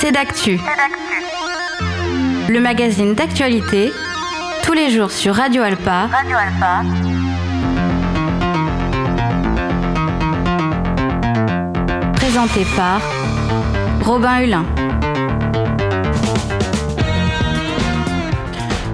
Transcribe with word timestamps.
C'est 0.00 0.12
d'actu. 0.12 0.58
Le 2.48 2.60
magazine 2.60 3.14
d'actualité, 3.14 3.92
tous 4.62 4.72
les 4.72 4.90
jours 4.90 5.10
sur 5.10 5.34
Radio 5.34 5.62
Alpa. 5.62 6.06
Radio 6.06 6.36
Alpa. 6.36 6.82
Présenté 12.14 12.64
par 12.74 13.02
Robin 14.02 14.40
Hulin. 14.40 14.64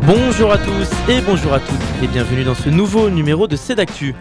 Bonjour 0.02 0.52
à 0.52 0.58
tous 0.58 0.90
et 1.08 1.20
bonjour 1.20 1.54
à 1.54 1.60
toutes 1.60 2.02
et 2.02 2.08
bienvenue 2.08 2.44
dans 2.44 2.54
ce 2.54 2.68
nouveau 2.68 3.08
numéro 3.08 3.46
de 3.46 3.56
Cédactu. 3.56 4.14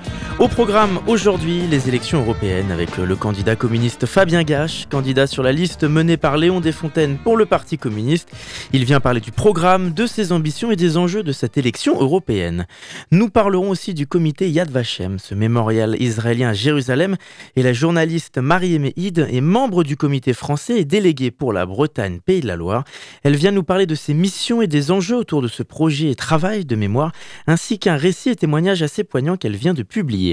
Au 0.44 0.50
programme 0.50 1.00
aujourd'hui, 1.07 1.62
les 1.71 1.88
élections 1.88 2.20
européennes 2.20 2.70
avec 2.70 2.98
le 2.98 3.16
candidat 3.16 3.55
communiste 3.55 4.05
Fabien 4.05 4.43
Gache, 4.43 4.88
candidat 4.89 5.25
sur 5.25 5.42
la 5.42 5.54
liste 5.54 5.86
menée 5.86 6.18
par 6.18 6.36
Léon 6.36 6.60
Desfontaines 6.60 7.18
pour 7.18 7.38
le 7.38 7.46
Parti 7.46 7.78
communiste. 7.78 8.29
Il 8.74 8.84
vient 8.84 9.00
parler 9.00 9.21
du 9.21 9.32
programme, 9.32 9.93
de 9.93 10.06
ses 10.06 10.34
ambitions 10.34 10.70
et 10.70 10.75
des 10.75 10.98
enjeux 10.98 11.24
de 11.24 11.32
cette 11.32 11.57
élection 11.57 11.98
européenne. 11.98 12.65
Nous 13.10 13.29
parlerons 13.29 13.70
aussi 13.70 13.93
du 13.93 14.06
comité 14.06 14.50
Yad 14.50 14.70
Vashem, 14.70 15.18
ce 15.18 15.34
mémorial 15.34 15.96
israélien 16.01 16.50
à 16.50 16.54
Jérusalem, 16.54 17.15
et 17.56 17.64
la 17.64 17.71
journaliste 17.71 18.37
Marie-Aimée 18.37 18.93
est 18.98 19.42
membre 19.42 19.86
du 19.86 19.96
comité 19.96 20.34
français 20.34 20.78
et 20.78 20.84
déléguée 20.84 21.32
pour 21.32 21.54
la 21.54 21.65
Bretagne 21.65 22.20
Pays 22.20 22.42
de 22.42 22.48
la 22.48 22.57
Loire. 22.57 22.84
Elle 23.23 23.37
vient 23.37 23.51
nous 23.51 23.64
parler 23.64 23.86
de 23.86 23.96
ses 23.96 24.14
missions 24.14 24.62
et 24.62 24.68
des 24.68 24.92
enjeux 24.92 25.15
autour 25.15 25.42
de 25.42 25.48
ce 25.48 25.64
projet 25.64 26.10
et 26.10 26.15
travail 26.15 26.65
de 26.65 26.75
mémoire, 26.75 27.14
ainsi 27.48 27.79
qu'un 27.79 27.96
récit 27.96 28.32
et 28.32 28.36
témoignage 28.36 28.84
assez 28.84 29.06
poignant 29.06 29.37
qu'elle 29.37 29.56
vient 29.56 29.73
de 29.73 29.84
publier. 29.84 30.32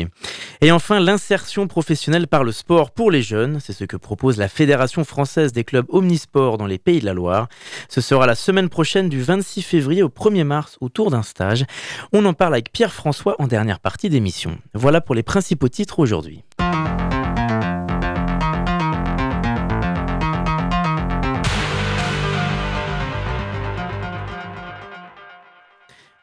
Et 0.61 0.73
enfin, 0.73 1.01
l'insertion 1.01 1.67
professionnelle 1.67 2.27
par 2.27 2.45
le 2.45 2.53
sport 2.53 2.91
pour 2.91 3.11
les 3.11 3.23
jeunes, 3.23 3.61
c'est 3.61 3.73
ce 3.73 3.85
que 3.85 3.97
propose 3.97 4.39
la 4.39 4.49
Fédération 4.49 5.05
française 5.05 5.53
des 5.53 5.65
clubs 5.65 5.87
omnisports 5.89 6.59
dans 6.59 6.67
les 6.67 6.79
Pays 6.79 7.01
de 7.01 7.07
la 7.07 7.15
Loire. 7.15 7.49
Ce 7.89 8.01
sera 8.01 8.27
la 8.27 8.35
semaine 8.35 8.69
prochaine 8.69 9.09
du 9.09 9.23
26 9.23 9.63
février 9.63 10.03
au 10.03 10.09
1er 10.09 10.45
mars 10.45 10.77
autour 10.81 11.11
d'un 11.11 11.23
stage. 11.23 11.65
On 12.13 12.25
en 12.25 12.35
parle 12.35 12.55
avec 12.55 12.73
Pierre-François 12.73 13.37
en 13.39 13.47
dernière 13.47 13.81
partie 13.81 14.09
d'émission. 14.09 14.59
Voilà 14.75 15.01
pour 15.01 15.15
les 15.15 15.23
principaux 15.23 15.69
titres 15.69 15.99
aujourd'hui. 15.99 16.43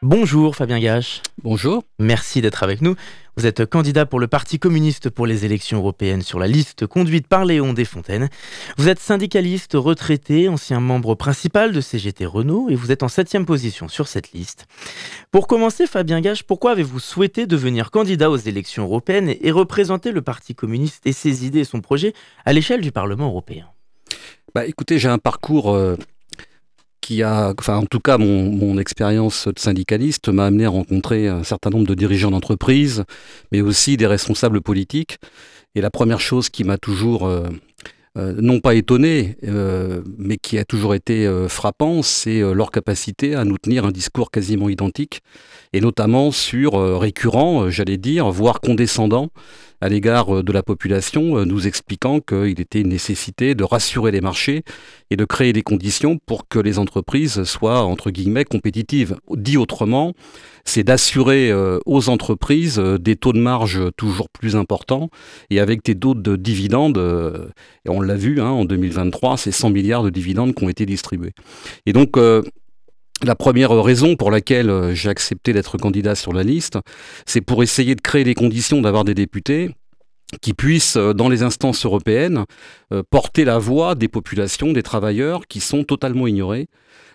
Bonjour 0.02 0.54
Fabien 0.54 0.78
Gache. 0.78 1.22
Bonjour. 1.42 1.82
Merci 1.98 2.40
d'être 2.40 2.62
avec 2.62 2.82
nous. 2.82 2.94
Vous 3.36 3.46
êtes 3.46 3.66
candidat 3.66 4.06
pour 4.06 4.20
le 4.20 4.28
Parti 4.28 4.60
communiste 4.60 5.10
pour 5.10 5.26
les 5.26 5.44
élections 5.44 5.78
européennes 5.78 6.22
sur 6.22 6.38
la 6.38 6.46
liste 6.46 6.86
conduite 6.86 7.26
par 7.26 7.44
Léon 7.44 7.72
Desfontaines. 7.72 8.28
Vous 8.76 8.88
êtes 8.88 9.00
syndicaliste 9.00 9.72
retraité, 9.74 10.48
ancien 10.48 10.78
membre 10.78 11.16
principal 11.16 11.72
de 11.72 11.80
CGT 11.80 12.26
Renault 12.26 12.68
et 12.70 12.76
vous 12.76 12.92
êtes 12.92 13.02
en 13.02 13.08
septième 13.08 13.44
position 13.44 13.88
sur 13.88 14.06
cette 14.06 14.30
liste. 14.30 14.68
Pour 15.32 15.48
commencer, 15.48 15.84
Fabien 15.88 16.20
Gache, 16.20 16.44
pourquoi 16.44 16.70
avez-vous 16.70 17.00
souhaité 17.00 17.48
devenir 17.48 17.90
candidat 17.90 18.30
aux 18.30 18.36
élections 18.36 18.84
européennes 18.84 19.34
et 19.40 19.50
représenter 19.50 20.12
le 20.12 20.22
Parti 20.22 20.54
communiste 20.54 21.08
et 21.08 21.12
ses 21.12 21.44
idées 21.44 21.60
et 21.60 21.64
son 21.64 21.80
projet 21.80 22.14
à 22.44 22.52
l'échelle 22.52 22.82
du 22.82 22.92
Parlement 22.92 23.26
européen? 23.26 23.66
Bah, 24.54 24.64
Écoutez, 24.64 25.00
j'ai 25.00 25.08
un 25.08 25.18
parcours... 25.18 25.74
Euh, 25.74 25.96
en 27.22 27.86
tout 27.90 28.00
cas 28.00 28.18
mon, 28.18 28.78
expérience 28.78 29.48
de 29.48 29.58
syndicaliste 29.58 30.28
m'a 30.28 30.46
amené 30.46 30.66
à 30.66 30.70
rencontrer 30.70 31.28
un 31.28 31.42
certain 31.42 31.70
nombre 31.70 31.86
de 31.86 31.94
dirigeants 31.94 32.30
d'entreprise, 32.30 33.04
mais 33.52 33.60
aussi 33.60 33.96
des 33.96 34.06
responsables 34.06 34.60
politiques. 34.60 35.18
Et 35.74 35.80
la 35.80 35.90
première 35.90 36.20
chose 36.20 36.48
qui 36.48 36.64
m'a 36.64 36.78
toujours, 36.78 37.26
euh, 37.26 37.48
euh, 38.16 38.34
non 38.40 38.60
pas 38.60 38.74
étonné, 38.74 39.36
euh, 39.44 40.02
mais 40.18 40.36
qui 40.36 40.58
a 40.58 40.64
toujours 40.64 40.94
été 40.94 41.28
frappant, 41.48 42.02
c'est 42.02 42.40
leur 42.40 42.70
capacité 42.70 43.34
à 43.34 43.44
nous 43.44 43.58
tenir 43.58 43.84
un 43.84 43.90
discours 43.90 44.30
quasiment 44.30 44.68
identique, 44.68 45.20
et 45.72 45.80
notamment 45.80 46.30
sur 46.30 46.72
récurrent, 46.98 47.70
j'allais 47.70 47.98
dire, 47.98 48.30
voire 48.30 48.60
condescendant 48.60 49.30
à 49.80 49.88
l'égard 49.88 50.34
euh, 50.34 50.42
de 50.42 50.52
la 50.52 50.62
population, 50.62 51.38
euh, 51.38 51.44
nous 51.44 51.66
expliquant 51.66 52.20
qu'il 52.20 52.60
était 52.60 52.80
une 52.80 52.88
nécessité 52.88 53.54
de 53.54 53.64
rassurer 53.64 54.10
les 54.10 54.20
marchés 54.20 54.64
et 55.10 55.16
de 55.16 55.24
créer 55.24 55.52
des 55.52 55.62
conditions 55.62 56.18
pour 56.18 56.48
que 56.48 56.58
les 56.58 56.78
entreprises 56.78 57.44
soient, 57.44 57.84
entre 57.84 58.10
guillemets, 58.10 58.44
compétitives. 58.44 59.16
Dit 59.34 59.56
autrement, 59.56 60.14
c'est 60.64 60.84
d'assurer 60.84 61.50
euh, 61.50 61.78
aux 61.86 62.08
entreprises 62.08 62.78
des 62.78 63.16
taux 63.16 63.32
de 63.32 63.40
marge 63.40 63.80
toujours 63.96 64.28
plus 64.28 64.56
importants 64.56 65.10
et 65.50 65.60
avec 65.60 65.84
des 65.84 65.94
taux 65.94 66.14
de 66.14 66.36
dividendes, 66.36 66.98
et 66.98 67.88
on 67.88 68.00
l'a 68.00 68.16
vu 68.16 68.40
hein, 68.40 68.48
en 68.48 68.64
2023, 68.64 69.36
c'est 69.36 69.50
100 69.50 69.70
milliards 69.70 70.02
de 70.02 70.10
dividendes 70.10 70.54
qui 70.54 70.64
ont 70.64 70.68
été 70.68 70.86
distribués. 70.86 71.32
Et 71.86 71.92
donc, 71.92 72.18
la 73.24 73.34
première 73.34 73.70
raison 73.70 74.16
pour 74.16 74.30
laquelle 74.30 74.70
euh, 74.70 74.94
j'ai 74.94 75.08
accepté 75.08 75.52
d'être 75.52 75.78
candidat 75.78 76.14
sur 76.14 76.32
la 76.32 76.42
liste, 76.42 76.78
c'est 77.26 77.40
pour 77.40 77.62
essayer 77.62 77.94
de 77.94 78.00
créer 78.00 78.24
les 78.24 78.34
conditions 78.34 78.80
d'avoir 78.80 79.04
des 79.04 79.14
députés 79.14 79.70
qui 80.42 80.54
puissent, 80.54 80.96
euh, 80.96 81.14
dans 81.14 81.28
les 81.28 81.42
instances 81.42 81.84
européennes, 81.84 82.44
euh, 82.92 83.02
porter 83.10 83.44
la 83.44 83.58
voix 83.58 83.94
des 83.94 84.08
populations, 84.08 84.72
des 84.72 84.82
travailleurs 84.82 85.46
qui 85.46 85.60
sont 85.60 85.84
totalement 85.84 86.26
ignorés, 86.26 86.66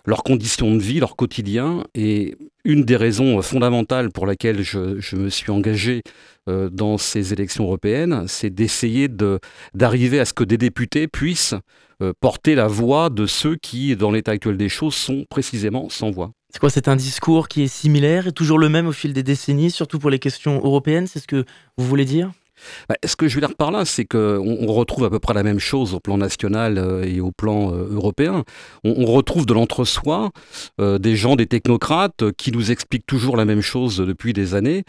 leurs 0.06 0.24
conditions 0.24 0.75
de 0.75 0.81
vie, 0.81 1.00
leur 1.00 1.16
quotidien. 1.16 1.84
Et 1.96 2.36
une 2.66 2.84
des 2.84 2.97
raisons 2.97 3.42
fondamentales 3.42 4.12
pour 4.12 4.25
laquelle 4.25 4.62
je, 4.62 5.16
me 5.16 5.30
suis 5.30 5.52
engagé 5.52 6.02
dans 6.46 6.97
ces 6.97 7.31
élections 7.31 7.63
européennes, 7.63 8.25
c'est 8.28 8.50
d'essayer 8.50 9.08
d'arriver 9.74 10.19
à 10.19 10.25
ce 10.25 10.34
que 10.34 10.44
des 10.44 10.58
députés 10.58 11.08
puissent 11.08 11.56
euh, 12.03 12.14
porter 12.19 12.56
la 12.56 12.68
voix 12.68 13.09
de 13.09 13.25
ceux 13.25 13.56
qui, 13.56 13.96
dans 13.96 14.12
l'état 14.12 14.31
actuel 14.31 14.58
des 14.58 14.69
choses, 14.69 14.96
sont 14.96 15.25
précisément 15.30 15.90
sans 15.90 16.12
voix. 16.12 16.31
C'est 16.50 16.59
quoi 16.59 16.69
C'est 16.69 16.88
un 16.88 16.96
discours 16.96 17.47
qui 17.47 17.64
est 17.64 17.68
similaire 17.68 18.28
et 18.28 18.31
toujours 18.31 18.59
le 18.59 18.69
même 18.69 18.88
au 18.88 18.91
fil 18.91 19.14
des 19.14 19.24
décennies, 19.24 19.72
surtout 19.72 20.00
pour 20.00 20.09
les 20.09 20.19
questions 20.19 20.58
européennes 20.63 21.08
C'est 21.08 21.19
ce 21.19 21.28
que 21.28 21.46
vous 21.78 21.88
voulez 21.88 22.06
dire? 22.06 22.31
Ce 23.06 23.16
que 23.16 23.28
je 23.28 23.36
veux 23.36 23.41
dire 23.41 23.56
par 23.56 23.72
là, 23.72 23.86
c'est 23.86 24.06
qu'on 24.06 24.58
on 24.62 24.74
retrouve 24.74 25.06
à 25.06 25.09
peu 25.09 25.19
près 25.19 25.34
la 25.34 25.44
même 25.44 25.59
chose 25.59 25.94
au 25.94 26.00
plan 26.00 26.18
national 26.18 26.78
euh, 26.78 27.03
et 27.03 27.19
au 27.19 27.31
plan 27.31 27.74
euh, 27.74 27.88
européen. 27.94 28.44
On, 28.84 29.06
retrouve 29.06 29.46
de 29.46 29.53
l'entre-soi, 29.53 30.31
euh, 30.80 30.97
des 30.97 31.16
gens, 31.16 31.36
des 31.36 31.46
technocrates 31.46 32.31
qui 32.38 32.52
nous 32.52 32.72
expliquent 32.72 33.06
toujours 33.06 33.38
la 33.38 33.46
même 33.46 33.62
chose 33.62 33.97
depuis 33.97 34.34
des 34.34 34.56
années, 34.56 34.84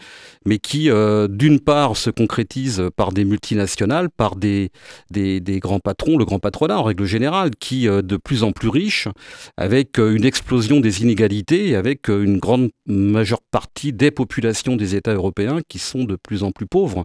mais 0.45 0.57
qui, 0.57 0.89
d'une 1.29 1.59
part, 1.59 1.97
se 1.97 2.09
concrétisent 2.09 2.89
par 2.95 3.11
des 3.11 3.25
multinationales, 3.25 4.09
par 4.09 4.35
des, 4.35 4.71
grands 5.59 5.79
patrons, 5.79 6.17
le 6.17 6.25
grand 6.25 6.39
patronat 6.39 6.79
en 6.79 6.83
règle 6.83 7.05
générale, 7.05 7.51
qui, 7.59 7.85
de 7.85 8.17
plus 8.17 8.43
en 8.43 8.51
plus 8.51 8.69
riches, 8.69 9.07
avec 9.57 9.97
une 9.97 10.25
explosion 10.25 10.79
des 10.79 11.01
inégalités 11.01 11.75
avec 11.75 12.07
une 12.07 12.37
grande 12.37 12.69
majeure 12.87 13.41
partie 13.51 13.93
des 13.93 14.11
populations 14.11 14.75
des 14.75 14.95
États 14.95 15.13
européens 15.13 15.59
qui 15.67 15.79
sont 15.79 16.03
de 16.03 16.15
plus 16.15 16.43
en 16.43 16.51
plus 16.51 16.67
pauvres. 16.67 17.03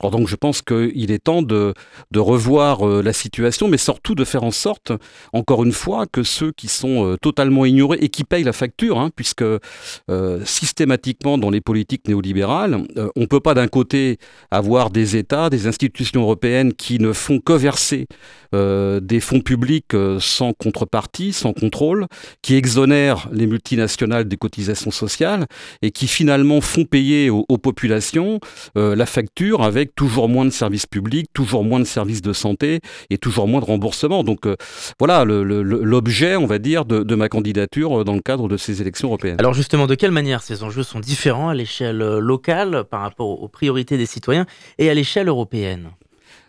Alors 0.00 0.10
donc 0.10 0.28
je 0.28 0.36
pense 0.36 0.62
qu'il 0.62 1.10
est 1.10 1.22
temps 1.22 1.42
de, 1.42 1.74
revoir 2.16 2.86
euh, 2.86 3.02
la 3.02 3.12
situation, 3.12 3.68
mais 3.68 3.76
surtout 3.76 4.14
de 4.14 4.24
faire 4.24 4.44
en 4.44 4.50
sorte, 4.50 4.92
encore 5.32 5.64
une 5.64 5.72
fois, 5.72 6.06
que 6.06 6.22
ceux 6.22 6.52
qui 6.52 6.68
sont 6.68 7.06
euh, 7.06 7.16
totalement 7.20 7.64
ignorés 7.64 7.98
et 8.00 8.08
qui 8.08 8.24
payent 8.24 8.44
la 8.44 8.52
facture, 8.52 8.98
hein, 8.98 9.10
puisque 9.14 9.42
euh, 9.42 10.44
systématiquement 10.44 11.38
dans 11.38 11.50
les 11.50 11.60
politiques 11.60 12.06
néolibérales, 12.08 12.86
on 13.16 13.20
ne 13.20 13.26
peut 13.26 13.40
pas 13.40 13.54
d'un 13.54 13.68
côté 13.68 14.18
avoir 14.50 14.90
des 14.90 15.16
États, 15.16 15.50
des 15.50 15.66
institutions 15.66 16.22
européennes 16.22 16.72
qui 16.74 16.98
ne 16.98 17.12
font 17.12 17.40
que 17.40 17.52
verser 17.52 18.06
des 18.52 19.20
fonds 19.20 19.40
publics 19.40 19.96
sans 20.20 20.52
contrepartie, 20.52 21.32
sans 21.32 21.54
contrôle, 21.54 22.06
qui 22.42 22.54
exonèrent 22.54 23.28
les 23.32 23.46
multinationales 23.46 24.28
des 24.28 24.36
cotisations 24.36 24.90
sociales 24.90 25.46
et 25.80 25.90
qui 25.90 26.06
finalement 26.06 26.60
font 26.60 26.84
payer 26.84 27.30
aux 27.30 27.58
populations 27.58 28.40
la 28.74 29.06
facture 29.06 29.62
avec 29.72 29.94
toujours 29.94 30.28
moins 30.28 30.44
de 30.44 30.50
services 30.50 30.86
publics, 30.86 31.28
toujours 31.32 31.64
moins 31.64 31.80
de 31.80 31.84
services 31.84 32.20
de 32.22 32.32
santé 32.32 32.80
et 33.10 33.18
toujours 33.18 33.48
moins 33.48 33.60
de 33.60 33.64
remboursement. 33.64 34.22
Donc 34.22 34.46
euh, 34.46 34.56
voilà 34.98 35.24
l'objet, 35.24 36.36
on 36.36 36.46
va 36.46 36.58
dire, 36.58 36.84
de, 36.84 37.14
ma 37.14 37.28
candidature 37.28 38.00
euh, 38.00 38.04
dans 38.04 38.14
le 38.14 38.20
cadre 38.20 38.48
de 38.48 38.56
ces 38.56 38.80
élections 38.82 39.08
européennes. 39.08 39.36
Alors 39.38 39.54
justement, 39.54 39.86
de 39.86 39.94
quelle 39.94 40.10
manière 40.10 40.42
ces 40.42 40.62
enjeux 40.62 40.82
sont 40.82 41.00
différents 41.00 41.48
à 41.48 41.54
l'échelle 41.54 42.02
euh, 42.02 42.20
locale 42.20 42.84
par 42.90 43.00
rapport 43.00 43.42
aux 43.42 43.48
priorités 43.48 43.96
des 43.96 44.06
citoyens 44.06 44.46
et 44.78 44.90
à 44.90 44.94
l'échelle 44.94 45.28
européenne? 45.28 45.90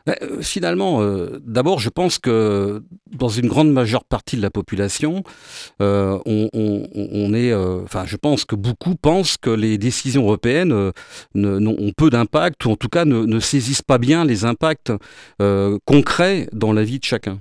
Bah, 0.05 0.15
euh, 0.21 0.41
finalement, 0.41 1.01
euh, 1.01 1.39
d'abord, 1.45 1.79
je 1.79 1.89
pense 1.89 2.19
que 2.19 2.83
dans 3.11 3.29
une 3.29 3.47
grande 3.47 3.71
majeure 3.71 4.03
partie 4.03 4.35
de 4.35 4.41
la 4.41 4.49
population, 4.49 5.23
euh, 5.81 6.19
on, 6.25 7.33
est, 7.33 7.53
enfin, 7.53 8.03
je 8.05 8.17
pense 8.17 8.43
que 8.43 8.55
beaucoup 8.55 8.95
pensent 8.95 9.37
que 9.37 9.49
les 9.49 9.77
décisions 9.77 10.23
européennes 10.23 10.73
ont 11.35 11.91
peu 11.95 12.09
d'impact, 12.09 12.65
ou 12.65 12.71
en 12.71 12.75
tout 12.75 12.89
cas 12.89 13.05
ne, 13.05 13.39
saisissent 13.39 13.81
pas 13.81 13.97
bien 13.97 14.25
les 14.25 14.45
impacts 14.45 14.91
concrets 15.85 16.49
dans 16.51 16.73
la 16.73 16.83
vie 16.83 16.99
de 16.99 17.05
chacun. 17.05 17.39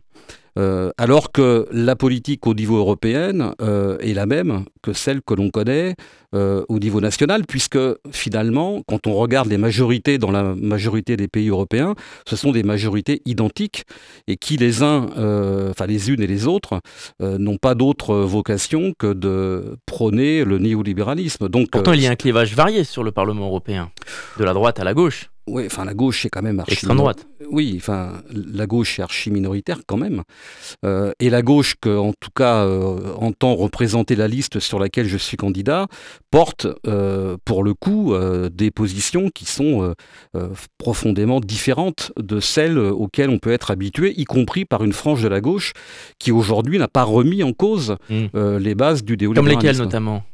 Euh, 0.58 0.90
alors 0.98 1.32
que 1.32 1.66
la 1.72 1.96
politique 1.96 2.46
au 2.46 2.54
niveau 2.54 2.76
européen 2.76 3.54
euh, 3.62 3.96
est 3.98 4.12
la 4.12 4.26
même 4.26 4.64
que 4.82 4.92
celle 4.92 5.22
que 5.22 5.32
l'on 5.32 5.48
connaît 5.50 5.94
euh, 6.34 6.62
au 6.68 6.78
niveau 6.78 7.00
national, 7.00 7.44
puisque 7.46 7.78
finalement, 8.10 8.82
quand 8.86 9.06
on 9.06 9.14
regarde 9.14 9.48
les 9.48 9.56
majorités 9.58 10.18
dans 10.18 10.30
la 10.30 10.54
majorité 10.54 11.16
des 11.16 11.28
pays 11.28 11.48
européens, 11.48 11.94
ce 12.26 12.36
sont 12.36 12.52
des 12.52 12.62
majorités 12.62 13.22
identiques 13.24 13.84
et 14.26 14.36
qui 14.36 14.56
les 14.56 14.82
uns, 14.82 15.06
enfin 15.70 15.86
les 15.86 16.10
unes 16.10 16.22
et 16.22 16.26
les 16.26 16.46
autres, 16.46 16.80
n'ont 17.20 17.58
pas 17.58 17.74
d'autre 17.74 18.14
vocation 18.16 18.92
que 18.98 19.12
de 19.12 19.76
prôner 19.86 20.44
le 20.44 20.58
néolibéralisme. 20.58 21.48
Donc, 21.48 21.70
Pourtant, 21.70 21.92
il 21.92 22.02
y 22.02 22.06
a 22.06 22.10
un 22.10 22.16
clivage 22.16 22.54
varié 22.54 22.84
sur 22.84 23.04
le 23.04 23.12
Parlement 23.12 23.46
européen, 23.46 23.90
de 24.38 24.44
la 24.44 24.52
droite 24.54 24.80
à 24.80 24.84
la 24.84 24.94
gauche. 24.94 25.31
Oui, 25.48 25.64
enfin 25.66 25.84
la 25.84 25.94
gauche 25.94 26.24
est 26.24 26.28
quand 26.28 26.42
même 26.42 26.60
archi 26.60 26.74
extrême 26.74 26.96
droite. 26.96 27.26
Oui, 27.50 27.74
enfin 27.76 28.22
la 28.30 28.66
gauche 28.66 29.00
est 29.00 29.02
archi 29.02 29.30
minoritaire 29.30 29.80
quand 29.86 29.96
même. 29.96 30.22
Euh, 30.84 31.12
et 31.18 31.30
la 31.30 31.42
gauche, 31.42 31.74
que, 31.80 31.96
en 31.96 32.12
tout 32.12 32.30
cas 32.34 32.64
euh, 32.64 33.12
entend 33.16 33.56
représenter 33.56 34.14
la 34.14 34.28
liste 34.28 34.60
sur 34.60 34.78
laquelle 34.78 35.08
je 35.08 35.16
suis 35.16 35.36
candidat, 35.36 35.88
porte 36.30 36.68
euh, 36.86 37.36
pour 37.44 37.64
le 37.64 37.74
coup 37.74 38.14
des 38.52 38.70
positions 38.70 39.30
qui 39.30 39.44
sont 39.44 39.94
profondément 40.78 41.40
différentes 41.40 42.12
de 42.16 42.38
celles 42.38 42.78
auxquelles 42.78 43.30
on 43.30 43.38
peut 43.38 43.52
être 43.52 43.70
habitué, 43.70 44.14
y 44.16 44.24
compris 44.24 44.64
par 44.64 44.84
une 44.84 44.92
frange 44.92 45.22
de 45.22 45.28
la 45.28 45.40
gauche 45.40 45.72
qui 46.18 46.30
aujourd'hui 46.30 46.78
n'a 46.78 46.88
pas 46.88 47.04
remis 47.04 47.42
en 47.42 47.52
cause 47.52 47.96
hmm. 48.08 48.58
les 48.58 48.74
bases 48.74 49.02
du 49.02 49.16
déolibéralisme. 49.16 49.58
Comme 49.58 49.68
lesquelles 49.68 49.82
notamment? 49.82 50.24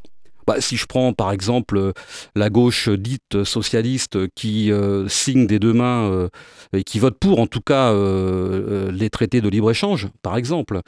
Bah, 0.48 0.62
si 0.62 0.78
je 0.78 0.86
prends 0.86 1.12
par 1.12 1.30
exemple 1.30 1.76
euh, 1.76 1.92
la 2.34 2.48
gauche 2.48 2.88
dite 2.88 3.44
socialiste 3.44 4.32
qui 4.34 4.72
euh, 4.72 5.06
signe 5.06 5.46
des 5.46 5.58
deux 5.58 5.74
mains 5.74 6.10
euh, 6.10 6.28
et 6.72 6.84
qui 6.84 6.98
vote 6.98 7.18
pour 7.20 7.38
en 7.38 7.46
tout 7.46 7.60
cas 7.60 7.92
les 7.92 9.10
traités 9.10 9.42
de 9.42 9.48
libre-échange, 9.48 10.08
par 10.22 10.36
exemple, 10.36 10.80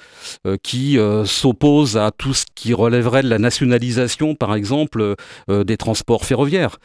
qui 0.63 0.99
s'oppose 1.25 1.97
à 1.97 2.11
tout 2.11 2.35
ce 2.35 2.45
qui 2.55 2.75
relèverait 2.75 3.23
de 3.23 3.29
la 3.29 3.39
nationalisation, 3.39 4.35
par 4.35 4.55
exemple, 4.55 5.15
des 5.49 5.77
transports 5.77 6.25
ferroviaires, 6.25 6.79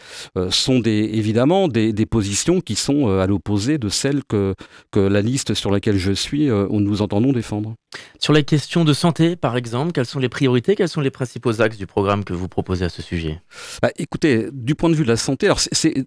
sont 0.50 0.81
évidemment 0.83 1.68
des, 1.68 2.06
positions 2.06 2.62
qui 2.62 2.75
sont 2.75 3.10
à 3.19 3.28
l'opposé 3.28 3.78
de 3.78 3.89
celles 3.89 4.24
que, 4.24 4.56
que 4.92 5.00
la 5.00 5.21
liste 5.21 5.54
sur 5.54 5.71
laquelle 5.71 5.98
je 5.98 6.13
suis, 6.13 6.48
nous 6.48 7.01
entendons 7.01 7.33
défendre. 7.33 7.75
Sur 8.19 8.33
les 8.33 8.44
questions 8.44 8.86
de 8.86 8.94
santé, 8.94 9.36
par 9.36 9.57
exemple, 9.57 9.92
quelles 9.92 10.06
sont 10.06 10.19
les 10.19 10.30
priorités, 10.30 10.75
quels 10.75 10.89
sont 10.89 11.01
les 11.01 11.12
principaux 11.12 11.62
axes 11.62 11.77
du 11.77 11.88
programme 11.88 12.24
que 12.24 12.33
vous 12.33 12.47
proposez 12.47 12.86
à 12.86 12.89
ce 12.89 13.01
sujet? 13.01 13.42
Bah, 13.81 13.89
Écoutez, 13.97 14.47
du 14.51 14.75
point 14.75 14.89
de 14.89 14.95
vue 14.95 15.03
de 15.03 15.09
la 15.09 15.18
santé, 15.18 15.45
alors 15.47 15.59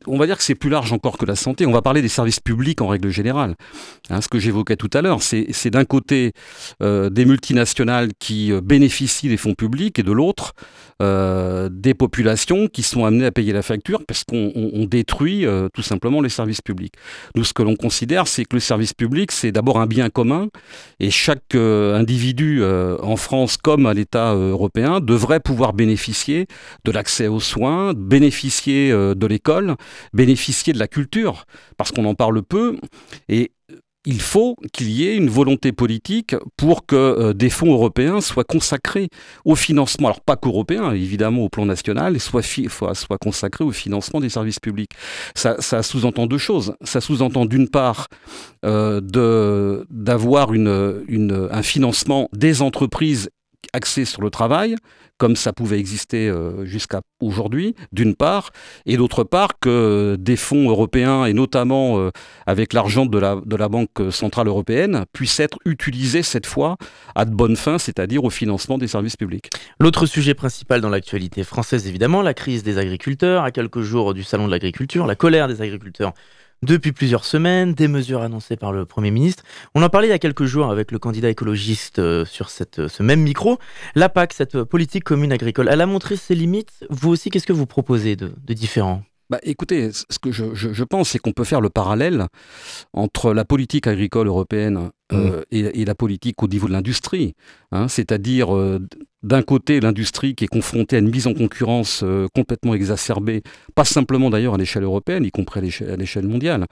on 0.07 0.19
va 0.19 0.27
dire 0.27 0.37
que 0.37 0.43
c'est 0.43 0.55
plus 0.55 0.71
large 0.71 0.93
encore 0.93 1.19
que 1.19 1.27
la 1.27 1.37
santé. 1.37 1.67
On 1.67 1.73
va 1.73 1.83
parler 1.83 2.03
des 2.03 2.09
services 2.09 2.41
publics 2.41 2.81
en 2.81 2.89
règle 2.89 3.11
générale. 3.11 3.55
Hein, 4.11 4.21
ce 4.21 4.29
que 4.29 4.39
j'évoquais 4.39 4.77
tout 4.77 4.91
à 4.95 5.03
l'heure, 5.03 5.23
c'est 5.23 5.71
d'un 5.71 5.85
côté 5.85 6.33
euh, 6.83 7.11
des 7.11 7.25
multinationales 7.25 8.11
qui 8.19 8.53
euh, 8.53 8.61
bénéficient 8.61 9.29
des 9.29 9.37
fonds 9.37 9.55
publics 9.55 9.99
et 9.99 10.03
de 10.03 10.13
l'autre 10.13 10.55
euh, 11.01 11.69
des 11.71 11.95
populations 11.95 12.67
qui 12.67 12.83
sont 12.83 13.05
amenées 13.05 13.27
à 13.27 13.31
payer 13.31 13.53
la 13.53 13.63
facture 13.63 14.03
parce 14.07 14.25
qu'on 14.25 14.87
détruit 14.89 15.47
tout 15.75 15.83
simplement 15.83 16.21
les 16.21 16.29
services 16.29 16.61
publics. 16.61 16.95
Nous, 17.35 17.45
ce 17.45 17.53
que 17.53 17.63
l'on 17.63 17.77
considère, 17.77 18.27
c'est 18.27 18.45
que 18.45 18.57
le 18.57 18.61
service 18.61 18.95
public, 18.95 19.33
c'est 19.33 19.53
d'abord 19.53 19.81
un 19.81 19.87
bien 19.87 20.11
commun 20.11 20.49
et 21.01 21.11
chaque 21.11 21.55
individu 21.95 22.63
en 22.65 23.17
France 23.17 23.57
comme 23.57 23.87
à 23.87 23.95
l'État 23.95 24.35
européen 24.35 25.01
devrait 25.01 25.41
pouvoir 25.41 25.73
bénéficier 25.73 26.47
de 26.85 26.91
l'accès 26.91 27.29
aux 27.29 27.41
soins, 27.41 27.93
bénéficier 27.95 28.91
de 28.91 29.27
l'école, 29.27 29.77
bénéficier 30.13 30.73
de 30.73 30.79
la 30.79 30.89
culture, 30.89 31.45
parce 31.77 31.93
qu'on 31.93 32.05
en 32.05 32.15
parle 32.15 32.43
peu. 32.43 32.79
Et 33.29 33.53
il 34.07 34.21
faut 34.21 34.57
qu'il 34.73 34.91
y 34.91 35.07
ait 35.07 35.17
une 35.17 35.29
volonté 35.29 35.73
politique 35.73 36.35
pour 36.57 36.87
que 36.87 36.97
euh, 36.97 37.33
des 37.33 37.51
fonds 37.51 37.73
européens 37.73 38.21
soient 38.21 38.45
consacrés 38.45 39.09
au 39.45 39.55
financement, 39.55 40.09
alors 40.09 40.21
pas 40.21 40.37
qu'européens, 40.37 40.93
évidemment 40.93 41.45
au 41.45 41.49
plan 41.49 41.67
national, 41.67 42.19
soient, 42.21 42.43
soit 42.43 43.19
consacrés 43.19 43.65
au 43.65 43.73
financement 43.73 44.21
des 44.21 44.29
services 44.29 44.61
publics. 44.61 44.93
Ça, 45.35 45.83
sous-entend 45.83 46.27
deux 46.27 46.39
choses. 46.39 46.75
Ça 46.83 47.01
sous-entend 47.01 47.45
d'une 47.45 47.69
part 47.69 48.09
euh, 48.65 49.01
d'avoir 49.91 50.51
un 50.53 51.63
financement 51.63 52.29
des 52.33 52.63
entreprises 52.63 53.31
axé 53.73 54.05
sur 54.05 54.23
le 54.23 54.31
travail, 54.31 54.77
comme 55.19 55.35
ça 55.37 55.53
pouvait 55.53 55.79
exister 55.79 56.29
euh, 56.29 56.65
jusqu'à 56.65 57.01
aujourd'hui, 57.21 57.75
d'une 57.93 58.15
part, 58.15 58.51
et 58.87 58.97
d'autre 58.97 59.25
part 59.25 59.59
que 59.59 60.17
des 60.19 60.37
fonds 60.37 60.71
européens, 60.71 61.25
et 61.25 61.33
notamment 61.33 61.99
euh, 61.99 62.11
avec 62.47 62.73
l'argent 62.73 63.05
de 63.05 63.19
la, 63.19 63.41
de 63.45 63.57
la 63.57 63.69
Banque 63.69 64.11
Centrale 64.11 64.47
Européenne, 64.47 65.05
puissent 65.13 65.41
être 65.41 65.59
utilisés 65.65 66.23
cette 66.23 66.47
fois 66.47 66.77
à 67.15 67.25
de 67.25 67.35
bonnes 67.35 67.57
fins, 67.57 67.79
c'est-à-dire 67.79 68.25
au 68.25 68.31
financement 68.31 68.79
des 68.79 68.87
services 68.87 69.17
publics. 69.17 69.51
L'autre 69.81 70.07
sujet 70.07 70.35
principal 70.35 70.81
dans 70.81 70.91
l'actualité 70.91 71.43
française, 71.43 71.87
évidemment, 71.89 72.23
la 72.23 72.35
crise 72.35 72.63
des 72.63 72.79
agriculteurs, 72.79 73.43
à 73.43 73.51
quelques 73.51 73.81
jours 73.81 74.15
du 74.15 74.23
Salon 74.23 74.47
de 74.47 74.53
l'agriculture, 74.53 75.07
la 75.07 75.17
colère 75.17 75.49
des 75.49 75.63
agriculteurs 75.63 76.13
depuis 76.63 76.93
plusieurs 76.93 77.25
semaines, 77.25 77.75
des 77.75 77.89
mesures 77.89 78.23
annoncées 78.23 78.57
par 78.57 78.73
le 78.73 78.85
Premier 78.85 79.11
ministre. 79.11 79.45
On 79.75 79.83
en 79.83 79.89
parlait 79.89 80.09
il 80.09 80.11
y 80.11 80.15
a 80.15 80.19
quelques 80.19 80.45
jours 80.45 80.71
avec 80.71 80.93
le 80.93 80.99
candidat 80.99 81.29
écologiste 81.29 81.99
euh, 81.99 82.25
sur 82.25 82.51
cette, 82.51 82.89
ce 82.89 83.03
même 83.03 83.21
micro. 83.21 83.59
La 83.95 84.09
PAC, 84.09 84.33
cette 84.33 84.63
politique 84.65 85.05
commune 85.05 85.33
agricole, 85.33 85.69
elle 85.71 85.81
a 85.81 85.87
montré 85.87 86.17
ses 86.17 86.35
limites. 86.35 86.85
Vous 86.91 87.11
aussi, 87.11 87.31
qu'est-ce 87.31 87.47
que 87.47 87.53
vous 87.53 87.67
proposez 87.67 88.17
de, 88.17 88.33
de 88.45 88.55
différent? 88.55 89.03
Bah, 89.31 89.39
écoutez, 89.43 89.91
ce 89.93 90.19
que 90.19 90.33
je, 90.33 90.55
je, 90.55 90.85
pense, 90.85 91.11
c'est 91.11 91.19
qu'on 91.19 91.33
peut 91.33 91.45
faire 91.45 91.61
le 91.61 91.69
parallèle 91.69 92.27
entre 92.95 93.35
la 93.35 93.45
politique 93.45 93.87
agricole 93.87 94.27
européenne 94.27 94.91
euh, 95.13 95.41
mmh. 95.41 95.45
et, 95.51 95.81
et, 95.81 95.85
la 95.85 95.95
politique 95.95 96.43
au 96.43 96.49
niveau 96.49 96.67
de 96.67 96.73
l'industrie. 96.73 97.35
Hein, 97.71 97.89
C'est-à-dire, 97.89 98.57
euh, 98.57 98.79
d'un 99.23 99.43
côté, 99.43 99.81
l'industrie 99.81 100.35
qui 100.35 100.45
est 100.45 100.49
confrontée 100.49 100.97
à 100.97 100.99
une 101.01 101.11
mise 101.11 101.27
en 101.27 101.35
concurrence 101.35 102.03
euh, 102.05 102.27
complètement 102.35 102.73
exacerbée, 102.73 103.43
pas 103.75 103.85
simplement 103.85 104.31
d'ailleurs 104.31 104.55
à 104.55 104.59
l'échelle 104.59 104.85
européenne, 104.85 105.25
y 105.25 105.31
compris 105.31 105.61
à 105.61 105.97
l'échelle 105.97 106.27
mondiale, 106.27 106.65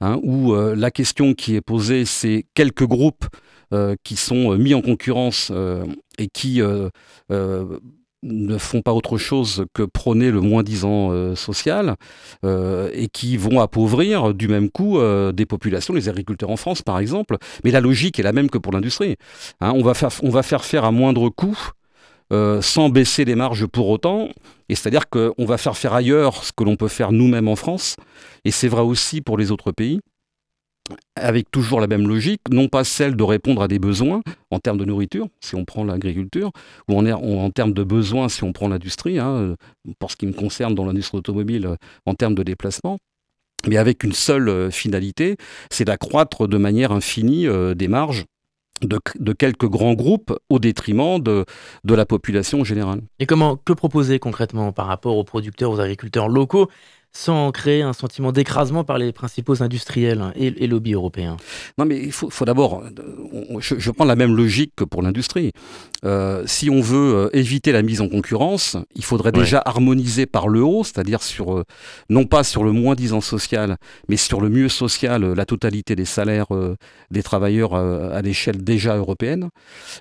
hein, 0.00 0.20
où 0.22 0.54
la 0.54 0.90
question 0.92 1.34
qui 1.34 1.56
est 1.56 1.60
posée, 1.60 2.04
c'est 2.04 2.46
quelques 2.54 2.86
groupes 2.86 3.26
qui 4.04 4.14
sont 4.14 4.56
mis 4.56 4.74
en 4.74 4.80
concurrence 4.80 5.50
et 6.18 6.28
qui 6.28 6.62
ne 8.26 8.58
font 8.58 8.82
pas 8.82 8.92
autre 8.92 9.18
chose 9.18 9.64
que 9.72 9.82
prôner 9.82 10.30
le 10.30 10.40
moins-disant 10.40 11.10
euh, 11.12 11.34
social 11.34 11.96
euh, 12.44 12.90
et 12.92 13.08
qui 13.08 13.36
vont 13.36 13.60
appauvrir 13.60 14.34
du 14.34 14.48
même 14.48 14.70
coup 14.70 14.98
euh, 14.98 15.32
des 15.32 15.46
populations, 15.46 15.94
les 15.94 16.08
agriculteurs 16.08 16.50
en 16.50 16.56
France 16.56 16.82
par 16.82 16.98
exemple. 16.98 17.36
Mais 17.64 17.70
la 17.70 17.80
logique 17.80 18.18
est 18.18 18.22
la 18.22 18.32
même 18.32 18.50
que 18.50 18.58
pour 18.58 18.72
l'industrie. 18.72 19.16
Hein. 19.60 19.72
on, 19.74 19.82
va 19.82 19.94
faire, 19.94 20.12
faire 20.12 20.64
faire 20.64 20.84
à 20.84 20.90
moindre 20.90 21.28
coût 21.28 21.58
sans 22.60 22.88
baisser 22.88 23.24
les 23.24 23.36
marges 23.36 23.66
pour 23.66 23.88
autant. 23.88 24.28
Et 24.68 24.74
c'est-à-dire 24.74 25.08
qu'on 25.08 25.44
va 25.44 25.58
faire 25.58 25.76
faire 25.76 25.94
ailleurs 25.94 26.42
ce 26.42 26.50
que 26.52 26.64
l'on 26.64 26.74
peut 26.74 26.88
faire 26.88 27.12
nous-mêmes 27.12 27.46
en 27.46 27.54
France. 27.54 27.94
Et 28.44 28.50
c'est 28.50 28.66
vrai 28.66 28.82
aussi 28.82 29.20
pour 29.20 29.38
les 29.38 29.52
autres 29.52 29.70
pays 29.70 30.00
avec 31.16 31.50
toujours 31.50 31.80
la 31.80 31.86
même 31.86 32.06
logique, 32.06 32.42
non 32.50 32.68
pas 32.68 32.84
celle 32.84 33.16
de 33.16 33.22
répondre 33.22 33.62
à 33.62 33.68
des 33.68 33.78
besoins 33.78 34.22
en 34.50 34.58
termes 34.58 34.78
de 34.78 34.84
nourriture, 34.84 35.28
si 35.40 35.54
on 35.54 35.64
prend 35.64 35.84
l'agriculture, 35.84 36.52
ou 36.88 36.98
en, 36.98 37.06
en, 37.06 37.50
termes 37.50 37.72
de 37.72 37.82
besoins, 37.82 38.28
si 38.28 38.44
on 38.44 38.52
prend 38.52 38.68
l'industrie, 38.68 39.18
hein, 39.18 39.56
pour 39.98 40.10
ce 40.10 40.16
qui 40.16 40.26
me 40.26 40.32
concerne 40.32 40.74
dans 40.74 40.84
l'industrie 40.84 41.18
automobile, 41.18 41.76
en 42.04 42.14
termes 42.14 42.34
de 42.34 42.42
déplacement, 42.42 42.98
mais 43.66 43.76
avec 43.76 44.04
une 44.04 44.12
seule 44.12 44.48
euh, 44.48 44.70
finalité, 44.70 45.36
c'est 45.70 45.84
d'accroître 45.84 46.46
de 46.46 46.56
manière 46.56 46.92
infinie 46.92 47.46
euh, 47.46 47.74
des 47.74 47.88
marges 47.88 48.24
de, 48.82 48.98
de, 49.18 49.32
quelques 49.32 49.68
grands 49.68 49.94
groupes 49.94 50.38
au 50.50 50.58
détriment 50.58 51.18
de, 51.18 51.46
de 51.84 51.94
la 51.94 52.04
population 52.04 52.62
générale. 52.62 53.00
Et 53.18 53.26
comment, 53.26 53.56
que 53.56 53.72
proposer 53.72 54.18
concrètement 54.18 54.72
par 54.72 54.86
rapport 54.86 55.16
aux 55.16 55.24
producteurs, 55.24 55.70
aux 55.70 55.80
agriculteurs 55.80 56.28
locaux? 56.28 56.68
Sans 57.16 57.50
créer 57.50 57.80
un 57.80 57.94
sentiment 57.94 58.30
d'écrasement 58.30 58.84
par 58.84 58.98
les 58.98 59.10
principaux 59.10 59.62
industriels 59.62 60.32
et, 60.36 60.52
et 60.62 60.66
lobbies 60.66 60.92
européens 60.92 61.38
Non, 61.78 61.86
mais 61.86 61.98
il 61.98 62.12
faut, 62.12 62.28
faut 62.28 62.44
d'abord, 62.44 62.82
euh, 62.82 63.58
je, 63.58 63.76
je, 63.78 63.90
prends 63.90 64.04
la 64.04 64.16
même 64.16 64.36
logique 64.36 64.72
que 64.76 64.84
pour 64.84 65.00
l'industrie. 65.00 65.52
Euh, 66.04 66.42
si 66.46 66.68
on 66.68 66.82
veut 66.82 67.14
euh, 67.14 67.30
éviter 67.32 67.72
la 67.72 67.80
mise 67.80 68.02
en 68.02 68.08
concurrence, 68.08 68.76
il 68.94 69.02
faudrait 69.02 69.32
déjà 69.32 69.62
harmoniser 69.64 70.26
par 70.26 70.48
le 70.48 70.62
haut, 70.62 70.84
c'est-à-dire 70.84 71.22
sur, 71.22 71.64
non 72.10 72.26
pas 72.26 72.44
sur 72.44 72.64
le 72.64 72.72
moins-disant 72.72 73.22
social, 73.22 73.78
mais 74.10 74.18
sur 74.18 74.42
le 74.42 74.50
mieux 74.50 74.68
social, 74.68 75.24
la 75.32 75.46
totalité 75.46 75.96
des 75.96 76.04
salaires 76.04 76.48
des 77.10 77.22
travailleurs 77.22 77.74
à 77.74 78.20
l'échelle 78.20 78.62
déjà 78.62 78.96
européenne. 78.96 79.48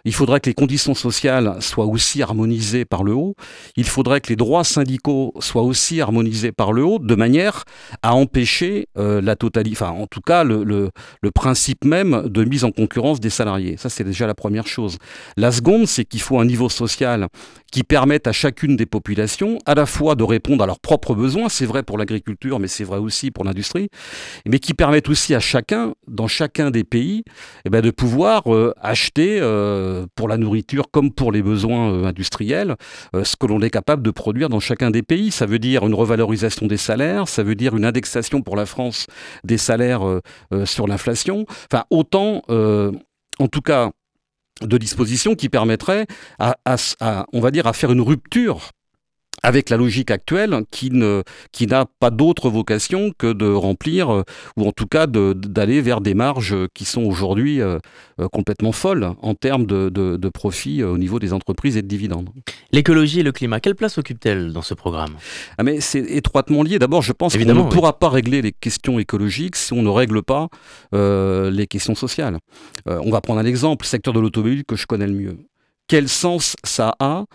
Il 0.03 0.13
faudrait 0.13 0.41
que 0.41 0.50
les 0.50 0.53
conditions 0.53 0.95
sociales 0.95 1.57
soient 1.62 1.86
aussi 1.86 2.22
harmonisées 2.22 2.84
par 2.86 3.03
le 3.03 3.13
haut. 3.13 3.36
Il 3.77 3.86
faudrait 3.86 4.19
que 4.19 4.29
les 4.29 4.36
droits 4.36 4.63
syndicaux 4.63 5.34
soient 5.39 5.63
aussi 5.63 6.01
harmonisés 6.01 6.51
par 6.51 6.74
le 6.74 6.84
haut 6.84 7.00
de 7.05 7.15
manière 7.15 7.63
à 8.01 8.13
empêcher 8.13 8.88
la 8.95 9.35
totalité, 9.35 9.77
enfin 9.81 9.91
en 9.91 10.07
tout 10.07 10.21
cas 10.21 10.43
le, 10.43 10.89
principe 11.33 11.85
même 11.85 12.24
de 12.25 12.43
mise 12.43 12.63
en 12.63 12.71
concurrence 12.71 13.19
des 13.19 13.29
salariés. 13.29 13.77
Ça 13.77 13.89
c'est 13.89 14.03
déjà 14.03 14.27
la 14.27 14.35
première 14.35 14.67
chose. 14.67 14.97
La 15.38 15.51
seconde, 15.51 15.88
c'est 15.88 16.05
qu'il 16.05 16.21
faut 16.21 16.39
un 16.39 16.45
niveau 16.45 16.69
social 16.69 17.27
qui 17.71 17.83
permette 17.83 18.27
à 18.27 18.31
chacune 18.31 18.77
des 18.77 18.85
populations 18.85 19.59
à 19.65 19.75
la 19.75 19.85
fois 19.85 20.15
de 20.15 20.24
répondre 20.24 20.63
à 20.63 20.67
leurs 20.67 20.79
propres 20.79 21.13
besoins, 21.13 21.50
c'est 21.50 21.65
vrai 21.65 21.83
pour 21.83 21.97
l'agriculture, 21.97 22.59
mais 22.59 22.69
c'est 22.69 22.85
vrai 22.85 23.00
aussi 23.00 23.31
pour 23.31 23.43
l'industrie, 23.43 23.89
mais 24.45 24.59
qui 24.59 24.74
permettent 24.74 25.09
aussi 25.09 25.35
à 25.35 25.39
chacun, 25.39 25.93
dans 26.07 26.27
chacun 26.27 26.71
des 26.71 26.83
pays, 26.83 27.24
eh 27.65 27.69
ben, 27.69 27.81
de 27.81 27.91
pouvoir 27.91 28.53
euh, 28.53 28.74
acheter 28.81 29.39
euh, 29.41 30.05
pour 30.15 30.27
la 30.27 30.38
nourriture 30.38 30.85
comme 30.89 31.12
pour 31.12 31.31
les 31.31 31.41
besoins 31.41 31.91
euh, 31.91 32.05
industriels 32.05 32.75
ce 33.24 33.35
que 33.35 33.45
l'on 33.45 33.62
est 33.62 33.69
capable 33.69 34.03
de 34.03 34.12
produire 34.12 34.50
dans 34.50 34.59
chacun 34.59 34.91
des 34.91 35.03
pays. 35.03 35.31
Ça 35.31 35.45
veut 35.45 35.59
dire 35.59 35.85
une 35.85 35.93
revalorisation 35.93 36.67
des 36.67 36.77
ça 37.27 37.44
veut 37.44 37.56
dire 37.56 37.75
une 37.75 37.86
indexation 37.86 38.42
pour 38.42 38.56
la 38.56 38.65
France 38.65 39.08
des 39.44 39.58
salaires 39.58 40.04
sur 40.65 40.88
l'inflation. 40.88 41.46
Enfin, 41.72 41.86
autant, 41.89 42.42
en 42.48 43.48
tout 43.51 43.62
cas, 43.62 43.92
de 44.62 44.77
dispositions 44.77 45.36
qui 45.36 45.50
permettraient 45.50 46.06
on 46.39 47.39
va 47.39 47.51
dire, 47.51 47.68
à 47.68 47.74
faire 47.74 47.92
une 47.92 48.01
rupture 48.01 48.70
avec 49.44 49.70
la 49.70 49.77
logique 49.77 50.12
actuelle 50.12 50.63
qui 50.72 50.92
ne 50.92 51.24
qui 51.51 51.68
n'a 51.68 51.86
pas 52.00 52.10
d'autre 52.10 52.50
vocation 52.50 53.12
que 53.18 53.32
de 53.32 53.48
remplir 53.48 54.13
euh, 54.13 54.24
ou 54.58 54.68
en 54.68 54.72
tout 54.72 54.88
cas 54.88 55.08
d'aller 55.08 55.82
vers 55.82 56.01
des 56.01 56.13
marges 56.13 56.56
qui 56.74 56.86
sont 56.86 57.04
aujourd'hui 57.04 57.62
euh, 57.62 57.77
euh, 58.20 58.27
complètement 58.27 58.72
folles 58.72 59.12
en 59.22 59.36
termes 59.36 59.65
de, 59.65 59.89
de, 59.89 60.30
profit 60.30 60.84
au 60.84 60.98
niveau 60.98 61.20
des 61.20 61.32
entreprises 61.34 61.77
et 61.77 61.82
de 61.82 61.88
dividendes. 61.88 62.30
L'écologie 62.72 63.22
et 63.22 63.24
le 63.24 63.32
climat, 63.32 63.60
quelle 63.60 63.75
place 63.75 63.98
occupent-elles 63.98 64.51
dans 64.51 64.62
ce 64.62 64.74
programme? 64.74 65.15
Ah 65.58 65.63
mais 65.63 65.80
c'est 65.80 66.00
étroitement 66.00 66.63
lié. 66.63 66.80
D'abord, 66.80 67.01
je 67.01 67.13
pense 67.13 67.38
qu'on 67.38 67.46
ne 67.46 67.70
pourra 67.70 67.98
pas 68.00 68.10
régler 68.10 68.42
les 68.42 68.51
questions 68.51 69.00
écologiques 69.00 69.56
si 69.56 69.72
on 69.74 69.82
ne 69.82 69.89
règle 69.89 70.24
pas 70.24 70.50
les 70.92 71.68
questions 71.68 71.96
sociales. 71.96 72.38
on 72.86 73.12
va 73.12 73.22
prendre 73.22 73.39
un 73.39 73.46
exemple, 73.46 73.86
le 73.86 73.89
secteur 73.89 74.13
de 74.13 74.20
l'automobile 74.20 74.65
que 74.65 74.75
je 74.75 74.86
connais 74.88 75.08
le 75.08 75.13
mieux. 75.13 75.38
Quel 75.88 76.10
sens 76.10 76.56
ça 76.63 76.96
a 77.00 77.25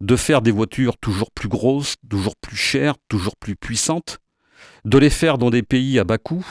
de 0.00 0.16
faire 0.16 0.42
des 0.42 0.50
voitures 0.50 0.96
toujours 0.98 1.30
plus 1.30 1.48
grosses, 1.48 1.96
toujours 2.08 2.36
plus 2.36 2.56
chères, 2.56 2.94
toujours 3.08 3.36
plus 3.36 3.56
puissantes, 3.56 4.18
de 4.84 4.98
les 4.98 5.10
faire 5.10 5.38
dans 5.38 5.50
des 5.50 5.62
pays 5.62 5.98
à 5.98 6.04
bas 6.04 6.18
coût, 6.18 6.46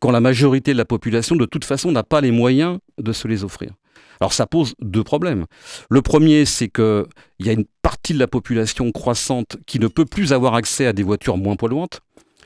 quand 0.00 0.10
la 0.10 0.20
majorité 0.20 0.72
de 0.72 0.78
la 0.78 0.84
population, 0.84 1.36
de 1.36 1.44
toute 1.44 1.64
façon, 1.64 1.92
n'a 1.92 2.02
pas 2.02 2.20
les 2.20 2.30
moyens 2.30 2.78
de 2.98 3.12
se 3.12 3.28
les 3.28 3.44
offrir. 3.44 3.72
Alors 4.20 4.32
ça 4.32 4.46
pose 4.46 4.74
deux 4.80 5.04
problèmes. 5.04 5.46
Le 5.90 6.02
premier, 6.02 6.44
c'est 6.44 6.68
qu'il 6.68 7.06
y 7.40 7.48
a 7.48 7.52
une 7.52 7.66
partie 7.82 8.14
de 8.14 8.18
la 8.18 8.26
population 8.26 8.90
croissante 8.90 9.58
qui 9.66 9.78
ne 9.78 9.86
peut 9.86 10.04
plus 10.04 10.32
avoir 10.32 10.54
accès 10.54 10.86
à 10.86 10.92
des 10.92 11.02
voitures 11.02 11.36
moins 11.36 11.56
polluantes, 11.56 12.00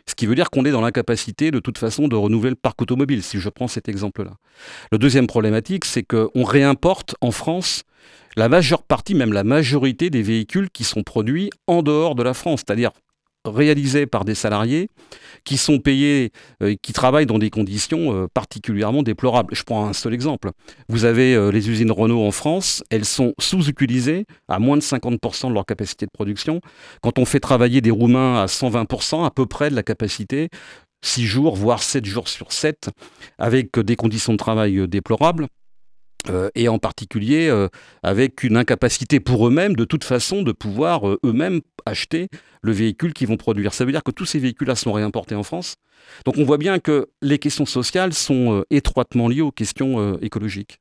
ce 0.07 0.15
qui 0.15 0.27
veut 0.27 0.35
dire 0.35 0.51
qu'on 0.51 0.65
est 0.65 0.71
dans 0.71 0.81
l'incapacité 0.81 1.51
de 1.51 1.61
toute 1.61 1.79
façon 1.79 2.09
de 2.09 2.17
renouveler 2.17 2.51
le 2.51 2.57
parc 2.57 2.83
automobile, 2.83 3.23
si 3.23 3.39
je 3.39 3.49
prends 3.49 3.69
cet 3.69 3.89
exemple-là. 3.89 4.33
Le 4.91 4.99
deuxième 4.99 5.27
problématique, 5.27 5.85
c'est 5.85 6.03
qu'on 6.03 6.45
réimporte 6.45 7.15
en 7.21 7.31
France 7.31 7.85
la 8.37 8.49
majeure 8.49 8.83
partie, 8.83 9.15
même 9.15 9.33
la 9.33 9.45
majorité 9.45 10.11
des 10.11 10.23
véhicules 10.23 10.71
qui 10.71 10.85
sont 10.85 11.03
produits 11.03 11.51
en 11.67 11.83
dehors 11.83 12.15
de 12.15 12.23
la 12.23 12.35
France, 12.35 12.63
c'est-à-dire 12.67 12.93
réalisés 13.45 14.07
par 14.07 14.25
des 14.25 14.35
salariés 14.35 14.89
qui 15.45 15.57
sont 15.57 15.79
payés, 15.79 16.31
euh, 16.63 16.77
qui 16.81 16.93
travaillent 16.93 17.27
dans 17.27 17.39
des 17.39 17.51
conditions 17.51 18.15
euh, 18.15 18.29
particulièrement 18.33 19.03
déplorables. 19.03 19.55
Je 19.55 19.65
prends 19.65 19.87
un 19.87 19.93
seul 19.93 20.15
exemple. 20.15 20.53
Vous 20.89 21.05
avez 21.05 21.35
euh, 21.35 21.51
les 21.51 21.69
usines 21.69 21.91
Renault 21.91 22.25
en 22.25 22.31
France, 22.31 22.85
elles 22.91 23.05
sont 23.05 23.35
sous-utilisées 23.41 24.27
à 24.49 24.61
moins 24.61 24.77
de 24.77 24.83
50% 24.83 25.49
de 25.49 25.55
leur 25.55 25.67
capacité 25.67 26.07
de 26.07 26.13
production. 26.13 26.61
Quand 27.03 27.19
on 27.19 27.25
fait 27.25 27.41
travailler 27.41 27.81
des 27.81 27.91
Roumains 27.91 28.41
à 28.41 28.47
120%, 28.47 29.25
à 29.25 29.31
peu 29.31 29.47
près 29.47 29.71
de 29.71 29.75
la 29.75 29.83
capacité, 29.83 30.49
6 31.05 31.27
jours, 31.27 31.57
voire 31.57 31.83
7 31.83 32.05
jours 32.05 32.29
sur 32.29 32.53
7, 32.53 32.91
avec 33.39 33.77
des 33.77 33.97
conditions 33.97 34.33
de 34.33 34.39
travail 34.39 34.87
déplorables, 34.87 35.49
euh, 36.29 36.51
et 36.55 36.69
en 36.69 36.79
particulier 36.79 37.49
euh, 37.49 37.69
avec 38.03 38.45
une 38.45 38.57
incapacité 38.57 39.21
pour 39.21 39.47
eux-mêmes 39.47 39.75
de 39.75 39.85
toute 39.85 40.05
façon 40.05 40.43
de 40.43 40.53
pouvoir 40.53 41.09
euh, 41.09 41.19
eux-mêmes 41.25 41.61
acheter 41.85 42.29
le 42.63 42.73
véhicule 42.73 43.13
qu'ils 43.13 43.29
vont 43.29 43.37
produire. 43.37 43.75
Ça 43.75 43.85
veut 43.85 43.93
dire 43.93 44.05
que 44.05 44.13
tous 44.13 44.25
ces 44.25 44.39
véhicules-là 44.39 44.77
sont 44.77 44.93
réimportés 44.93 45.35
en 45.35 45.43
France. 45.43 45.77
Donc 46.25 46.37
on 46.39 46.45
voit 46.45 46.59
bien 46.59 46.79
que 46.79 47.09
les 47.23 47.39
questions 47.39 47.67
sociales 47.67 48.13
sont 48.13 48.65
étroitement 48.71 49.29
liées 49.29 49.41
aux 49.41 49.51
questions 49.51 50.19
écologiques. 50.21 50.79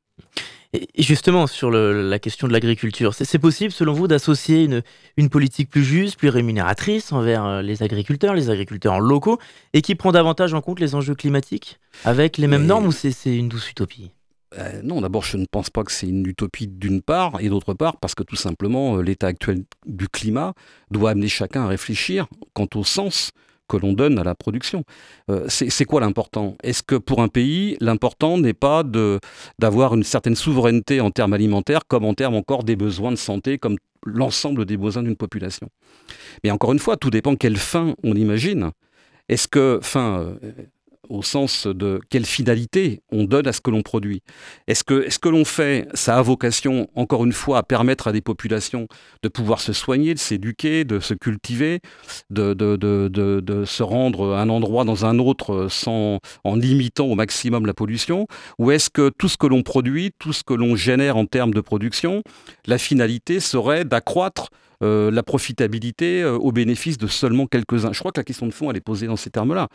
Et 0.72 1.02
justement, 1.02 1.46
sur 1.46 1.70
la 1.70 2.18
question 2.18 2.48
de 2.48 2.52
l'agriculture, 2.52 3.14
c'est 3.14 3.38
possible, 3.38 3.72
selon 3.72 3.92
vous, 3.92 4.08
d'associer 4.08 4.64
une, 4.64 4.82
une, 5.16 5.28
politique 5.28 5.68
plus 5.68 5.84
juste, 5.84 6.16
plus 6.18 6.28
rémunératrice 6.28 7.12
envers 7.12 7.62
les 7.62 7.82
agriculteurs, 7.82 8.34
les 8.34 8.48
agriculteurs 8.48 9.00
locaux, 9.00 9.38
et 9.74 9.82
qui 9.82 9.94
prend 9.94 10.12
davantage 10.12 10.54
en 10.54 10.60
compte 10.60 10.80
les 10.80 10.94
enjeux 10.94 11.14
climatiques, 11.14 11.78
avec 12.04 12.38
les 12.38 12.46
mêmes 12.46 12.66
normes, 12.66 12.86
ou 12.86 12.92
c'est 12.92 13.36
une 13.36 13.48
douce 13.48 13.70
utopie? 13.70 14.12
Euh, 14.58 14.82
non, 14.82 15.00
d'abord, 15.00 15.24
je 15.24 15.36
ne 15.36 15.46
pense 15.50 15.70
pas 15.70 15.84
que 15.84 15.92
c'est 15.92 16.08
une 16.08 16.26
utopie 16.26 16.68
d'une 16.68 17.02
part, 17.02 17.40
et 17.40 17.48
d'autre 17.48 17.74
part, 17.74 17.96
parce 17.98 18.14
que 18.14 18.22
tout 18.22 18.36
simplement, 18.36 18.96
euh, 18.96 19.02
l'état 19.02 19.28
actuel 19.28 19.64
du 19.86 20.08
climat 20.08 20.54
doit 20.90 21.10
amener 21.10 21.28
chacun 21.28 21.62
à 21.64 21.66
réfléchir 21.66 22.26
quant 22.52 22.68
au 22.74 22.84
sens 22.84 23.32
que 23.68 23.76
l'on 23.76 23.92
donne 23.92 24.18
à 24.18 24.24
la 24.24 24.34
production. 24.34 24.84
Euh, 25.30 25.46
c'est 25.48 25.84
quoi 25.84 26.00
l'important? 26.00 26.56
Est-ce 26.62 26.82
que 26.82 26.96
pour 26.96 27.22
un 27.22 27.28
pays, 27.28 27.76
l'important 27.80 28.36
n'est 28.36 28.52
pas 28.52 28.82
d'avoir 29.58 29.94
une 29.94 30.02
certaine 30.02 30.34
souveraineté 30.34 31.00
en 31.00 31.10
termes 31.10 31.32
alimentaires, 31.32 31.86
comme 31.88 32.04
en 32.04 32.14
termes 32.14 32.34
encore 32.34 32.64
des 32.64 32.76
besoins 32.76 33.12
de 33.12 33.16
santé, 33.16 33.58
comme 33.58 33.76
l'ensemble 34.04 34.66
des 34.66 34.76
besoins 34.76 35.02
d'une 35.02 35.16
population? 35.16 35.68
Mais 36.44 36.50
encore 36.50 36.72
une 36.72 36.80
fois, 36.80 36.96
tout 36.96 37.10
dépend 37.10 37.34
quelle 37.36 37.56
fin 37.56 37.94
on 38.02 38.14
imagine. 38.14 38.72
Est-ce 39.28 39.48
que, 39.48 39.78
fin, 39.80 40.36
au 41.08 41.22
sens 41.22 41.66
de 41.66 42.00
quelle 42.10 42.24
finalité 42.24 43.00
on 43.10 43.24
donne 43.24 43.46
à 43.46 43.52
ce 43.52 43.60
que 43.60 43.70
l'on 43.70 43.82
produit. 43.82 44.22
Est-ce 44.66 44.84
que 44.84 45.10
ce 45.10 45.18
que 45.18 45.28
l'on 45.28 45.44
fait, 45.44 45.88
ça 45.94 46.16
a 46.16 46.22
vocation, 46.22 46.88
encore 46.94 47.24
une 47.24 47.32
fois, 47.32 47.58
à 47.58 47.62
permettre 47.62 48.08
à 48.08 48.12
des 48.12 48.20
populations 48.20 48.86
de 49.22 49.28
pouvoir 49.28 49.60
se 49.60 49.72
soigner, 49.72 50.14
de 50.14 50.18
s'éduquer, 50.18 50.84
de 50.84 51.00
se 51.00 51.14
cultiver, 51.14 51.80
de, 52.30 52.54
de, 52.54 52.76
de, 52.76 53.08
de, 53.08 53.64
se 53.64 53.82
rendre 53.82 54.34
un 54.34 54.48
endroit 54.48 54.84
dans 54.84 55.04
un 55.04 55.18
autre 55.18 55.68
sans, 55.68 56.20
en 56.44 56.56
limitant 56.56 57.06
au 57.06 57.14
maximum 57.14 57.66
la 57.66 57.74
pollution? 57.74 58.26
Ou 58.58 58.70
est-ce 58.70 58.90
que 58.90 59.10
tout 59.16 59.28
ce 59.28 59.36
que 59.36 59.46
l'on 59.46 59.62
produit, 59.62 60.12
tout 60.18 60.32
ce 60.32 60.44
que 60.44 60.54
l'on 60.54 60.76
génère 60.76 61.16
en 61.16 61.26
termes 61.26 61.54
de 61.54 61.60
production, 61.60 62.22
la 62.66 62.78
finalité 62.78 63.40
serait 63.40 63.84
d'accroître 63.84 64.50
euh, 64.82 65.12
la 65.12 65.22
profitabilité 65.22 66.22
euh, 66.22 66.36
au 66.36 66.50
bénéfice 66.50 66.98
de 66.98 67.06
seulement 67.06 67.46
quelques-uns? 67.46 67.92
Je 67.92 67.98
crois 68.00 68.10
que 68.10 68.18
la 68.18 68.24
question 68.24 68.46
de 68.46 68.52
fond, 68.52 68.70
elle 68.70 68.76
est 68.76 68.80
posée 68.80 69.06
dans 69.06 69.16
ces 69.16 69.30
termes-là. 69.30 69.68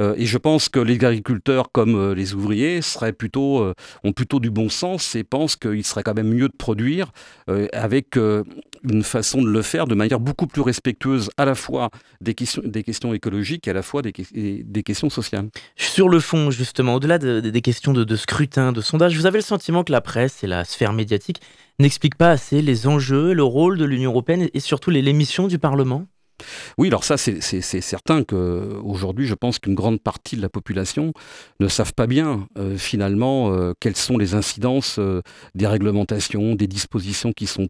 Euh, 0.00 0.14
et 0.16 0.26
je 0.26 0.38
pense 0.38 0.63
que 0.68 0.80
les 0.80 0.94
agriculteurs 1.04 1.70
comme 1.72 2.12
les 2.12 2.34
ouvriers 2.34 2.82
seraient 2.82 3.12
plutôt, 3.12 3.72
ont 4.02 4.12
plutôt 4.12 4.40
du 4.40 4.50
bon 4.50 4.68
sens 4.68 5.14
et 5.14 5.24
pensent 5.24 5.56
qu'il 5.56 5.84
serait 5.84 6.02
quand 6.02 6.14
même 6.14 6.32
mieux 6.32 6.48
de 6.48 6.56
produire 6.56 7.12
avec 7.72 8.16
une 8.16 9.02
façon 9.02 9.42
de 9.42 9.48
le 9.48 9.62
faire 9.62 9.86
de 9.86 9.94
manière 9.94 10.20
beaucoup 10.20 10.46
plus 10.46 10.62
respectueuse 10.62 11.30
à 11.36 11.44
la 11.44 11.54
fois 11.54 11.90
des 12.20 12.34
questions, 12.34 13.14
écologiques 13.14 13.66
et 13.66 13.70
à 13.70 13.74
la 13.74 13.82
fois 13.82 14.02
des, 14.02 14.12
questions 14.82 15.10
sociales. 15.10 15.48
Sur 15.76 16.08
le 16.08 16.20
fond, 16.20 16.50
justement, 16.50 16.94
au-delà 16.94 17.18
des 17.18 17.60
questions 17.60 17.92
de, 17.92 18.16
scrutin, 18.16 18.72
de 18.72 18.80
sondage, 18.80 19.16
vous 19.16 19.26
avez 19.26 19.38
le 19.38 19.44
sentiment 19.44 19.84
que 19.84 19.92
la 19.92 20.00
presse 20.00 20.44
et 20.44 20.46
la 20.46 20.64
sphère 20.64 20.92
médiatique 20.92 21.40
n'explique 21.78 22.16
pas 22.16 22.30
assez 22.30 22.62
les 22.62 22.86
enjeux, 22.86 23.32
le 23.32 23.42
rôle 23.42 23.78
de 23.78 23.84
l'Union 23.84 24.10
européenne 24.10 24.48
et 24.52 24.60
surtout 24.60 24.90
les, 24.90 25.12
missions 25.12 25.48
du 25.48 25.58
Parlement? 25.58 26.06
Oui, 26.78 26.88
alors 26.88 27.04
ça, 27.04 27.16
c'est 27.16 27.60
certain 27.80 28.24
qu'aujourd'hui, 28.24 29.26
je 29.26 29.34
pense 29.34 29.58
qu'une 29.58 29.74
grande 29.74 30.00
partie 30.00 30.36
de 30.36 30.42
la 30.42 30.48
population 30.48 31.12
ne 31.60 31.68
savent 31.68 31.94
pas 31.94 32.06
bien, 32.06 32.48
euh, 32.58 32.76
finalement, 32.76 33.52
euh, 33.52 33.72
quelles 33.80 33.96
sont 33.96 34.18
les 34.18 34.34
incidences 34.34 34.96
euh, 34.98 35.22
des 35.54 35.66
réglementations, 35.66 36.54
des 36.54 36.66
dispositions 36.66 37.32
qui 37.32 37.46
sont, 37.46 37.68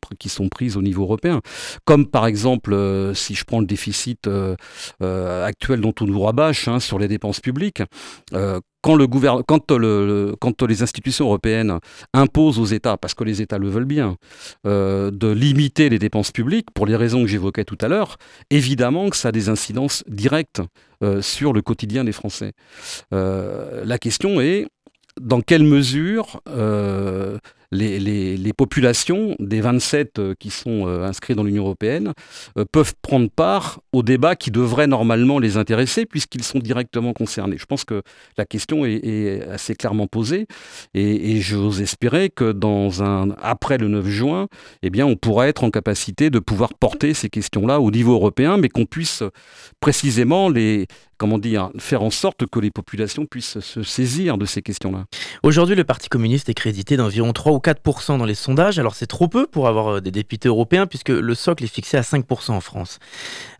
prises 0.48 0.76
au 0.76 0.82
niveau 0.82 1.02
européen. 1.02 1.40
Comme 1.84 2.06
par 2.06 2.26
exemple, 2.26 3.12
si 3.14 3.34
je 3.34 3.44
prends 3.44 3.60
le 3.60 3.66
déficit 3.66 4.28
actuel 5.00 5.80
dont 5.80 5.94
on 6.00 6.06
nous 6.06 6.20
rabâche 6.20 6.68
hein, 6.68 6.80
sur 6.80 6.98
les 6.98 7.08
dépenses 7.08 7.40
publiques, 7.40 7.82
quand, 8.84 8.96
le, 8.96 10.36
quand, 10.36 10.62
les 10.62 10.82
institutions 10.82 11.24
européennes 11.24 11.78
imposent 12.12 12.58
aux 12.58 12.66
États, 12.66 12.98
parce 12.98 13.14
que 13.14 13.24
les 13.24 13.40
États 13.40 13.56
le 13.56 13.68
veulent 13.68 13.86
bien, 13.86 14.16
euh, 14.66 15.10
de 15.10 15.28
limiter 15.28 15.88
les 15.88 15.98
dépenses 15.98 16.30
publiques, 16.30 16.70
pour 16.74 16.84
les 16.84 16.94
raisons 16.94 17.22
que 17.22 17.26
j'évoquais 17.26 17.64
tout 17.64 17.78
à 17.80 17.88
l'heure, 17.88 18.18
évidemment 18.50 19.08
que 19.08 19.16
ça 19.16 19.28
a 19.28 19.32
des 19.32 19.48
incidences 19.48 20.04
directes 20.06 20.60
euh, 21.02 21.22
sur 21.22 21.54
le 21.54 21.62
quotidien 21.62 22.04
des 22.04 22.12
Français. 22.12 22.52
Euh, 23.14 23.84
la 23.86 23.98
question 23.98 24.42
est, 24.42 24.66
dans 25.18 25.40
quelle 25.40 25.64
mesure 25.64 26.42
les, 27.74 28.52
populations 28.56 29.34
des 29.40 29.60
27 29.60 30.34
qui 30.38 30.50
sont 30.50 30.86
inscrits 30.86 31.34
dans 31.34 31.42
l'Union 31.42 31.64
européenne 31.64 32.12
peuvent 32.72 32.94
prendre 33.02 33.28
part 33.28 33.80
au 33.92 34.02
débat 34.02 34.36
qui 34.36 34.50
devrait 34.50 34.86
normalement 34.86 35.38
les 35.38 35.56
intéresser 35.56 36.06
puisqu'ils 36.06 36.44
sont 36.44 36.60
directement 36.60 37.12
concernés. 37.12 37.56
Je 37.58 37.66
pense 37.66 37.84
que 37.84 38.02
la 38.38 38.44
question 38.44 38.84
est, 38.84 39.42
assez 39.50 39.74
clairement 39.74 40.06
posée 40.06 40.46
et, 40.94 41.40
j'ose 41.40 41.80
espérer 41.80 42.30
que 42.30 42.54
après 43.42 43.78
le 43.78 43.88
9 43.88 44.06
juin, 44.06 44.48
eh 44.82 45.02
on 45.02 45.16
pourra 45.16 45.48
être 45.48 45.64
en 45.64 45.70
capacité 45.70 46.30
de 46.30 46.38
pouvoir 46.38 46.74
porter 46.74 47.14
ces 47.14 47.28
questions-là 47.28 47.80
au 47.80 47.90
niveau 47.90 48.14
européen, 48.14 48.56
mais 48.56 48.68
qu'on 48.68 48.86
puisse 48.86 49.22
précisément 49.80 50.48
les, 50.48 50.86
comment 51.16 51.38
dire, 51.38 51.70
faire 51.78 52.02
en 52.02 52.10
sorte 52.10 52.46
que 52.46 52.60
les 52.60 52.70
populations 52.70 53.26
puissent 53.26 53.60
se 53.60 53.82
saisir 53.82 54.38
de 54.38 54.44
ces 54.44 54.62
questions-là. 54.62 55.04
Aujourd'hui, 55.42 55.74
le 55.74 55.84
Parti 55.84 56.08
communiste 56.08 56.48
est 56.48 56.54
crédité 56.54 56.96
d'environ 56.96 57.32
3 57.32 57.52
ou 57.52 57.58
4% 57.58 58.18
dans 58.18 58.24
les 58.24 58.34
sondages. 58.34 58.78
Alors 58.78 58.94
c'est 58.94 59.06
trop 59.06 59.28
peu 59.28 59.46
pour 59.46 59.68
avoir 59.68 59.96
euh, 59.96 60.00
des 60.00 60.10
députés 60.10 60.48
européens 60.48 60.86
puisque 60.86 61.10
le 61.10 61.34
socle 61.34 61.64
est 61.64 61.72
fixé 61.72 61.96
à 61.96 62.02
5% 62.02 62.52
en 62.52 62.60
France. 62.60 62.98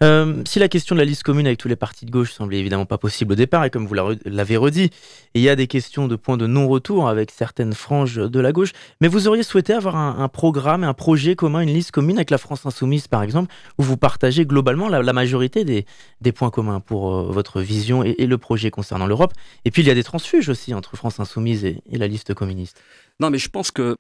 Euh, 0.02 0.42
si 0.46 0.58
la 0.58 0.68
question 0.68 0.94
de 0.94 1.00
la 1.00 1.04
liste 1.04 1.23
commune 1.23 1.46
avec 1.46 1.58
tous 1.58 1.68
les 1.68 1.76
partis 1.76 2.06
de 2.06 2.11
gauche 2.11 2.32
semblait 2.32 2.58
évidemment 2.58 2.87
pas 2.87 2.99
possible 2.99 3.32
au 3.32 3.37
départ, 3.37 3.64
et 3.64 3.70
comme 3.70 3.87
vous 3.87 3.94
l'avez 3.94 4.56
redit, 4.56 4.90
il 5.34 5.42
y 5.42 5.49
a 5.49 5.56
des 5.56 5.66
questions 5.66 6.08
de 6.08 6.16
points 6.16 6.37
de 6.37 6.46
non-retour 6.46 7.08
avec 7.08 7.30
certaines 7.30 7.73
franges 7.73 8.16
de 8.16 8.40
la 8.40 8.52
gauche, 8.52 8.73
mais 9.00 9.08
vous 9.08 9.28
auriez 9.28 9.42
souhaité 9.42 9.73
avoir 9.73 9.96
un, 9.96 10.28
programme, 10.28 10.84
un 10.84 10.94
projet 10.94 11.34
commun, 11.34 11.61
une 11.61 11.73
liste 11.73 11.90
commune 11.90 12.16
avec 12.16 12.30
la 12.30 12.38
France 12.38 12.66
insoumise 12.66 13.08
par 13.08 13.23
exemple, 13.23 13.52
où 13.78 13.82
vous 13.82 13.96
partagez 13.96 14.46
globalement 14.46 14.88
la, 14.88 15.12
majorité 15.12 15.64
des, 15.64 15.87
des, 16.20 16.32
points 16.32 16.50
communs 16.50 16.80
pour 16.80 17.14
euh, 17.14 17.30
votre 17.30 17.43
vision 17.60 18.02
et, 18.02 18.26
le 18.26 18.38
projet 18.38 18.70
concernant 18.70 19.06
l'Europe. 19.06 19.32
Et 19.64 19.70
puis 19.70 19.82
il 19.82 19.88
y 19.88 19.90
a 19.90 19.94
des 19.94 20.04
transfuges 20.04 20.48
aussi 20.48 20.74
entre 20.74 20.96
France 20.96 21.20
Insoumise 21.20 21.64
et, 21.64 21.82
la 21.90 22.06
liste 22.06 22.34
communiste. 22.34 22.80
Non, 23.20 23.30
mais 23.30 23.38
je 23.38 23.48
pense 23.48 23.70
que 23.70 23.96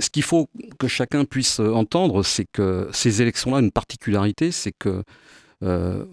ce 0.00 0.10
qu'il 0.10 0.22
faut 0.22 0.48
que 0.78 0.88
chacun 0.88 1.24
puisse 1.24 1.60
entendre, 1.60 2.22
c'est 2.22 2.46
que 2.52 2.88
ces 2.92 3.22
élections-là, 3.22 3.60
une 3.60 3.70
particularité, 3.70 4.50
c'est 4.50 4.72
que 4.78 5.02
euh, 5.62 6.04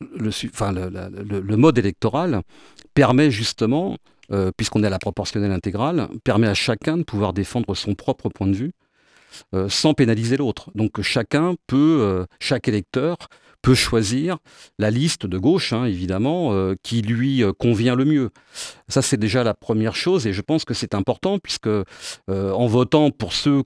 le, 0.00 1.56
mode 1.56 1.78
électoral 1.78 2.42
permet 2.94 3.30
justement, 3.30 3.96
euh, 4.32 4.50
puisqu'on 4.56 4.82
est 4.82 4.86
à 4.88 4.90
la 4.90 4.98
proportionnelle 4.98 5.52
intégrale, 5.52 6.08
permet 6.24 6.48
à 6.48 6.54
chacun 6.54 6.98
de 6.98 7.04
pouvoir 7.04 7.32
défendre 7.32 7.74
son 7.74 7.94
propre 7.94 8.28
point 8.28 8.48
de 8.48 8.56
vue 8.56 8.72
euh, 9.54 9.68
sans 9.68 9.94
pénaliser 9.94 10.36
l'autre. 10.36 10.70
Donc 10.74 11.00
chacun 11.02 11.54
peut, 11.68 12.26
chaque 12.40 12.66
électeur 12.68 13.16
peut 13.62 13.74
choisir 13.74 14.38
la 14.78 14.90
liste 14.90 15.24
de 15.24 15.38
gauche, 15.38 15.72
hein, 15.72 15.84
évidemment, 15.84 16.52
euh, 16.52 16.74
qui 16.82 17.00
lui 17.00 17.42
euh, 17.42 17.52
convient 17.52 17.94
le 17.94 18.04
mieux. 18.04 18.30
Ça, 18.88 19.00
c'est 19.00 19.16
déjà 19.16 19.44
la 19.44 19.54
première 19.54 19.94
chose, 19.94 20.26
et 20.26 20.32
je 20.32 20.42
pense 20.42 20.64
que 20.64 20.74
c'est 20.74 20.94
important, 20.94 21.38
puisque 21.38 21.68
euh, 21.68 21.84
en 22.28 22.66
votant 22.66 23.10
pour 23.10 23.32
ceux 23.32 23.62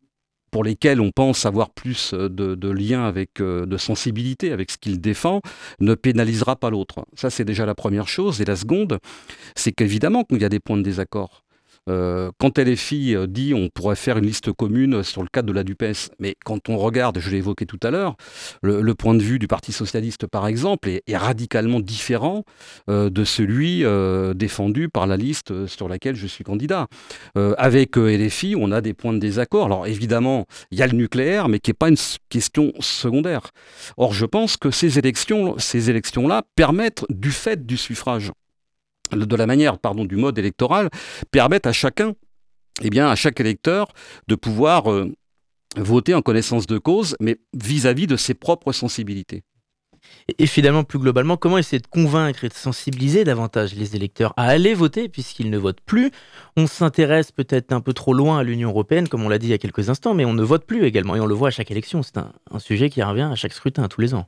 pour 0.53 0.63
lesquels 0.65 1.01
on 1.01 1.11
pense 1.11 1.45
avoir 1.45 1.71
plus 1.71 2.15
de, 2.15 2.71
liens 2.71 3.05
avec, 3.05 3.43
de 3.43 3.77
sensibilité 3.77 4.53
avec 4.53 4.71
ce 4.71 4.79
qu'il 4.79 5.01
défend, 5.01 5.43
ne 5.81 5.95
pénalisera 5.95 6.57
pas 6.57 6.71
l'autre. 6.71 7.05
Ça, 7.15 7.29
c'est 7.29 7.45
déjà 7.45 7.67
la 7.67 7.75
première 7.75 8.09
chose. 8.09 8.41
Et 8.41 8.47
la 8.47 8.57
seconde, 8.57 8.99
c'est 9.55 9.73
qu'évidemment 9.73 10.25
qu'il 10.25 10.41
y 10.41 10.45
a 10.45 10.49
des 10.49 10.61
points 10.61 10.79
de 10.79 10.83
désaccord. 10.83 11.46
Euh, 11.89 12.31
quand 12.39 12.59
LFI 12.59 13.15
euh, 13.15 13.27
dit 13.27 13.55
on 13.55 13.69
pourrait 13.69 13.97
faire 13.97 14.19
une 14.19 14.27
liste 14.27 14.53
commune 14.53 15.03
sur 15.03 15.23
le 15.23 15.29
cadre 15.29 15.49
de 15.49 15.53
la 15.53 15.63
DUPES, 15.63 16.11
mais 16.19 16.35
quand 16.45 16.69
on 16.69 16.77
regarde, 16.77 17.19
je 17.21 17.31
l'ai 17.31 17.39
évoqué 17.39 17.65
tout 17.67 17.79
à 17.83 17.91
l'heure, 17.91 18.17
le, 18.63 18.95
point 18.95 19.15
de 19.15 19.23
vue 19.23 19.39
du 19.39 19.47
Parti 19.47 19.73
Socialiste 19.73 20.27
par 20.27 20.47
exemple 20.47 20.89
est, 20.89 21.17
radicalement 21.17 21.81
différent 21.81 22.45
euh, 22.89 23.11
de 23.11 23.25
celui 23.25 23.85
défendu 24.35 24.89
par 24.89 25.07
la 25.07 25.17
liste 25.17 25.67
sur 25.67 25.89
laquelle 25.89 26.17
je 26.17 26.27
suis 26.27 26.45
candidat. 26.45 26.89
avec 27.35 27.97
LFI, 27.97 28.55
on 28.59 28.73
a 28.73 28.81
des 28.81 28.95
points 28.95 29.13
de 29.13 29.19
désaccord. 29.19 29.67
Alors 29.67 29.87
évidemment, 29.87 30.47
il 30.71 30.79
y 30.79 30.83
a 30.83 30.87
le 30.87 30.97
nucléaire, 30.97 31.49
mais 31.49 31.59
qui 31.59 31.71
n'est 31.71 31.75
pas 31.75 31.89
une 31.89 31.97
question 32.29 32.73
secondaire. 32.81 33.51
Or, 33.97 34.13
je 34.13 34.27
pense 34.27 34.57
que 34.57 34.71
ces 34.71 34.99
élections, 34.99 35.57
ces 35.59 35.91
élections-là 35.91 36.43
permettent, 36.55 37.05
du 37.11 37.31
fait 37.31 37.67
du 37.67 37.77
suffrage, 37.77 38.33
de 39.13 39.37
la 39.37 39.47
manière 39.47 39.79
pardon, 39.79 40.05
du 40.05 40.17
mode 40.17 40.39
électoral 40.39 40.91
permettent 41.31 41.67
à 41.67 41.73
chacun, 41.73 42.15
eh 42.83 42.91
bien, 42.91 43.09
à 43.09 43.15
chaque 43.17 43.41
électeur 43.41 43.89
de 44.29 44.35
pouvoir 44.35 44.91
euh, 44.91 45.13
voter 45.77 46.15
en 46.15 46.23
connaissance 46.23 46.67
de 46.67 46.79
cause, 46.79 47.17
mais 47.21 47.39
vis-à-vis 47.55 48.07
de 48.07 48.17
ses 48.17 48.35
propres 48.35 48.73
sensibilités. 48.73 49.43
Et 50.39 50.47
finalement, 50.47 50.85
plus 50.85 50.99
globalement, 50.99 51.37
comment 51.37 51.59
essayer 51.59 51.81
de 51.81 51.87
convaincre 51.87 52.45
et 52.45 52.49
de 52.49 52.55
sensibiliser 52.55 53.25
davantage 53.25 53.75
les 53.75 53.97
électeurs 53.97 54.33
à 54.37 54.45
aller 54.45 54.75
voter 54.75 55.09
puisqu'ils 55.09 55.51
ne 55.51 55.59
votent 55.59 55.81
plus? 55.85 56.13
On 56.57 56.67
s'intéresse 56.67 57.33
peut-être 57.33 57.73
un 57.73 57.81
peu 57.81 57.93
trop 57.93 58.15
loin 58.15 58.39
à 58.39 58.43
l'Union 58.43 58.71
européenne, 58.71 59.09
comme 59.09 59.25
on 59.25 59.29
l'a 59.29 59.39
dit 59.39 59.49
il 59.49 59.51
y 59.51 59.55
a 59.55 59.59
quelques 59.59 59.89
instants, 59.89 60.15
mais 60.15 60.25
on 60.25 60.35
ne 60.35 60.43
vote 60.43 60.65
plus 60.65 60.85
également 60.85 61.17
et 61.17 61.21
on 61.21 61.27
le 61.27 61.35
voit 61.35 61.49
à 61.49 61.51
chaque 61.51 61.71
élection. 61.71 62.03
C'est 62.03 62.19
un, 62.19 62.33
un 62.51 62.59
sujet 62.59 62.89
qui 62.89 63.03
revient 63.03 63.29
à 63.33 63.35
chaque 63.35 63.53
scrutin, 63.53 63.89
tous 63.89 64.01
les 64.01 64.15
ans. 64.15 64.27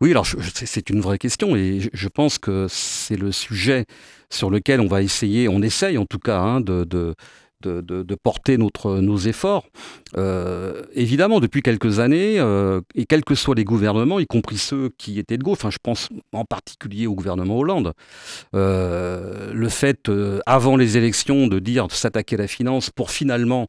Oui, 0.00 0.10
alors 0.10 0.26
c'est 0.26 0.90
une 0.90 1.00
vraie 1.00 1.18
question 1.18 1.56
et 1.56 1.80
je 1.92 2.08
pense 2.08 2.38
que 2.38 2.66
c'est 2.68 3.16
le 3.16 3.32
sujet 3.32 3.86
sur 4.30 4.50
lequel 4.50 4.80
on 4.80 4.86
va 4.86 5.02
essayer, 5.02 5.48
on 5.48 5.62
essaye 5.62 5.98
en 5.98 6.06
tout 6.06 6.18
cas, 6.18 6.38
hein, 6.38 6.60
de, 6.60 6.84
de, 6.84 7.14
porter 8.22 8.58
notre, 8.58 9.00
nos 9.00 9.18
efforts. 9.18 9.66
Euh, 10.16 10.82
évidemment, 10.94 11.40
depuis 11.40 11.62
quelques 11.62 11.98
années, 11.98 12.38
euh, 12.38 12.80
et 12.94 13.06
quels 13.06 13.24
que 13.24 13.34
soient 13.34 13.54
les 13.54 13.64
gouvernements, 13.64 14.18
y 14.18 14.26
compris 14.26 14.58
ceux 14.58 14.90
qui 14.98 15.18
étaient 15.18 15.38
de 15.38 15.42
gauche, 15.42 15.58
enfin, 15.58 15.70
je 15.70 15.78
pense 15.82 16.08
en 16.32 16.44
particulier 16.44 17.06
au 17.06 17.14
gouvernement 17.14 17.58
Hollande, 17.58 17.92
euh, 18.54 19.52
le 19.52 19.68
fait, 19.68 20.10
avant 20.46 20.76
les 20.76 20.96
élections, 20.96 21.46
de 21.46 21.58
dire 21.58 21.86
de 21.88 21.92
s'attaquer 21.92 22.36
à 22.36 22.38
la 22.38 22.46
finance 22.46 22.90
pour 22.90 23.10
finalement 23.10 23.68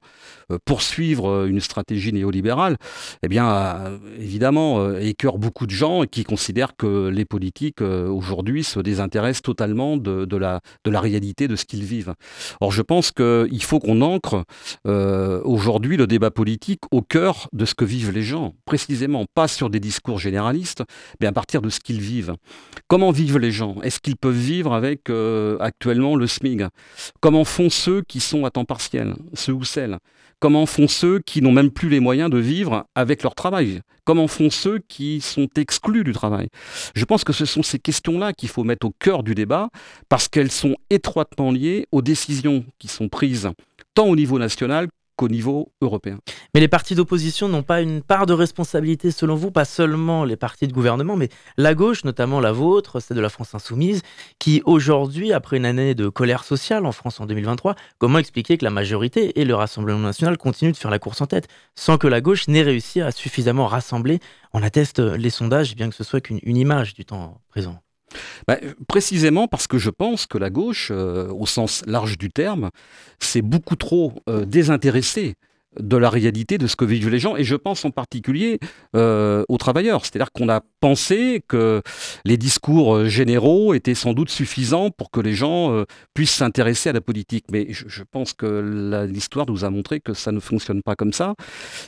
poursuivre 0.65 1.45
une 1.45 1.59
stratégie 1.59 2.11
néolibérale, 2.11 2.77
eh 3.23 3.27
bien, 3.27 3.99
évidemment, 4.19 4.95
écœure 4.95 5.37
beaucoup 5.37 5.65
de 5.65 5.71
gens 5.71 6.03
qui 6.03 6.23
considèrent 6.23 6.75
que 6.75 7.07
les 7.07 7.25
politiques, 7.25 7.81
aujourd'hui, 7.81 8.63
se 8.63 8.79
désintéressent 8.79 9.43
totalement 9.43 9.97
de, 9.97 10.25
de, 10.25 10.37
la, 10.37 10.61
de 10.83 10.91
la 10.91 10.99
réalité 10.99 11.47
de 11.47 11.55
ce 11.55 11.65
qu'ils 11.65 11.83
vivent. 11.83 12.13
Or, 12.59 12.71
je 12.71 12.81
pense 12.81 13.11
qu'il 13.11 13.63
faut 13.63 13.79
qu'on 13.81 14.01
ancre 14.01 14.43
euh, 14.87 15.41
aujourd'hui 15.43 15.97
le 15.97 16.07
débat 16.07 16.31
politique 16.31 16.81
au 16.91 17.01
cœur 17.01 17.49
de 17.51 17.65
ce 17.65 17.75
que 17.75 17.85
vivent 17.85 18.11
les 18.11 18.23
gens, 18.23 18.53
précisément, 18.65 19.25
pas 19.33 19.47
sur 19.47 19.69
des 19.69 19.79
discours 19.79 20.19
généralistes, 20.19 20.83
mais 21.19 21.27
à 21.27 21.31
partir 21.31 21.61
de 21.61 21.69
ce 21.69 21.79
qu'ils 21.79 22.01
vivent. 22.01 22.35
Comment 22.87 23.11
vivent 23.11 23.39
les 23.39 23.51
gens? 23.51 23.81
Est-ce 23.81 23.99
qu'ils 23.99 24.17
peuvent 24.17 24.33
vivre 24.33 24.73
avec 24.73 25.09
euh, 25.09 25.57
actuellement 25.59 26.15
le 26.15 26.27
SMIG? 26.27 26.67
Comment 27.19 27.43
font 27.43 27.69
ceux 27.69 28.01
qui 28.07 28.19
sont 28.19 28.45
à 28.45 28.51
temps 28.51 28.65
partiel, 28.65 29.15
ceux 29.33 29.53
ou 29.53 29.63
celles? 29.63 29.97
Comment 30.41 30.65
font 30.65 30.87
ceux 30.87 31.19
qui 31.19 31.43
n'ont 31.43 31.51
même 31.51 31.69
plus 31.69 31.87
les 31.87 31.99
moyens 31.99 32.31
de 32.31 32.39
vivre 32.39 32.87
avec 32.95 33.21
leur 33.21 33.35
travail? 33.35 33.81
Comment 34.05 34.27
font 34.27 34.49
ceux 34.49 34.79
qui 34.87 35.21
sont 35.21 35.47
exclus 35.55 36.03
du 36.03 36.13
travail? 36.13 36.47
Je 36.95 37.05
pense 37.05 37.23
que 37.23 37.31
ce 37.31 37.45
sont 37.45 37.61
ces 37.61 37.77
questions-là 37.77 38.33
qu'il 38.33 38.49
faut 38.49 38.63
mettre 38.63 38.87
au 38.87 38.93
cœur 38.97 39.21
du 39.21 39.35
débat 39.35 39.69
parce 40.09 40.27
qu'elles 40.27 40.49
sont 40.49 40.75
étroitement 40.89 41.51
liées 41.51 41.85
aux 41.91 42.01
décisions 42.01 42.65
qui 42.79 42.87
sont 42.87 43.07
prises 43.07 43.49
tant 43.93 44.07
au 44.07 44.15
niveau 44.15 44.39
national 44.39 44.87
qu'au 45.15 45.27
niveau 45.27 45.71
européen. 45.81 46.17
Mais 46.53 46.59
les 46.59 46.67
partis 46.67 46.95
d'opposition 46.95 47.47
n'ont 47.47 47.63
pas 47.63 47.81
une 47.81 48.01
part 48.01 48.25
de 48.25 48.33
responsabilité 48.33 49.11
selon 49.11 49.35
vous, 49.35 49.51
pas 49.51 49.65
seulement 49.65 50.25
les 50.25 50.35
partis 50.35 50.67
de 50.67 50.73
gouvernement, 50.73 51.15
mais 51.15 51.29
la 51.57 51.75
gauche, 51.75 52.03
notamment 52.03 52.39
la 52.39 52.51
vôtre, 52.51 52.99
celle 52.99 53.17
de 53.17 53.21
la 53.21 53.29
France 53.29 53.53
insoumise, 53.53 54.01
qui 54.39 54.61
aujourd'hui, 54.65 55.33
après 55.33 55.57
une 55.57 55.65
année 55.65 55.95
de 55.95 56.09
colère 56.09 56.43
sociale 56.43 56.85
en 56.85 56.91
France 56.91 57.19
en 57.19 57.25
2023, 57.25 57.75
comment 57.99 58.19
expliquer 58.19 58.57
que 58.57 58.65
la 58.65 58.71
majorité 58.71 59.39
et 59.39 59.45
le 59.45 59.53
Rassemblement 59.53 59.99
national 59.99 60.37
continuent 60.37 60.71
de 60.71 60.77
faire 60.77 60.91
la 60.91 60.99
course 60.99 61.21
en 61.21 61.27
tête, 61.27 61.47
sans 61.75 61.97
que 61.97 62.07
la 62.07 62.21
gauche 62.21 62.47
n'ait 62.47 62.63
réussi 62.63 63.01
à 63.01 63.11
suffisamment 63.11 63.67
rassembler? 63.67 64.19
On 64.53 64.63
atteste 64.63 64.99
les 64.99 65.29
sondages, 65.29 65.75
bien 65.75 65.89
que 65.89 65.95
ce 65.95 66.03
soit 66.03 66.21
qu'une 66.21 66.57
image 66.57 66.93
du 66.93 67.05
temps 67.05 67.39
présent. 67.49 67.79
Bah, 68.47 68.57
précisément 68.87 69.47
parce 69.47 69.67
que 69.67 69.77
je 69.77 69.89
pense 69.89 70.25
que 70.25 70.37
la 70.37 70.49
gauche, 70.49 70.89
euh, 70.91 71.31
au 71.31 71.45
sens 71.45 71.83
large 71.85 72.17
du 72.17 72.29
terme, 72.29 72.69
s'est 73.19 73.41
beaucoup 73.41 73.75
trop 73.75 74.13
euh, 74.29 74.45
désintéressée 74.45 75.35
de 75.79 75.95
la 75.95 76.09
réalité 76.09 76.57
de 76.57 76.67
ce 76.67 76.75
que 76.75 76.83
vivent 76.83 77.09
les 77.09 77.19
gens, 77.19 77.37
et 77.37 77.43
je 77.43 77.55
pense 77.55 77.85
en 77.85 77.91
particulier 77.91 78.59
euh, 78.95 79.43
aux 79.47 79.57
travailleurs. 79.57 80.05
C'est-à-dire 80.05 80.31
qu'on 80.31 80.49
a 80.49 80.61
pensé 80.81 81.41
que 81.47 81.81
les 82.25 82.37
discours 82.37 82.95
euh, 82.95 83.07
généraux 83.07 83.73
étaient 83.73 83.95
sans 83.95 84.13
doute 84.13 84.29
suffisants 84.29 84.89
pour 84.91 85.11
que 85.11 85.21
les 85.21 85.33
gens 85.33 85.71
euh, 85.71 85.85
puissent 86.13 86.35
s'intéresser 86.35 86.89
à 86.89 86.93
la 86.93 86.99
politique. 86.99 87.45
Mais 87.51 87.67
je, 87.69 88.03
pense 88.03 88.33
que 88.33 89.07
l'histoire 89.09 89.45
nous 89.47 89.63
a 89.63 89.69
montré 89.69 90.01
que 90.01 90.13
ça 90.13 90.31
ne 90.33 90.39
fonctionne 90.39 90.81
pas 90.81 90.95
comme 90.95 91.13
ça, 91.13 91.35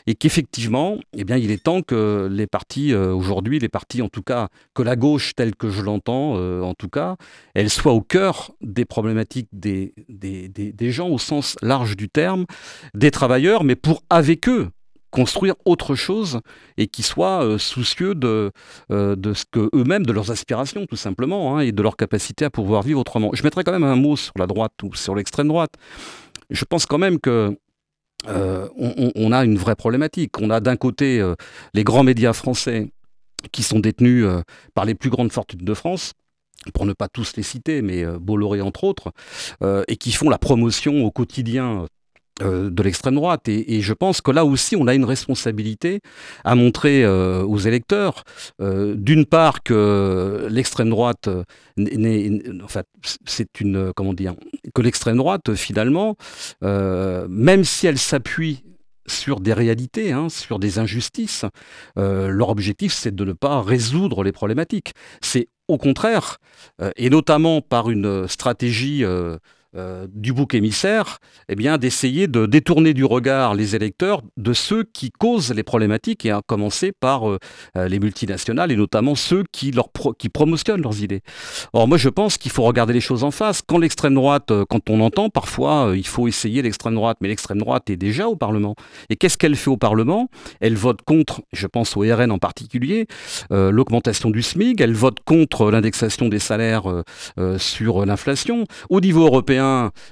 et 0.08 0.16
qu'effectivement, 0.16 0.98
eh 1.18 1.26
bien, 1.26 1.38
il 1.38 1.52
est 1.52 1.62
temps 1.62 1.82
que 1.82 2.30
les 2.32 2.48
partis, 2.48 2.94
aujourd'hui, 2.94 3.60
les 3.60 3.68
partis 3.68 4.02
en 4.02 4.10
tout 4.10 4.22
cas, 4.22 4.48
que 4.74 4.84
la 4.84 4.96
gauche 4.96 5.36
telle 5.36 5.56
que 5.56 5.70
je 5.70 5.82
l'entends, 5.82 6.36
en 6.62 6.74
tout 6.76 6.88
cas, 6.88 7.18
elle 7.56 7.70
soit 7.70 7.92
au 7.92 8.02
cœur 8.02 8.52
des 8.62 8.86
problématiques 8.86 9.50
des, 9.52 9.94
des, 10.08 10.48
des, 10.48 10.72
des 10.72 10.92
gens 10.92 11.10
au 11.10 11.18
sens 11.18 11.56
large 11.62 11.98
du 11.98 12.10
terme, 12.10 12.46
des 12.94 13.12
travailleurs, 13.12 13.64
mais 13.64 13.73
pour 13.76 14.04
avec 14.10 14.48
eux 14.50 14.70
construire 15.14 15.54
autre 15.66 15.94
chose 15.94 16.42
et 16.78 16.88
qui 16.88 17.04
soient 17.04 17.44
euh, 17.44 17.58
soucieux 17.60 18.16
de, 18.16 18.52
euh, 18.92 19.16
de 19.16 19.34
ce 19.34 19.46
que 19.50 19.70
eux-mêmes, 19.76 20.06
de 20.06 20.12
leurs 20.12 20.32
aspirations 20.32 20.88
tout 20.88 20.96
simplement, 20.96 21.56
hein, 21.56 21.60
et 21.62 21.72
de 21.72 21.82
leur 21.84 21.96
capacité 21.96 22.46
à 22.46 22.50
pouvoir 22.50 22.82
vivre 22.82 23.00
autrement. 23.00 23.30
Je 23.34 23.44
mettrai 23.44 23.64
quand 23.64 23.72
même 23.72 23.84
un 23.84 23.96
mot 23.96 24.18
sur 24.18 24.34
la 24.38 24.48
droite 24.48 24.74
ou 24.82 24.94
sur 24.96 25.14
l'extrême 25.16 25.48
droite. 25.48 25.74
Je 26.50 26.66
pense 26.66 26.86
quand 26.86 26.98
même 26.98 27.20
que 27.20 27.56
on, 28.26 29.32
a 29.34 29.44
une 29.44 29.58
vraie 29.58 29.76
problématique. 29.76 30.40
On 30.40 30.50
a 30.50 30.62
d'un 30.62 30.78
côté 30.78 31.22
les 31.74 31.84
grands 31.84 32.04
médias 32.04 32.32
français 32.32 32.90
qui 33.52 33.64
sont 33.64 33.82
détenus 33.82 34.26
par 34.74 34.86
les 34.86 34.96
plus 34.96 35.10
grandes 35.10 35.34
fortunes 35.34 35.66
de 35.66 35.74
France, 35.74 36.14
pour 36.74 36.86
ne 36.86 36.94
pas 36.94 37.10
tous 37.10 37.36
les 37.36 37.44
citer, 37.44 37.82
mais 37.82 38.06
Bolloré 38.06 38.62
entre 38.62 38.86
autres, 38.86 39.12
et 39.90 39.98
qui 39.98 40.14
font 40.14 40.30
la 40.30 40.38
promotion 40.38 41.04
au 41.04 41.12
quotidien 41.12 41.86
euh, 42.42 42.72
de 42.72 42.82
l'extrême 42.82 43.14
droite. 43.14 43.48
Et, 43.48 43.82
je 43.82 43.94
pense 43.94 44.20
que 44.20 44.32
là 44.32 44.44
aussi, 44.44 44.76
on 44.76 44.88
a 44.88 44.96
une 44.96 45.06
responsabilité 45.06 46.00
à 46.44 46.56
montrer 46.56 47.04
euh, 47.04 47.44
aux 47.44 47.60
électeurs, 47.60 48.24
euh, 48.60 48.96
d'une 48.98 49.28
part 49.28 49.62
que 49.62 50.48
l'extrême 50.50 50.90
droite, 50.90 51.30
enfin, 52.64 52.82
c'est 53.26 53.62
une, 53.62 53.94
comment 53.96 54.16
que 54.16 54.82
l'extrême 54.82 55.18
droite, 55.18 55.54
finalement, 55.54 56.16
même 56.62 57.64
si 57.64 57.86
elle 57.86 58.00
s'appuie 58.00 58.64
sur 59.06 59.40
des 59.40 59.54
réalités, 59.54 60.12
hein, 60.12 60.28
sur 60.30 60.58
des 60.58 60.80
injustices, 60.80 61.46
leur 61.96 62.50
objectif, 62.50 62.94
c'est 62.94 63.14
de 63.14 63.26
ne 63.26 63.34
pas 63.34 63.62
résoudre 63.62 64.24
les 64.24 64.32
problématiques. 64.32 64.94
C'est 65.22 65.50
au 65.68 65.78
contraire, 65.78 66.38
et 66.96 67.10
notamment 67.10 67.62
par 67.62 67.90
une 67.92 68.28
stratégie 68.28 69.04
euh, 69.76 70.06
du 70.14 70.34
bouc 70.34 70.54
émissaire, 70.54 71.18
eh 71.50 71.56
bien, 71.56 71.80
d'essayer 71.80 72.28
de 72.28 72.46
détourner 72.46 72.94
du 72.94 73.06
regard 73.06 73.56
les 73.56 73.76
électeurs 73.76 74.22
de 74.38 74.54
ceux 74.54 74.84
qui 74.84 75.10
causent 75.10 75.52
les 75.52 75.64
problématiques, 75.64 76.28
et 76.28 76.32
à 76.32 76.42
commencer 76.46 76.92
par 76.92 77.28
euh, 77.28 77.40
euh, 77.76 77.88
les 77.88 78.00
multinationales, 78.00 78.72
et 78.72 78.76
notamment 78.76 79.16
ceux 79.16 79.44
qui, 79.52 79.74
promotionnent 80.32 80.82
leurs 80.82 81.02
idées. 81.02 81.22
Or, 81.74 81.88
moi, 81.88 81.98
je 81.98 82.10
pense 82.10 82.38
qu'il 82.38 82.52
faut 82.52 82.64
regarder 82.64 82.94
les 82.94 83.02
choses 83.02 83.24
en 83.24 83.32
face. 83.32 83.64
Quand 83.66 83.80
l'extrême 83.80 84.14
droite, 84.14 84.52
quand 84.70 84.90
on 84.92 85.00
entend 85.00 85.30
parfois, 85.30 85.94
il 85.96 86.06
faut 86.06 86.28
essayer 86.28 86.62
l'extrême 86.62 86.94
droite, 86.94 87.18
mais 87.22 87.28
l'extrême 87.28 87.58
droite 87.58 87.90
est 87.90 87.98
déjà 87.98 88.28
au 88.28 88.36
Parlement. 88.36 88.76
Et 89.10 89.16
qu'est-ce 89.16 89.40
qu'elle 89.40 89.56
fait 89.56 89.72
au 89.72 89.78
Parlement? 89.78 90.30
Elle 90.62 90.76
vote 90.76 91.02
contre, 91.02 91.42
je 91.52 91.66
pense 91.66 91.98
au 91.98 92.02
RN 92.02 92.32
en 92.32 92.38
particulier, 92.38 93.08
l'augmentation 93.50 94.30
du 94.30 94.44
SMIC, 94.44 94.80
elle 94.82 94.94
vote 94.94 95.20
contre 95.26 95.72
l'indexation 95.72 96.30
des 96.30 96.40
salaires 96.40 97.04
sur 97.58 98.06
l'inflation. 98.06 98.66
Au 98.90 99.02
niveau 99.02 99.26
européen, 99.26 99.63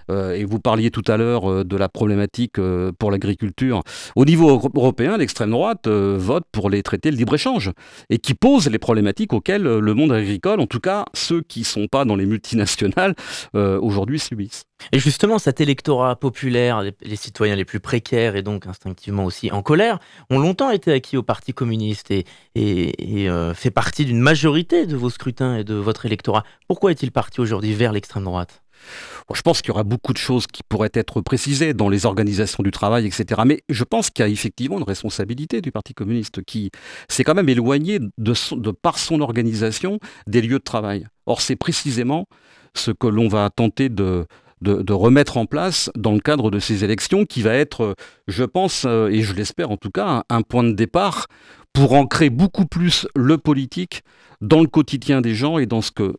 euh, 0.10 0.34
et 0.34 0.46
vous 0.46 0.60
parliez 0.60 0.92
tout 0.92 1.04
à 1.08 1.18
l'heure 1.18 1.50
euh, 1.50 1.64
de 1.64 1.78
la 1.78 1.90
problématique 1.90 2.60
euh, 2.60 2.92
pour 2.98 3.12
l'agriculture, 3.12 3.84
au 4.16 4.26
niveau 4.26 4.50
européen, 4.76 5.18
l'extrême 5.18 5.52
droite 5.52 5.88
vote 5.88 6.46
pour 6.52 6.70
les 6.70 6.84
traités 6.84 7.12
de 7.12 7.16
libre-échange 7.16 7.72
et 8.10 8.18
qui 8.18 8.34
pose 8.34 8.68
les 8.68 8.80
problématiques 8.80 9.34
auxquelles 9.34 9.64
le 9.64 9.94
monde 9.94 10.12
agricole, 10.12 10.60
en 10.60 10.68
tout 10.68 10.80
cas 10.80 11.06
ceux 11.14 11.42
qui 11.42 11.60
ne 11.62 11.66
sont 11.66 11.88
pas 11.88 12.06
dans 12.06 12.16
les 12.16 12.26
multinationales, 12.26 13.16
aujourd'hui 13.54 14.20
subissent. 14.20 14.64
Et 14.92 15.00
justement, 15.00 15.38
cet 15.38 15.62
électorat 15.62 16.16
populaire, 16.16 16.82
les, 16.82 17.16
citoyens 17.16 17.56
les 17.56 17.66
plus 17.66 17.80
précaires 17.80 18.36
et 18.36 18.42
donc 18.42 18.66
instinctivement 18.68 19.26
aussi 19.26 19.52
en 19.52 19.62
colère, 19.62 20.00
ont 20.30 20.40
longtemps 20.40 20.72
été 20.72 20.92
acquis 20.92 21.18
au 21.18 21.24
Parti 21.24 21.54
communiste 21.54 22.12
et, 22.12 22.26
et, 22.56 23.30
fait 23.54 23.72
partie 23.72 24.06
d'une 24.06 24.20
majorité 24.20 24.86
de 24.86 24.96
vos 24.96 25.10
scrutins 25.10 25.58
et 25.58 25.64
de 25.64 25.76
votre 25.76 26.06
électorat. 26.06 26.44
Pourquoi 26.68 26.92
est-il 26.92 27.12
parti 27.12 27.42
aujourd'hui 27.42 27.74
vers 27.74 27.92
l'extrême 27.92 28.24
droite? 28.24 28.61
Je 29.34 29.41
pense 29.41 29.62
qu'il 29.62 29.70
y 29.70 29.72
aura 29.72 29.84
beaucoup 29.84 30.13
de 30.13 30.17
choses 30.17 30.48
qui 30.48 30.62
pourraient 30.63 30.91
être 30.94 31.22
précisées 31.22 31.74
dans 31.74 31.89
les 31.89 32.06
organisations 32.06 32.63
du 32.63 32.72
travail, 32.72 33.06
etc. 33.06 33.41
Mais 33.46 33.63
je 33.70 33.84
pense 33.84 34.10
qu'il 34.10 34.26
y 34.26 34.28
a 34.28 34.32
effectivement 34.32 34.78
une 34.78 34.84
responsabilité 34.84 35.62
du 35.62 35.72
Parti 35.72 35.94
communiste 35.94 36.44
qui 36.44 36.72
s'est 37.08 37.24
quand 37.24 37.36
même 37.36 37.50
éloigné 37.50 38.00
de, 38.17 38.72
par 38.72 39.00
son 39.00 39.22
organisation 39.22 40.00
des 40.28 40.41
lieux 40.41 40.60
de 40.60 40.63
travail. 40.63 41.08
Or, 41.26 41.41
c'est 41.41 41.56
précisément 41.56 42.28
ce 42.76 42.91
que 42.91 43.08
l'on 43.08 43.28
va 43.28 43.50
tenter 43.50 43.89
de, 43.89 44.26
remettre 44.63 45.38
en 45.38 45.46
place 45.46 45.89
dans 45.96 46.13
le 46.13 46.20
cadre 46.20 46.52
de 46.52 46.60
ces 46.60 46.84
élections, 46.84 47.26
qui 47.26 47.41
va 47.41 47.54
être, 47.54 47.96
je 48.28 48.44
pense, 48.44 48.86
euh, 48.86 49.08
et 49.08 49.22
je 49.22 49.34
l'espère 49.34 49.72
en 49.72 49.78
tout 49.78 49.91
cas, 49.91 50.24
un 50.30 50.41
point 50.41 50.63
de 50.63 50.74
départ 50.74 51.28
pour 51.74 51.94
ancrer 51.94 52.30
beaucoup 52.30 52.65
plus 52.65 53.08
le 53.15 53.38
politique 53.38 54.04
dans 54.41 54.62
le 54.62 54.67
quotidien 54.67 55.22
des 55.22 55.36
gens 55.36 55.58
et 55.58 55.65
dans 55.65 55.82
ce 55.82 55.91
que 55.91 56.15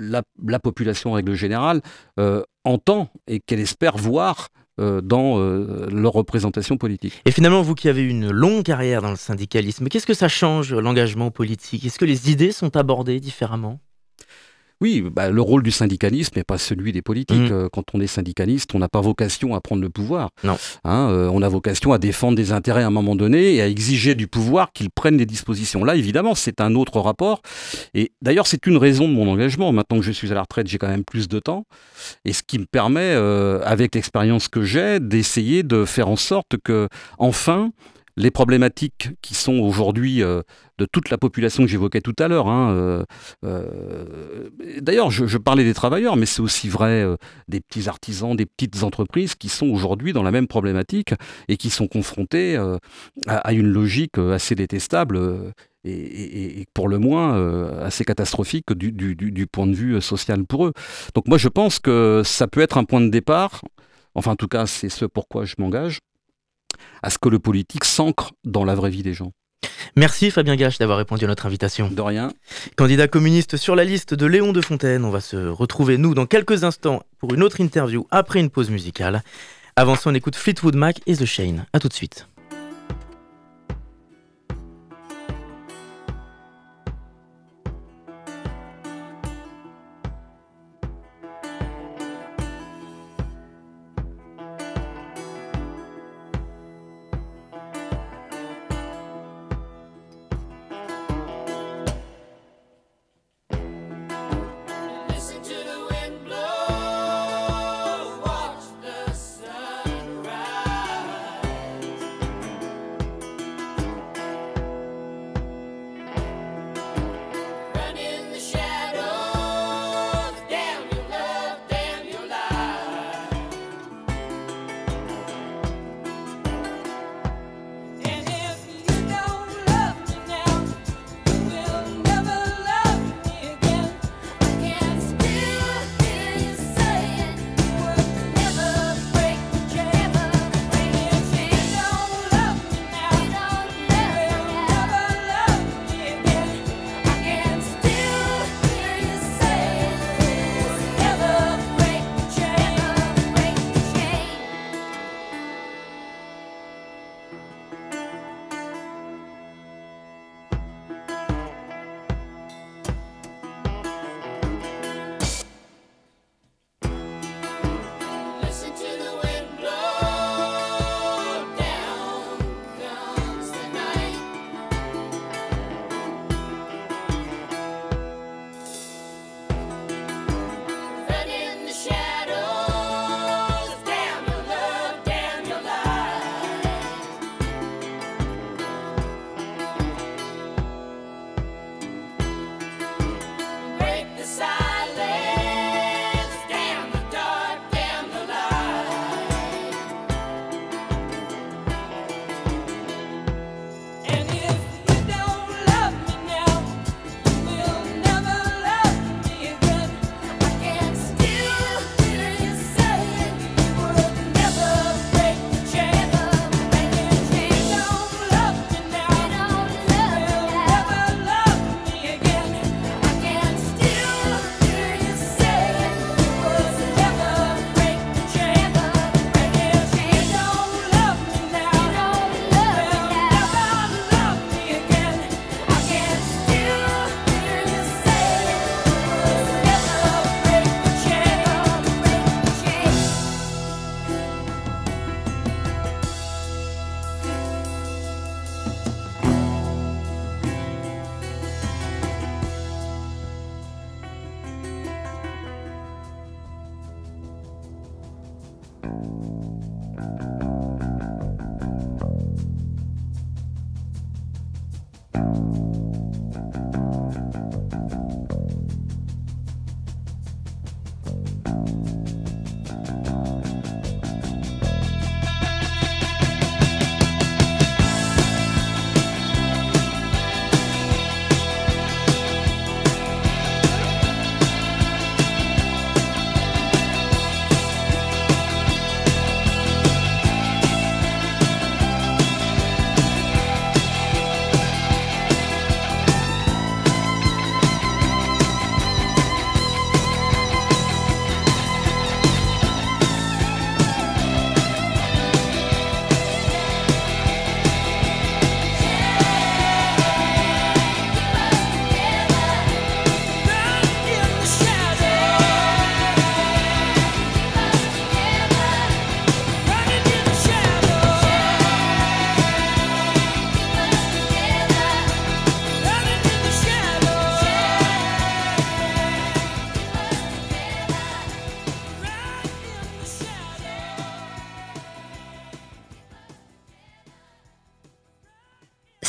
la, 0.00 0.22
population 0.58 1.10
en 1.10 1.14
règle 1.14 1.34
générale 1.34 1.80
euh, 2.18 2.42
entend 2.64 3.08
et 3.26 3.40
qu'elle 3.40 3.60
espère 3.60 3.96
voir 3.96 4.48
euh, 4.80 5.00
dans 5.00 5.38
euh, 5.38 5.88
leur 5.90 6.12
représentation 6.12 6.76
politique. 6.76 7.20
Et 7.24 7.32
finalement, 7.32 7.62
vous 7.62 7.74
qui 7.74 7.88
avez 7.88 8.02
une 8.02 8.30
longue 8.30 8.62
carrière 8.62 9.02
dans 9.02 9.10
le 9.10 9.16
syndicalisme, 9.16 9.88
qu'est-ce 9.88 10.06
que 10.06 10.14
ça 10.14 10.28
change 10.28 10.72
l'engagement 10.72 11.30
politique? 11.30 11.84
Est-ce 11.84 11.98
que 11.98 12.04
les 12.04 12.30
idées 12.30 12.52
sont 12.52 12.76
abordées 12.76 13.20
différemment? 13.20 13.80
Oui, 14.80 15.02
bah, 15.10 15.30
le 15.30 15.42
rôle 15.42 15.62
du 15.62 15.70
syndicalisme 15.70 16.34
n'est 16.36 16.44
pas 16.44 16.58
celui 16.58 16.92
des 16.92 17.02
politiques. 17.02 17.50
Mm. 17.50 17.52
Euh, 17.52 17.68
quand 17.72 17.84
on 17.94 18.00
est 18.00 18.06
syndicaliste, 18.06 18.74
on 18.74 18.78
n'a 18.78 18.88
pas 18.88 19.00
vocation 19.00 19.54
à 19.54 19.60
prendre 19.60 19.82
le 19.82 19.90
pouvoir. 19.90 20.30
Non. 20.44 20.56
Hein, 20.84 21.10
euh, 21.10 21.30
on 21.32 21.42
a 21.42 21.48
vocation 21.48 21.92
à 21.92 21.98
défendre 21.98 22.36
des 22.36 22.52
intérêts 22.52 22.82
à 22.82 22.86
un 22.86 22.90
moment 22.90 23.16
donné 23.16 23.54
et 23.54 23.62
à 23.62 23.68
exiger 23.68 24.14
du 24.14 24.28
pouvoir 24.28 24.72
qu'il 24.72 24.90
prenne 24.90 25.16
les 25.16 25.26
dispositions. 25.26 25.84
Là, 25.84 25.96
évidemment, 25.96 26.34
c'est 26.34 26.60
un 26.60 26.74
autre 26.74 27.00
rapport. 27.00 27.42
Et 27.94 28.12
d'ailleurs, 28.22 28.46
c'est 28.46 28.66
une 28.66 28.76
raison 28.76 29.08
de 29.08 29.12
mon 29.12 29.28
engagement. 29.28 29.72
Maintenant 29.72 29.98
que 29.98 30.04
je 30.04 30.12
suis 30.12 30.30
à 30.30 30.34
la 30.34 30.42
retraite, 30.42 30.68
j'ai 30.68 30.78
quand 30.78 30.88
même 30.88 31.04
plus 31.04 31.28
de 31.28 31.38
temps. 31.38 31.64
Et 32.24 32.32
ce 32.32 32.42
qui 32.42 32.58
me 32.58 32.66
permet, 32.66 33.00
euh, 33.00 33.60
avec 33.64 33.94
l'expérience 33.94 34.48
que 34.48 34.62
j'ai, 34.62 35.00
d'essayer 35.00 35.62
de 35.62 35.84
faire 35.84 36.08
en 36.08 36.16
sorte 36.16 36.56
que, 36.62 36.88
enfin, 37.18 37.70
les 38.18 38.30
problématiques 38.30 39.10
qui 39.22 39.34
sont 39.34 39.58
aujourd'hui 39.60 40.22
euh, 40.22 40.42
de 40.78 40.86
toute 40.90 41.10
la 41.10 41.18
population 41.18 41.64
que 41.64 41.68
j'évoquais 41.68 42.00
tout 42.00 42.14
à 42.18 42.28
l'heure. 42.28 42.48
Hein, 42.48 42.70
euh, 42.72 43.02
euh, 43.44 44.48
d'ailleurs, 44.80 45.10
je, 45.10 45.36
parlais 45.36 45.64
des 45.64 45.74
travailleurs, 45.74 46.16
mais 46.16 46.26
c'est 46.26 46.40
aussi 46.40 46.68
vrai 46.68 47.04
des 47.48 47.60
petits 47.60 47.88
artisans, 47.88 48.34
des 48.34 48.46
petites 48.46 48.82
entreprises 48.82 49.34
qui 49.34 49.48
sont 49.48 49.68
aujourd'hui 49.68 50.12
dans 50.12 50.22
la 50.22 50.30
même 50.30 50.46
problématique 50.46 51.14
et 51.48 51.56
qui 51.56 51.70
sont 51.70 51.88
confrontés 51.88 52.56
à, 53.26 53.52
une 53.52 53.68
logique 53.68 54.18
assez 54.18 54.54
détestable. 54.54 55.20
Et, 55.84 56.66
pour 56.74 56.88
le 56.88 56.98
moins 56.98 57.80
assez 57.82 58.04
catastrophique 58.04 58.72
du, 58.72 59.46
point 59.46 59.66
de 59.66 59.74
vue 59.74 60.00
social 60.00 60.44
pour 60.44 60.66
eux. 60.66 60.72
Donc 61.14 61.26
moi 61.28 61.38
je 61.38 61.48
pense 61.48 61.78
que 61.78 62.22
ça 62.24 62.46
peut 62.46 62.60
être 62.60 62.78
un 62.78 62.84
point 62.84 63.00
de 63.00 63.08
départ, 63.08 63.62
enfin 64.14 64.32
en 64.32 64.36
tout 64.36 64.48
cas 64.48 64.66
c'est 64.66 64.88
ce 64.88 65.04
pourquoi 65.06 65.44
je 65.44 65.54
m'engage, 65.58 66.00
à 67.02 67.10
ce 67.10 67.18
que 67.18 67.28
le 67.28 67.38
politique 67.38 67.84
s'ancre 67.84 68.32
dans 68.44 68.64
la 68.64 68.74
vraie 68.74 68.90
vie 68.90 69.02
des 69.02 69.14
gens. 69.14 69.32
Merci 69.96 70.30
Fabien 70.30 70.56
Gache 70.56 70.78
d'avoir 70.78 70.98
répondu 70.98 71.24
à 71.24 71.28
notre 71.28 71.46
invitation. 71.46 71.88
De 71.88 72.00
rien. 72.00 72.32
Candidat 72.76 73.08
communiste 73.08 73.56
sur 73.56 73.76
la 73.76 73.84
liste 73.84 74.14
de 74.14 74.26
Léon 74.26 74.52
de 74.52 74.60
Fontaine, 74.60 75.04
on 75.04 75.10
va 75.10 75.20
se 75.20 75.36
retrouver 75.36 75.98
nous 75.98 76.14
dans 76.14 76.26
quelques 76.26 76.64
instants 76.64 77.02
pour 77.18 77.34
une 77.34 77.42
autre 77.42 77.60
interview 77.60 78.06
après 78.10 78.40
une 78.40 78.50
pause 78.50 78.70
musicale. 78.70 79.22
Avant 79.76 79.94
ça, 79.94 80.10
on 80.10 80.14
écoute 80.14 80.36
Fleetwood 80.36 80.74
Mac 80.74 81.00
et 81.06 81.16
The 81.16 81.24
Shane. 81.24 81.66
A 81.72 81.80
tout 81.80 81.88
de 81.88 81.94
suite. 81.94 82.26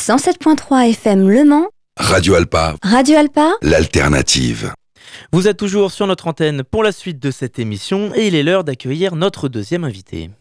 107.3 0.09 0.89
FM 0.89 1.29
Le 1.29 1.45
Mans. 1.45 1.67
Radio 1.95 2.33
Alpa. 2.33 2.73
Radio 2.81 3.15
Alpa. 3.19 3.51
L'alternative. 3.61 4.73
Vous 5.31 5.47
êtes 5.47 5.57
toujours 5.57 5.91
sur 5.91 6.07
notre 6.07 6.25
antenne 6.25 6.63
pour 6.63 6.81
la 6.81 6.91
suite 6.91 7.19
de 7.19 7.29
cette 7.29 7.59
émission 7.59 8.11
et 8.15 8.25
il 8.25 8.33
est 8.33 8.41
l'heure 8.41 8.63
d'accueillir 8.63 9.15
notre 9.15 9.49
deuxième 9.49 9.83
invité. 9.83 10.31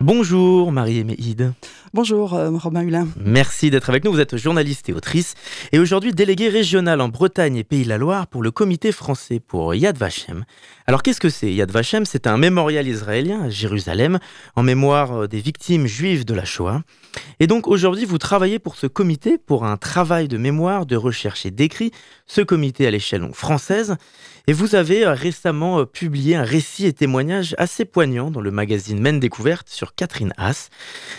Bonjour 0.00 0.72
Marie-Aimée 0.72 1.16
Bonjour 1.94 2.34
euh, 2.34 2.50
Romain 2.50 2.82
Hulin. 2.82 3.06
Merci 3.24 3.70
d'être 3.70 3.88
avec 3.88 4.02
nous. 4.02 4.10
Vous 4.10 4.18
êtes 4.18 4.36
journaliste 4.36 4.88
et 4.88 4.92
autrice 4.92 5.34
et 5.70 5.78
aujourd'hui 5.78 6.10
déléguée 6.10 6.48
régionale 6.48 7.00
en 7.00 7.08
Bretagne 7.08 7.54
et 7.54 7.62
Pays 7.62 7.84
de 7.84 7.88
la 7.88 7.98
Loire 7.98 8.26
pour 8.26 8.42
le 8.42 8.50
comité 8.50 8.90
français 8.90 9.38
pour 9.38 9.76
Yad 9.76 9.96
Vashem. 9.96 10.44
Alors 10.88 11.04
qu'est-ce 11.04 11.20
que 11.20 11.28
c'est 11.28 11.54
Yad 11.54 11.70
Vashem, 11.70 12.04
c'est 12.04 12.26
un 12.26 12.36
mémorial 12.36 12.88
israélien 12.88 13.42
à 13.42 13.48
Jérusalem 13.48 14.18
en 14.56 14.64
mémoire 14.64 15.12
euh, 15.12 15.28
des 15.28 15.38
victimes 15.38 15.86
juives 15.86 16.24
de 16.24 16.34
la 16.34 16.44
Shoah. 16.44 16.82
Et 17.38 17.46
donc 17.46 17.68
aujourd'hui 17.68 18.06
vous 18.06 18.18
travaillez 18.18 18.58
pour 18.58 18.74
ce 18.74 18.88
comité 18.88 19.38
pour 19.38 19.64
un 19.64 19.76
travail 19.76 20.26
de 20.26 20.36
mémoire, 20.36 20.86
de 20.86 20.96
recherche 20.96 21.46
et 21.46 21.52
d'écrit, 21.52 21.92
ce 22.26 22.40
comité 22.40 22.88
à 22.88 22.90
l'échelle 22.90 23.30
française. 23.32 23.94
Et 24.48 24.52
vous 24.52 24.74
avez 24.74 25.06
euh, 25.06 25.14
récemment 25.14 25.86
publié 25.86 26.34
un 26.34 26.42
récit 26.42 26.86
et 26.86 26.92
témoignage 26.92 27.54
assez 27.56 27.84
poignant 27.84 28.32
dans 28.32 28.40
le 28.40 28.50
magazine 28.50 28.98
Maine 28.98 29.20
Découverte 29.20 29.68
sur 29.70 29.94
Catherine 29.94 30.34
Haas, 30.38 30.70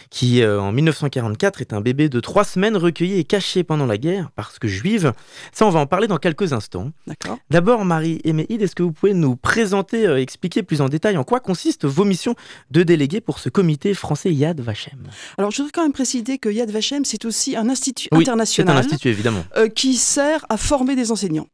qui 0.09 0.43
en 0.65 0.71
1944 0.71 1.61
est 1.61 1.73
un 1.73 1.81
bébé 1.81 2.09
de 2.09 2.19
trois 2.19 2.43
semaines 2.43 2.77
recueilli 2.77 3.19
et 3.19 3.23
caché 3.23 3.63
pendant 3.63 3.85
la 3.85 3.97
guerre 3.97 4.31
parce 4.35 4.59
que 4.59 4.67
juive. 4.67 5.13
Ça 5.51 5.65
on 5.65 5.69
va 5.69 5.79
en 5.79 5.85
parler 5.85 6.07
dans 6.07 6.17
quelques 6.17 6.53
instants. 6.53 6.91
D'accord. 7.07 7.37
D'abord 7.49 7.85
Marie 7.85 8.19
Eméide, 8.23 8.61
est-ce 8.61 8.75
que 8.75 8.83
vous 8.83 8.91
pouvez 8.91 9.13
nous 9.13 9.35
présenter, 9.35 10.05
euh, 10.05 10.19
expliquer 10.19 10.63
plus 10.63 10.81
en 10.81 10.89
détail 10.89 11.17
en 11.17 11.23
quoi 11.23 11.39
consistent 11.39 11.85
vos 11.85 12.05
missions 12.05 12.35
de 12.71 12.83
délégué 12.83 13.21
pour 13.21 13.39
ce 13.39 13.49
comité 13.49 13.93
français 13.93 14.33
Yad 14.33 14.59
Vashem? 14.61 14.99
Alors, 15.37 15.51
je 15.51 15.57
voudrais 15.57 15.71
quand 15.71 15.83
même 15.83 15.93
préciser 15.93 16.37
que 16.37 16.49
Yad 16.49 16.71
Vashem, 16.71 17.05
c'est 17.05 17.25
aussi 17.25 17.55
un 17.55 17.69
institut 17.69 18.09
international. 18.11 18.75
un 18.75 18.79
institut, 18.79 19.09
évidemment. 19.09 19.43
Euh, 19.57 19.67
qui 19.67 19.95
sert 19.95 20.45
à 20.49 20.57
former 20.57 20.95
des 20.95 21.11
enseignants 21.11 21.47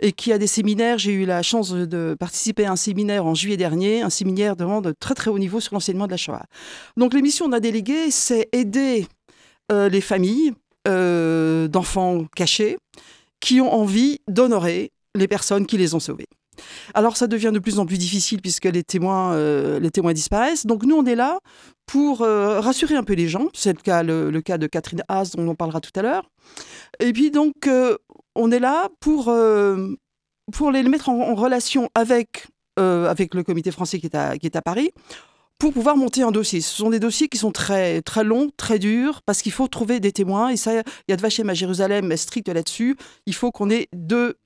et 0.00 0.12
qui 0.12 0.32
a 0.32 0.38
des 0.38 0.46
séminaires. 0.46 0.98
J'ai 0.98 1.12
eu 1.12 1.24
la 1.26 1.42
chance 1.42 1.72
de 1.72 2.16
participer 2.18 2.64
à 2.64 2.72
un 2.72 2.76
séminaire 2.76 3.26
en 3.26 3.34
juillet 3.34 3.56
dernier, 3.56 4.02
un 4.02 4.10
séminaire 4.10 4.56
de, 4.56 4.80
de 4.80 4.94
très 4.98 5.14
très 5.14 5.30
haut 5.30 5.38
niveau 5.38 5.60
sur 5.60 5.74
l'enseignement 5.74 6.06
de 6.06 6.12
la 6.12 6.16
Shoah. 6.16 6.44
Donc 6.96 7.14
l'émission 7.14 7.48
d'un 7.48 7.60
délégué, 7.60 8.10
c'est 8.10 8.48
aider 8.52 9.06
euh, 9.72 9.88
les 9.88 10.00
familles 10.00 10.52
d'enfants 10.86 12.24
cachés 12.34 12.78
qui 13.40 13.60
ont 13.60 13.70
envie 13.70 14.20
d'honorer 14.26 14.90
les 15.14 15.28
personnes 15.28 15.66
qui 15.66 15.76
les 15.76 15.94
ont 15.94 16.00
sauvés. 16.00 16.28
Alors 16.94 17.16
ça 17.16 17.26
devient 17.26 17.50
de 17.52 17.58
plus 17.58 17.78
en 17.78 17.86
plus 17.86 17.98
difficile 17.98 18.40
puisque 18.40 18.64
les 18.64 18.82
témoins, 18.82 19.32
euh, 19.34 19.78
les 19.80 19.90
témoins 19.90 20.12
disparaissent. 20.12 20.66
Donc 20.66 20.84
nous, 20.84 20.96
on 20.96 21.04
est 21.04 21.14
là 21.14 21.38
pour 21.86 22.22
euh, 22.22 22.60
rassurer 22.60 22.94
un 22.94 23.04
peu 23.04 23.14
les 23.14 23.28
gens. 23.28 23.48
C'est 23.54 23.72
le 23.72 23.82
cas, 23.82 24.02
le, 24.02 24.40
cas 24.40 24.58
de 24.58 24.66
Catherine 24.66 25.02
Haas, 25.08 25.32
dont 25.36 25.48
on 25.48 25.54
parlera 25.54 25.80
tout 25.80 25.92
à 25.94 26.02
l'heure. 26.02 26.30
Et 27.00 27.12
puis 27.12 27.30
donc, 27.30 27.66
euh, 27.66 27.96
on 28.34 28.50
est 28.50 28.58
là 28.58 28.88
pour, 29.00 29.32
pour 30.52 30.70
les 30.70 30.82
mettre 30.82 31.08
en, 31.08 31.34
relation 31.34 31.88
avec, 31.94 32.46
avec 32.76 33.34
le 33.34 33.42
comité 33.42 33.70
français 33.70 33.98
qui 33.98 34.06
est 34.06 34.14
à, 34.14 34.38
qui 34.38 34.46
est 34.46 34.56
à 34.56 34.62
Paris 34.62 34.90
pour 35.58 35.72
pouvoir 35.72 35.96
monter 35.96 36.22
un 36.22 36.30
dossier. 36.30 36.60
Ce 36.60 36.76
sont 36.76 36.90
des 36.90 37.00
dossiers 37.00 37.28
qui 37.28 37.36
sont 37.36 37.50
très, 37.50 38.00
très 38.02 38.22
longs, 38.22 38.48
très 38.56 38.78
durs, 38.78 39.22
parce 39.22 39.42
qu'il 39.42 39.50
faut 39.50 39.66
trouver 39.66 39.98
des 39.98 40.12
témoins. 40.12 40.50
Et 40.50 40.56
ça, 40.56 40.72
il 40.72 40.84
y 41.08 41.12
a 41.12 41.16
de 41.16 41.20
Vachem 41.20 41.50
à 41.50 41.54
Jérusalem 41.54 42.12
est 42.12 42.16
strict 42.16 42.48
là-dessus. 42.48 42.96
Il 43.26 43.34
faut 43.34 43.50
qu'on 43.50 43.68
ait 43.68 43.88
deux, 43.92 44.36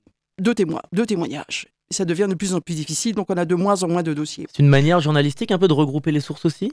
deux 0.40 0.54
témoins, 0.54 0.80
deux 0.92 1.04
témoignages 1.04 1.66
ça 1.92 2.04
devient 2.04 2.26
de 2.28 2.34
plus 2.34 2.54
en 2.54 2.60
plus 2.60 2.74
difficile, 2.74 3.14
donc 3.14 3.26
on 3.30 3.36
a 3.36 3.44
de 3.44 3.54
moins 3.54 3.82
en 3.82 3.88
moins 3.88 4.02
de 4.02 4.14
dossiers. 4.14 4.46
C'est 4.52 4.62
une 4.62 4.68
manière 4.68 5.00
journalistique 5.00 5.50
un 5.52 5.58
peu 5.58 5.68
de 5.68 5.72
regrouper 5.72 6.10
les 6.10 6.20
sources 6.20 6.44
aussi? 6.44 6.72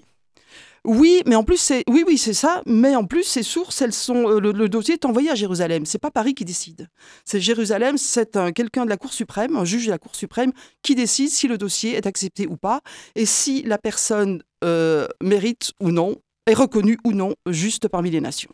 Oui, 0.86 1.22
mais 1.26 1.36
en 1.36 1.44
plus 1.44 1.58
c'est 1.58 1.84
oui 1.90 2.04
oui 2.08 2.18
c'est 2.18 2.34
ça, 2.34 2.62
mais 2.66 2.96
en 2.96 3.06
plus 3.06 3.24
ces 3.24 3.44
sources 3.44 3.82
elles 3.82 3.94
sont 3.94 4.30
euh, 4.30 4.40
le, 4.40 4.70
dossier 4.70 4.94
est 4.94 5.06
envoyé 5.06 5.30
à 5.30 5.36
Jérusalem. 5.36 5.86
C'est 5.86 6.00
pas 6.00 6.12
Paris 6.12 6.34
qui 6.34 6.46
décide. 6.46 6.88
C'est 7.26 7.40
Jérusalem, 7.40 7.98
c'est 7.98 8.38
quelqu'un 8.56 8.86
de 8.86 8.90
la 8.90 8.98
Cour 8.98 9.14
suprême, 9.14 9.56
un 9.58 9.66
juge 9.66 9.88
de 9.88 9.92
la 9.92 9.98
Cour 9.98 10.16
suprême 10.16 10.52
qui 10.82 10.96
décide 10.96 11.30
si 11.30 11.48
le 11.48 11.58
dossier 11.58 11.96
est 11.96 12.06
accepté 12.06 12.48
ou 12.48 12.56
pas 12.56 12.82
et 13.16 13.26
si 13.26 13.62
la 13.64 13.78
personne 13.78 14.42
euh, 14.64 15.08
mérite 15.22 15.74
ou 15.82 15.92
non 15.92 16.16
est 16.46 16.54
reconnue 16.54 16.98
ou 17.04 17.12
non 17.12 17.36
juste 17.48 17.88
parmi 17.88 18.10
les 18.10 18.22
nations. 18.22 18.52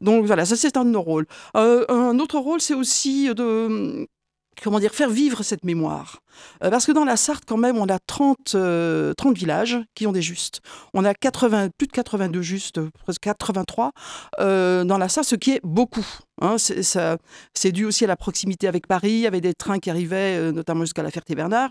Donc 0.00 0.24
voilà, 0.24 0.46
ça 0.46 0.56
c'est 0.56 0.76
un 0.76 0.84
de 0.84 0.90
nos 0.90 1.02
rôles. 1.02 1.26
Euh, 1.56 1.84
un 1.88 2.18
autre 2.18 2.38
rôle, 2.38 2.60
c'est 2.60 2.74
aussi 2.74 3.28
de 3.34 4.08
comment 4.62 4.80
dire, 4.80 4.94
faire 4.94 5.10
vivre 5.10 5.42
cette 5.42 5.64
mémoire. 5.64 6.20
Euh, 6.62 6.70
parce 6.70 6.86
que 6.86 6.92
dans 6.92 7.04
la 7.04 7.16
Sarthe, 7.16 7.44
quand 7.46 7.56
même, 7.56 7.78
on 7.78 7.88
a 7.88 7.98
30, 7.98 8.36
30 8.44 8.56
euh, 8.56 9.12
villages 9.32 9.78
qui 9.94 10.06
ont 10.06 10.12
des 10.12 10.22
justes. 10.22 10.60
On 10.94 11.04
a 11.04 11.14
80, 11.14 11.68
plus 11.76 11.86
de 11.86 11.92
82 11.92 12.42
justes, 12.42 12.80
presque 13.02 13.22
83 13.22 13.92
euh, 14.40 14.84
dans 14.84 14.98
la 14.98 15.08
Sarthe, 15.08 15.28
ce 15.28 15.36
qui 15.36 15.52
est 15.52 15.60
beaucoup. 15.62 16.06
Hein. 16.40 16.56
c'est 16.58 17.72
dû 17.72 17.84
aussi 17.84 18.04
à 18.04 18.06
la 18.06 18.16
proximité 18.16 18.68
avec 18.68 18.86
Paris, 18.86 19.26
avec 19.26 19.42
des 19.42 19.54
trains 19.54 19.80
qui 19.80 19.90
arrivaient 19.90 20.52
notamment 20.52 20.82
jusqu'à 20.82 21.02
la 21.02 21.10
Ferté-Bernard. 21.10 21.70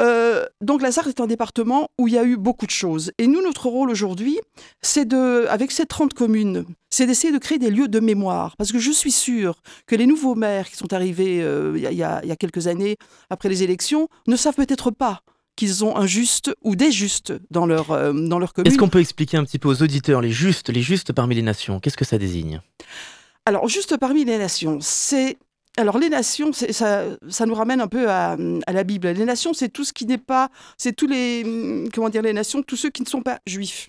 Euh, 0.00 0.44
donc 0.60 0.82
la 0.82 0.92
Sarthe 0.92 1.08
est 1.08 1.20
un 1.20 1.26
département 1.26 1.88
où 1.98 2.08
il 2.08 2.14
y 2.14 2.18
a 2.18 2.24
eu 2.24 2.36
beaucoup 2.36 2.66
de 2.66 2.70
choses. 2.70 3.12
Et 3.18 3.26
nous, 3.26 3.42
notre 3.42 3.68
rôle 3.68 3.90
aujourd'hui, 3.90 4.38
c'est 4.82 5.06
de, 5.06 5.46
avec 5.48 5.70
ces 5.70 5.86
30 5.86 6.14
communes, 6.14 6.64
c'est 6.90 7.06
d'essayer 7.06 7.32
de 7.32 7.38
créer 7.38 7.58
des 7.58 7.70
lieux 7.70 7.88
de 7.88 8.00
mémoire. 8.00 8.56
Parce 8.56 8.72
que 8.72 8.78
je 8.78 8.90
suis 8.90 9.12
sûre 9.12 9.60
que 9.86 9.96
les 9.96 10.06
nouveaux 10.06 10.34
maires 10.34 10.68
qui 10.68 10.76
sont 10.76 10.92
arrivés 10.92 11.42
euh, 11.42 11.74
il 11.76 11.96
y, 11.96 12.02
a 12.02 12.36
quelques 12.36 12.66
années 12.66 12.96
après 13.30 13.48
les 13.48 13.62
élections 13.62 14.08
ne 14.26 14.36
savent 14.36 14.54
peut-être 14.54 14.90
pas 14.90 15.22
qu'ils 15.56 15.84
ont 15.84 15.96
un 15.96 16.06
juste 16.06 16.52
ou 16.62 16.76
des 16.76 16.90
justes 16.90 17.32
dans 17.50 17.66
leur, 17.66 17.92
euh, 17.92 18.12
dans 18.12 18.38
leur 18.38 18.52
commune. 18.52 18.70
Est-ce 18.70 18.78
qu'on 18.78 18.88
peut 18.88 19.00
expliquer 19.00 19.36
un 19.36 19.44
petit 19.44 19.58
peu 19.58 19.68
aux 19.68 19.82
auditeurs 19.82 20.20
les 20.20 20.30
justes, 20.30 20.68
les 20.70 20.82
justes 20.82 21.12
parmi 21.12 21.34
les 21.34 21.42
nations? 21.42 21.80
Qu'est-ce 21.80 21.96
que 21.96 22.04
ça 22.04 22.18
désigne? 22.18 22.60
Alors, 23.46 23.68
juste 23.68 23.96
parmi 23.98 24.24
les 24.24 24.38
nations, 24.38 24.78
c'est 24.80 25.36
alors 25.76 25.98
les 25.98 26.08
nations, 26.08 26.52
ça, 26.52 27.04
ça 27.28 27.46
nous 27.46 27.54
ramène 27.54 27.80
un 27.80 27.88
peu 27.88 28.08
à, 28.08 28.36
la 28.36 28.84
Bible. 28.84 29.08
Les 29.08 29.24
nations, 29.24 29.52
c'est 29.52 29.68
tout 29.68 29.84
ce 29.84 29.92
qui 29.92 30.06
n'est 30.06 30.18
pas, 30.18 30.50
c'est 30.78 30.94
tous 30.94 31.06
les, 31.06 31.88
comment 31.92 32.08
dire, 32.08 32.22
les 32.22 32.32
nations, 32.32 32.62
tous 32.62 32.76
ceux 32.76 32.90
qui 32.90 33.02
ne 33.02 33.08
sont 33.08 33.22
pas 33.22 33.40
juifs. 33.46 33.88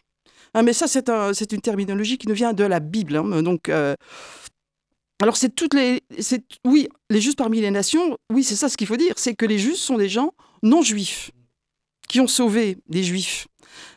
Ah, 0.54 0.64
mais 0.64 0.74
ça, 0.74 0.88
c'est 0.88 1.10
un, 1.10 1.32
une 1.34 1.62
terminologie 1.62 2.18
qui 2.18 2.28
nous 2.28 2.34
vient 2.34 2.54
de 2.54 2.64
la 2.64 2.80
Bible. 2.80 3.18
Hein. 3.18 3.44
donc, 3.44 3.70
euh, 3.70 3.94
alors 5.22 5.38
c'est 5.38 5.54
toutes 5.54 5.74
les, 5.74 6.02
oui, 6.66 6.90
les 7.10 7.22
justes 7.22 7.38
parmi 7.38 7.62
les 7.62 7.72
nations. 7.72 8.18
Oui, 8.34 8.44
c'est 8.44 8.56
ça 8.56 8.68
ce 8.68 8.78
qu'il 8.78 8.88
faut 8.88 8.98
dire, 8.98 9.14
c'est 9.18 9.36
que 9.36 9.46
les 9.46 9.60
justes 9.60 9.82
sont 9.82 9.98
des 9.98 10.10
gens 10.10 10.34
non 10.64 10.82
juifs 10.82 11.32
qui 12.08 12.20
ont 12.20 12.28
sauvé 12.28 12.78
des 12.88 13.04
juifs. 13.04 13.48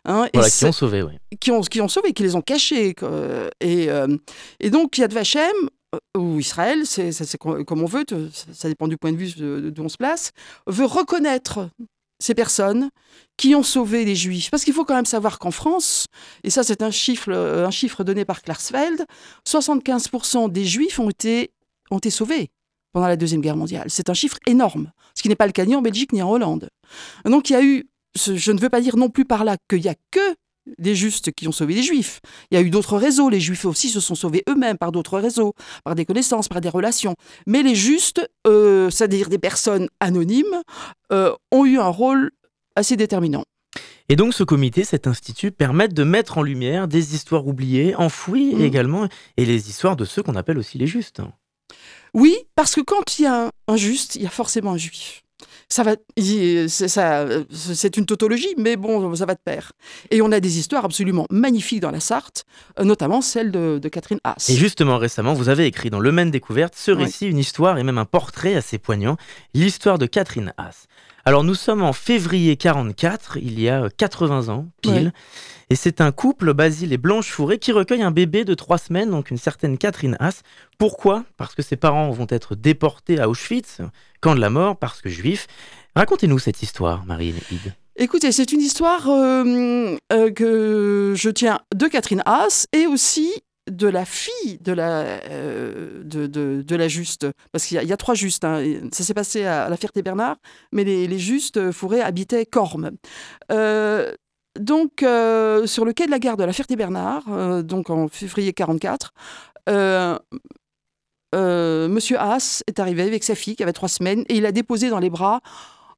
Hein, 0.04 0.28
voilà, 0.34 0.50
qui 0.50 0.64
ont 0.64 0.72
sauvé, 0.72 1.02
oui. 1.02 1.12
Qui 1.40 1.50
ont, 1.50 1.60
qui 1.60 1.80
ont 1.80 1.88
sauvé, 1.88 2.12
qui 2.12 2.22
les 2.22 2.34
ont 2.34 2.40
cachés. 2.40 2.94
Et, 3.60 3.90
euh, 3.90 4.16
et 4.60 4.70
donc, 4.70 4.98
Yad 4.98 5.12
Vashem, 5.12 5.54
ou 6.16 6.38
Israël, 6.38 6.86
c'est 6.86 7.38
comme 7.38 7.82
on 7.82 7.86
veut, 7.86 8.04
ça 8.52 8.68
dépend 8.68 8.88
du 8.88 8.96
point 8.96 9.12
de 9.12 9.16
vue 9.16 9.70
d'où 9.70 9.82
on 9.82 9.88
se 9.88 9.96
place, 9.96 10.32
veut 10.66 10.84
reconnaître 10.84 11.70
ces 12.18 12.34
personnes 12.34 12.90
qui 13.36 13.54
ont 13.54 13.62
sauvé 13.62 14.04
les 14.04 14.16
Juifs. 14.16 14.50
Parce 14.50 14.64
qu'il 14.64 14.74
faut 14.74 14.84
quand 14.84 14.94
même 14.94 15.06
savoir 15.06 15.38
qu'en 15.38 15.50
France, 15.50 16.06
et 16.42 16.50
ça 16.50 16.62
c'est 16.64 16.82
un 16.82 16.90
chiffre, 16.90 17.30
euh, 17.30 17.66
un 17.66 17.70
chiffre 17.70 18.02
donné 18.04 18.24
par 18.24 18.42
Klarsfeld, 18.42 19.06
75% 19.46 20.50
des 20.50 20.64
Juifs 20.64 20.98
ont 20.98 21.10
été, 21.10 21.52
ont 21.90 21.98
été 21.98 22.10
sauvés 22.10 22.50
pendant 22.92 23.06
la 23.06 23.16
Deuxième 23.16 23.40
Guerre 23.40 23.56
mondiale. 23.56 23.86
C'est 23.88 24.10
un 24.10 24.14
chiffre 24.14 24.38
énorme, 24.46 24.90
ce 25.14 25.22
qui 25.22 25.28
n'est 25.28 25.36
pas 25.36 25.46
le 25.46 25.52
cas 25.52 25.64
ni 25.64 25.76
en 25.76 25.82
Belgique 25.82 26.12
ni 26.12 26.20
en 26.22 26.30
Hollande. 26.30 26.70
Donc 27.24 27.50
il 27.50 27.52
y 27.52 27.56
a 27.56 27.62
eu, 27.62 27.88
je 28.16 28.52
ne 28.52 28.58
veux 28.58 28.70
pas 28.70 28.80
dire 28.80 28.96
non 28.96 29.10
plus 29.10 29.24
par 29.24 29.44
là 29.44 29.56
qu'il 29.68 29.80
n'y 29.80 29.88
a 29.88 29.94
que 30.10 30.34
des 30.78 30.94
justes 30.94 31.32
qui 31.32 31.48
ont 31.48 31.52
sauvé 31.52 31.74
les 31.74 31.82
juifs. 31.82 32.20
Il 32.50 32.54
y 32.54 32.58
a 32.58 32.60
eu 32.60 32.70
d'autres 32.70 32.96
réseaux. 32.96 33.28
Les 33.28 33.40
juifs 33.40 33.64
aussi 33.64 33.88
se 33.88 34.00
sont 34.00 34.14
sauvés 34.14 34.42
eux-mêmes 34.48 34.78
par 34.78 34.92
d'autres 34.92 35.18
réseaux, 35.18 35.54
par 35.84 35.94
des 35.94 36.04
connaissances, 36.04 36.48
par 36.48 36.60
des 36.60 36.68
relations. 36.68 37.14
Mais 37.46 37.62
les 37.62 37.74
justes, 37.74 38.28
euh, 38.46 38.90
c'est-à-dire 38.90 39.28
des 39.28 39.38
personnes 39.38 39.88
anonymes, 40.00 40.62
euh, 41.12 41.34
ont 41.50 41.64
eu 41.64 41.78
un 41.78 41.88
rôle 41.88 42.30
assez 42.76 42.96
déterminant. 42.96 43.44
Et 44.08 44.16
donc 44.16 44.32
ce 44.32 44.42
comité, 44.42 44.84
cet 44.84 45.06
institut, 45.06 45.50
permet 45.50 45.88
de 45.88 46.04
mettre 46.04 46.38
en 46.38 46.42
lumière 46.42 46.88
des 46.88 47.14
histoires 47.14 47.46
oubliées, 47.46 47.94
enfouies 47.94 48.54
mmh. 48.54 48.60
également, 48.62 49.08
et 49.36 49.44
les 49.44 49.68
histoires 49.68 49.96
de 49.96 50.04
ceux 50.04 50.22
qu'on 50.22 50.36
appelle 50.36 50.58
aussi 50.58 50.78
les 50.78 50.86
justes. 50.86 51.20
Oui, 52.14 52.36
parce 52.54 52.74
que 52.74 52.80
quand 52.80 53.18
il 53.18 53.22
y 53.22 53.26
a 53.26 53.50
un 53.66 53.76
juste, 53.76 54.16
il 54.16 54.22
y 54.22 54.26
a 54.26 54.30
forcément 54.30 54.72
un 54.72 54.78
juif 54.78 55.22
ça 55.70 55.82
va, 55.82 55.96
c'est 57.50 57.96
une 57.96 58.06
tautologie, 58.06 58.54
mais 58.56 58.76
bon, 58.76 59.14
ça 59.14 59.26
va 59.26 59.34
de 59.34 59.40
pair. 59.44 59.72
Et 60.10 60.22
on 60.22 60.32
a 60.32 60.40
des 60.40 60.58
histoires 60.58 60.84
absolument 60.84 61.26
magnifiques 61.30 61.80
dans 61.80 61.90
la 61.90 62.00
Sarthe, 62.00 62.46
euh, 62.80 62.84
notamment 62.84 63.20
celle 63.20 63.50
de, 63.50 63.78
Catherine 63.88 64.20
Haas. 64.24 64.48
Et 64.48 64.54
justement, 64.54 64.96
récemment, 64.96 65.34
vous 65.34 65.48
avez 65.48 65.66
écrit 65.66 65.90
dans 65.90 66.00
Le 66.00 66.10
Maine 66.10 66.30
Découverte 66.30 66.74
ce 66.74 66.90
récit, 66.90 67.26
une 67.26 67.38
histoire 67.38 67.78
et 67.78 67.82
même 67.82 67.98
un 67.98 68.06
portrait 68.06 68.54
assez 68.54 68.78
poignant, 68.78 69.16
l'histoire 69.54 69.98
de 69.98 70.06
Catherine 70.06 70.54
Haas. 70.56 70.86
Alors 71.24 71.44
nous 71.44 71.54
sommes 71.54 71.82
en 71.82 71.92
février 71.92 72.56
44, 72.56 73.36
il 73.36 73.60
y 73.60 73.68
a 73.68 73.88
80 73.98 74.48
ans, 74.48 74.66
pile. 74.80 75.12
Et 75.70 75.74
c'est 75.74 76.00
un 76.00 76.12
couple, 76.12 76.54
Basile 76.54 76.92
et 76.94 76.98
Blanche 76.98 77.30
Fourré, 77.30 77.58
qui 77.58 77.72
recueille 77.72 78.02
un 78.02 78.10
bébé 78.10 78.44
de 78.44 78.54
trois 78.54 78.78
semaines, 78.78 79.10
donc 79.10 79.30
une 79.30 79.36
certaine 79.36 79.76
Catherine 79.76 80.16
Haas. 80.18 80.42
Pourquoi? 80.78 81.24
Parce 81.36 81.54
que 81.54 81.62
ses 81.62 81.76
parents 81.76 82.10
vont 82.10 82.26
être 82.30 82.54
déportés 82.54 83.20
à 83.20 83.28
Auschwitz, 83.28 83.82
camp 84.20 84.34
de 84.34 84.40
la 84.40 84.48
mort, 84.48 84.76
parce 84.76 85.02
que 85.02 85.10
juifs. 85.10 85.46
Racontez-nous 85.94 86.38
cette 86.38 86.62
histoire, 86.62 87.04
Marie 87.04 87.34
Ide. 87.50 87.74
Écoutez, 87.96 88.32
c'est 88.32 88.52
une 88.52 88.60
histoire 88.60 89.08
euh, 89.08 89.96
euh, 90.12 90.30
que 90.30 91.14
je 91.16 91.28
tiens 91.30 91.60
de 91.74 91.86
Catherine 91.88 92.22
Haas 92.24 92.66
et 92.72 92.86
aussi 92.86 93.28
de 93.68 93.88
la 93.88 94.04
fille 94.04 94.58
de 94.60 94.72
la, 94.72 95.02
euh, 95.28 96.02
de, 96.04 96.76
la 96.76 96.88
juste. 96.88 97.26
Parce 97.52 97.66
qu'il 97.66 97.82
y, 97.82 97.92
a 97.92 97.96
trois 97.96 98.14
justes. 98.14 98.44
Hein. 98.44 98.62
Ça 98.92 99.02
s'est 99.04 99.14
passé 99.14 99.44
à, 99.44 99.68
la 99.68 99.76
Ferté-Bernard, 99.76 100.36
mais 100.72 100.84
les, 100.84 101.18
justes 101.18 101.72
Fourré 101.72 102.00
habitaient 102.00 102.46
Corme. 102.46 102.92
Donc, 104.58 105.02
euh, 105.02 105.66
sur 105.66 105.84
le 105.84 105.92
quai 105.92 106.06
de 106.06 106.10
la 106.10 106.18
gare 106.18 106.36
de 106.36 106.44
la 106.44 106.52
Ferté-Bernard, 106.52 107.62
donc 107.64 107.90
en 107.90 108.08
février 108.08 108.52
44, 108.52 109.12
Monsieur 111.34 112.18
Haas 112.18 112.62
est 112.66 112.80
arrivé 112.80 113.02
avec 113.02 113.24
sa 113.24 113.34
fille 113.34 113.56
qui 113.56 113.62
avait 113.62 113.72
trois 113.72 113.88
semaines 113.88 114.24
et 114.28 114.36
il 114.36 114.46
a 114.46 114.52
déposé 114.52 114.90
dans 114.90 114.98
les 114.98 115.10
bras 115.10 115.40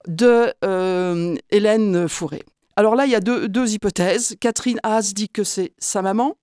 de 0.07 0.53
euh, 0.65 1.37
Hélène 1.51 2.09
Fourré. 2.09 2.43
Alors 2.77 2.95
là, 2.95 3.07
il 3.07 3.13
y 3.13 3.15
a 3.15 3.21
deux 3.21 3.73
hypothèses. 3.73 4.37
Catherine 4.41 4.81
Haas 4.83 5.13
dit 5.15 5.29
que 5.29 5.45
c'est 5.45 5.73
sa 5.79 6.03
maman 6.03 6.37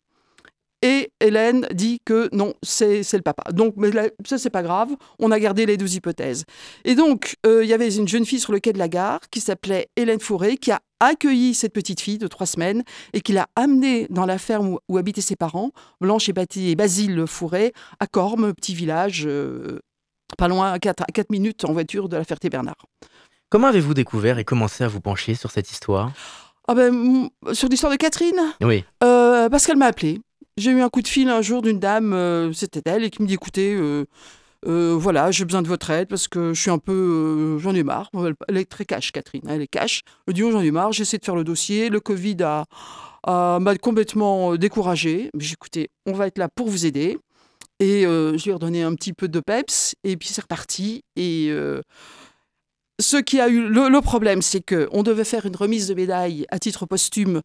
et 0.82 1.12
Hélène 1.20 1.68
dit 1.74 2.00
que 2.06 2.30
non, 2.34 2.54
c'est 2.62 3.02
le 3.14 3.22
papa. 3.22 3.52
Donc, 3.52 3.74
mais 3.78 3.90
là, 3.90 4.10
ça, 4.26 4.38
c'est 4.38 4.52
pas 4.52 4.62
grave. 4.62 4.90
On 5.20 5.32
a 5.32 5.40
gardé 5.40 5.66
les 5.66 5.76
deux 5.76 5.96
hypothèses. 5.96 6.46
Et 6.86 6.94
donc, 6.94 7.36
euh, 7.46 7.64
il 7.64 7.70
y 7.70 7.74
avait 7.74 7.94
une 7.96 8.08
jeune 8.08 8.26
fille 8.26 8.40
sur 8.40 8.52
le 8.52 8.60
quai 8.60 8.74
de 8.74 8.78
la 8.78 8.88
gare 8.88 9.22
qui 9.32 9.40
s'appelait 9.40 9.88
Hélène 9.96 10.20
Fourré, 10.20 10.58
qui 10.58 10.72
a 10.72 10.80
accueilli 11.00 11.54
cette 11.54 11.74
petite 11.74 12.00
fille 12.00 12.20
de 12.20 12.28
trois 12.28 12.46
semaines 12.46 12.84
et 13.14 13.22
qui 13.22 13.34
l'a 13.34 13.48
amenée 13.56 14.08
dans 14.10 14.26
la 14.26 14.38
ferme 14.38 14.70
où, 14.70 14.80
où, 14.88 14.98
habitaient 14.98 15.22
ses 15.22 15.36
parents, 15.36 15.72
Blanche 16.00 16.30
et, 16.30 16.76
Basile 16.76 17.26
Fourré, 17.26 17.74
à 18.00 18.06
Corme, 18.06 18.54
petit 18.54 18.76
village, 18.76 19.24
euh, 19.26 19.80
pas 20.38 20.48
loin, 20.48 20.72
à 20.72 20.80
4, 20.80 21.04
à 21.04 21.12
4 21.12 21.32
minutes 21.32 21.66
en 21.66 21.74
voiture 21.74 22.08
de 22.08 22.18
la 22.18 22.24
Ferté-Bernard. 22.24 22.86
Comment 23.50 23.68
avez-vous 23.68 23.94
découvert 23.94 24.40
et 24.40 24.44
commencé 24.44 24.84
à 24.84 24.88
vous 24.88 25.02
pencher 25.02 25.34
sur 25.34 25.52
cette 25.52 25.72
histoire? 25.72 26.12
Ah 26.68 26.76
ben, 26.76 27.30
Sur 27.54 27.70
l'histoire 27.70 27.92
de 27.92 27.98
Catherine? 27.98 28.54
Oui. 28.62 28.84
Euh, 29.04 29.48
parce 29.50 29.66
qu'elle 29.66 29.78
m'a 29.78 29.86
appelé. 29.86 30.20
J'ai 30.58 30.72
eu 30.72 30.82
un 30.82 30.90
coup 30.90 31.04
de 31.04 31.08
fil 31.08 31.30
un 31.30 31.44
jour 31.44 31.62
d'une 31.62 31.80
dame, 31.80 32.14
euh, 32.14 32.52
c'était 32.52 32.82
elle, 32.86 33.04
et 33.04 33.12
qui 33.12 33.22
me 33.22 33.28
dit 33.28 33.36
écoutez, 33.36 33.76
euh, 33.76 34.06
euh, 34.66 34.96
voilà, 35.00 35.30
j'ai 35.30 35.46
besoin 35.46 35.62
de 35.62 35.68
votre 35.68 35.92
aide 35.92 36.08
parce 36.08 36.28
que 36.28 36.52
je 36.56 36.60
suis 36.60 36.72
un 36.72 36.80
peu. 36.80 37.60
j'en 37.60 37.76
ai 37.76 37.84
marre. 37.84 38.10
Elle, 38.48 38.58
est 38.58 38.66
très 38.66 38.84
cash, 38.84 39.12
Catherine. 39.12 39.44
hein, 39.46 39.52
elle 39.54 39.62
est 39.62 39.68
cash. 39.68 40.02
Elle 40.28 40.34
dit 40.34 40.42
oh, 40.42 40.50
j'en 40.50 40.62
ai 40.62 40.72
marre, 40.72 40.94
j'essaie 40.94 41.20
de 41.20 41.26
faire 41.26 41.36
le 41.36 41.44
dossier. 41.44 41.90
Le 41.90 42.00
Covid 42.00 42.38
a, 42.42 42.66
m'a 43.60 43.78
complètement 43.78 44.56
découragée. 44.56 45.30
J'ai 45.38 45.54
écoutez, 45.54 45.90
on 46.08 46.14
va 46.14 46.26
être 46.26 46.40
là 46.40 46.50
pour 46.50 46.68
vous 46.68 46.88
aider. 46.88 47.20
Et 47.80 48.02
je 48.02 48.44
lui 48.44 48.50
ai 48.50 48.54
redonné 48.54 48.82
un 48.82 48.96
petit 48.96 49.14
peu 49.14 49.28
de 49.28 49.40
peps, 49.40 49.96
et 50.04 50.18
puis 50.18 50.30
c'est 50.30 50.42
reparti. 50.42 51.04
Et 51.16 51.54
ce 53.00 53.18
qui 53.18 53.40
a 53.40 53.48
eu 53.48 53.70
le, 53.70 53.90
le 53.90 54.02
problème, 54.02 54.42
c'est 54.42 54.62
que 54.62 54.90
on 54.92 55.04
devait 55.04 55.24
faire 55.24 55.46
une 55.46 55.56
remise 55.56 55.88
de 55.88 55.94
médaille 55.94 56.48
à 56.50 56.58
titre 56.58 56.88
posthume 56.88 57.42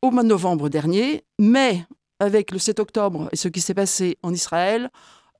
au 0.00 0.10
mois 0.10 0.22
de 0.22 0.28
novembre 0.28 0.70
dernier, 0.70 1.22
mais 1.38 1.84
avec 2.20 2.50
le 2.50 2.58
7 2.58 2.80
octobre 2.80 3.28
et 3.32 3.36
ce 3.36 3.48
qui 3.48 3.60
s'est 3.60 3.74
passé 3.74 4.16
en 4.22 4.32
Israël, 4.32 4.90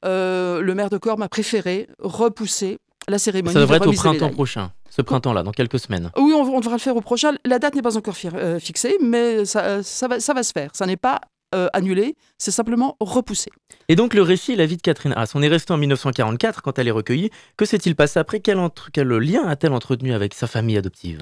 euh, 0.05 0.61
le 0.61 0.75
maire 0.75 0.91
de 0.91 0.99
Corme 0.99 1.23
a 1.23 1.29
préféré 1.29 1.89
repousser 1.99 2.79
la 3.09 3.19
cérémonie 3.19 3.55
Ça 3.55 3.61
devrait 3.61 3.79
de 3.79 3.85
être 3.85 3.91
au 3.91 3.93
printemps 3.93 4.31
prochain, 4.31 4.73
ce 4.91 5.01
printemps-là, 5.03 5.43
dans 5.43 5.53
quelques 5.53 5.79
semaines. 5.79 6.11
Oui, 6.17 6.33
on, 6.35 6.43
on 6.43 6.61
devra 6.61 6.75
le 6.75 6.81
faire 6.81 6.97
au 6.97 7.01
prochain. 7.01 7.33
La 7.45 7.59
date 7.59 7.75
n'est 7.75 7.83
pas 7.83 7.97
encore 7.97 8.17
euh, 8.25 8.59
fixée, 8.59 8.97
mais 9.01 9.45
ça, 9.45 9.83
ça, 9.83 10.09
va, 10.09 10.19
ça 10.21 10.35
va 10.35 10.43
se 10.43 10.53
faire. 10.53 10.71
Ça 10.75 10.87
n'est 10.87 10.97
pas 10.97 11.21
euh, 11.55 11.69
annulé, 11.73 12.17
c'est 12.39 12.51
simplement 12.51 12.97
repoussé. 13.01 13.51
Et 13.89 13.95
donc 13.95 14.13
le 14.15 14.23
récit 14.23 14.53
et 14.53 14.57
la 14.57 14.67
vie 14.67 14.77
de 14.77 14.83
Catherine 14.83 15.13
Haas. 15.17 15.33
On 15.37 15.43
est 15.43 15.49
resté 15.49 15.73
en 15.73 15.77
1944 15.77 16.61
quand 16.63 16.79
elle 16.79 16.89
est 16.89 16.93
recueillie. 16.93 17.31
Que 17.57 17.65
s'est-il 17.65 17.95
passé 17.95 18.19
après? 18.19 18.41
Quel, 18.41 18.59
entre- 18.59 18.91
quel 18.93 19.07
lien 19.09 19.47
a-t-elle 19.47 19.73
entretenu 19.73 20.13
avec 20.13 20.35
sa 20.35 20.49
famille 20.49 20.77
adoptive? 20.77 21.21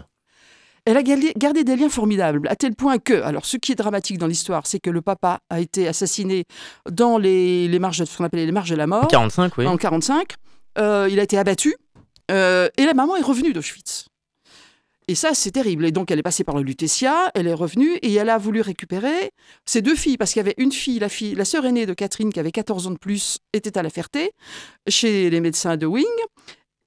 Elle 0.87 0.97
a 0.99 1.03
gardé, 1.03 1.65
des 1.65 1.77
liens 1.77 1.89
formidables, 1.89 2.47
à 2.49 2.57
tel 2.57 2.75
point 2.75 2.99
que, 2.99 3.15
alors 3.23 3.47
ce 3.47 3.57
qui 3.57 3.73
est 3.73 3.75
dramatique 3.75 4.19
dans 4.19 4.27
l'histoire, 4.27 4.67
c'est 4.67 4.81
que 4.81 4.91
le 4.91 5.01
papa 5.01 5.41
a 5.49 5.61
été 5.61 5.89
assassiné 5.89 6.45
dans 6.91 7.17
les, 7.17 7.69
les 7.69 7.79
marges, 7.79 7.99
de- 8.01 8.05
ce 8.05 8.19
qu'on 8.19 8.25
appelait 8.25 8.45
les 8.45 8.53
marges 8.53 8.69
de 8.71 8.77
la 8.77 8.87
mort, 8.87 9.09
45, 9.09 9.57
oui. 9.59 9.67
en 9.67 9.79
45. 9.79 10.35
Euh, 10.77 11.09
il 11.11 11.19
a 11.21 11.23
été 11.23 11.39
abattu, 11.39 11.75
euh, 12.31 12.69
et 12.77 12.85
la 12.85 12.93
maman 12.93 13.17
est 13.17 13.23
revenue 13.23 13.53
d'Auschwitz. 13.55 14.07
Et 15.07 15.15
ça, 15.15 15.35
c'est 15.35 15.51
terrible. 15.51 15.85
Et 15.85 15.93
donc, 15.93 16.11
elle 16.11 16.19
est 16.19 16.23
passée 16.23 16.45
par 16.45 16.57
le 16.57 16.63
Lutetia, 16.63 17.31
elle 17.35 17.47
est 17.47 17.53
revenue, 17.55 17.95
et 18.03 18.13
elle 18.15 18.31
a 18.31 18.39
voulu 18.39 18.61
récupérer 18.63 19.31
ses 19.67 19.83
deux 19.83 19.95
filles, 19.95 20.17
parce 20.17 20.33
qu'il 20.33 20.41
y 20.41 20.45
avait 20.45 20.55
une 20.59 20.73
fille, 20.73 20.99
la 20.99 21.09
fille, 21.11 21.35
la 21.35 21.45
sœur 21.45 21.65
aînée 21.67 21.85
de 21.87 21.93
Catherine, 21.95 22.33
qui 22.33 22.41
avait 22.41 22.51
14 22.53 22.87
ans 22.89 22.91
de 22.91 22.99
plus, 22.99 23.39
était 23.53 23.77
à 23.79 23.83
la 23.83 23.91
Ferté, 23.91 24.33
chez 24.89 25.29
les 25.31 25.41
médecins 25.41 25.77
de 25.77 25.87
Wing, 25.87 26.05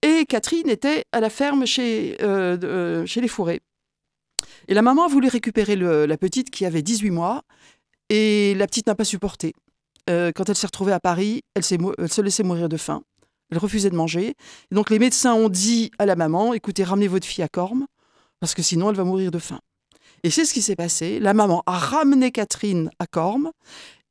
et 0.04 0.26
Catherine 0.28 0.70
était 0.70 1.04
à 1.12 1.20
la 1.20 1.30
ferme 1.30 1.66
chez, 1.66 2.18
euh, 2.22 2.58
euh, 2.64 3.06
chez 3.08 3.22
les 3.22 3.28
Fourrés. 3.28 3.62
Et 4.68 4.74
la 4.74 4.82
maman 4.82 5.06
a 5.06 5.08
voulu 5.08 5.28
récupérer 5.28 5.76
la 5.76 6.18
petite 6.18 6.50
qui 6.50 6.66
avait 6.66 6.82
18 6.82 7.10
mois, 7.12 7.44
et 8.10 8.54
la 8.56 8.68
petite 8.68 8.88
n'a 8.88 8.96
pas 8.96 9.04
supporté. 9.06 9.54
Euh, 10.10 10.32
quand 10.34 10.48
elle 10.50 10.56
s'est 10.56 10.68
retrouvée 10.68 10.94
à 10.94 11.00
Paris, 11.00 11.42
elle 11.54 11.64
se 11.64 12.22
laissait 12.22 12.44
mourir 12.44 12.70
de 12.70 12.78
faim. 12.78 13.02
Elle 13.52 13.58
refusait 13.58 13.90
de 13.90 13.96
manger. 13.96 14.36
Et 14.72 14.76
donc 14.76 14.90
les 14.90 15.00
médecins 15.00 15.34
ont 15.34 15.50
dit 15.50 15.92
à 16.00 16.06
la 16.06 16.16
maman, 16.16 16.54
écoutez, 16.54 16.84
ramenez 16.84 17.08
votre 17.08 17.26
fille 17.26 17.44
à 17.44 17.48
Corme, 17.50 17.86
parce 18.40 18.54
que 18.54 18.62
sinon 18.62 18.90
elle 18.90 18.96
va 18.96 19.04
mourir 19.04 19.32
de 19.32 19.40
faim. 19.40 19.60
Et 20.24 20.30
c'est 20.30 20.46
ce 20.46 20.54
qui 20.54 20.62
s'est 20.62 20.76
passé. 20.76 21.20
La 21.20 21.34
maman 21.34 21.64
a 21.66 21.78
ramené 21.78 22.32
Catherine 22.32 22.90
à 23.00 23.08
Corme, 23.08 23.52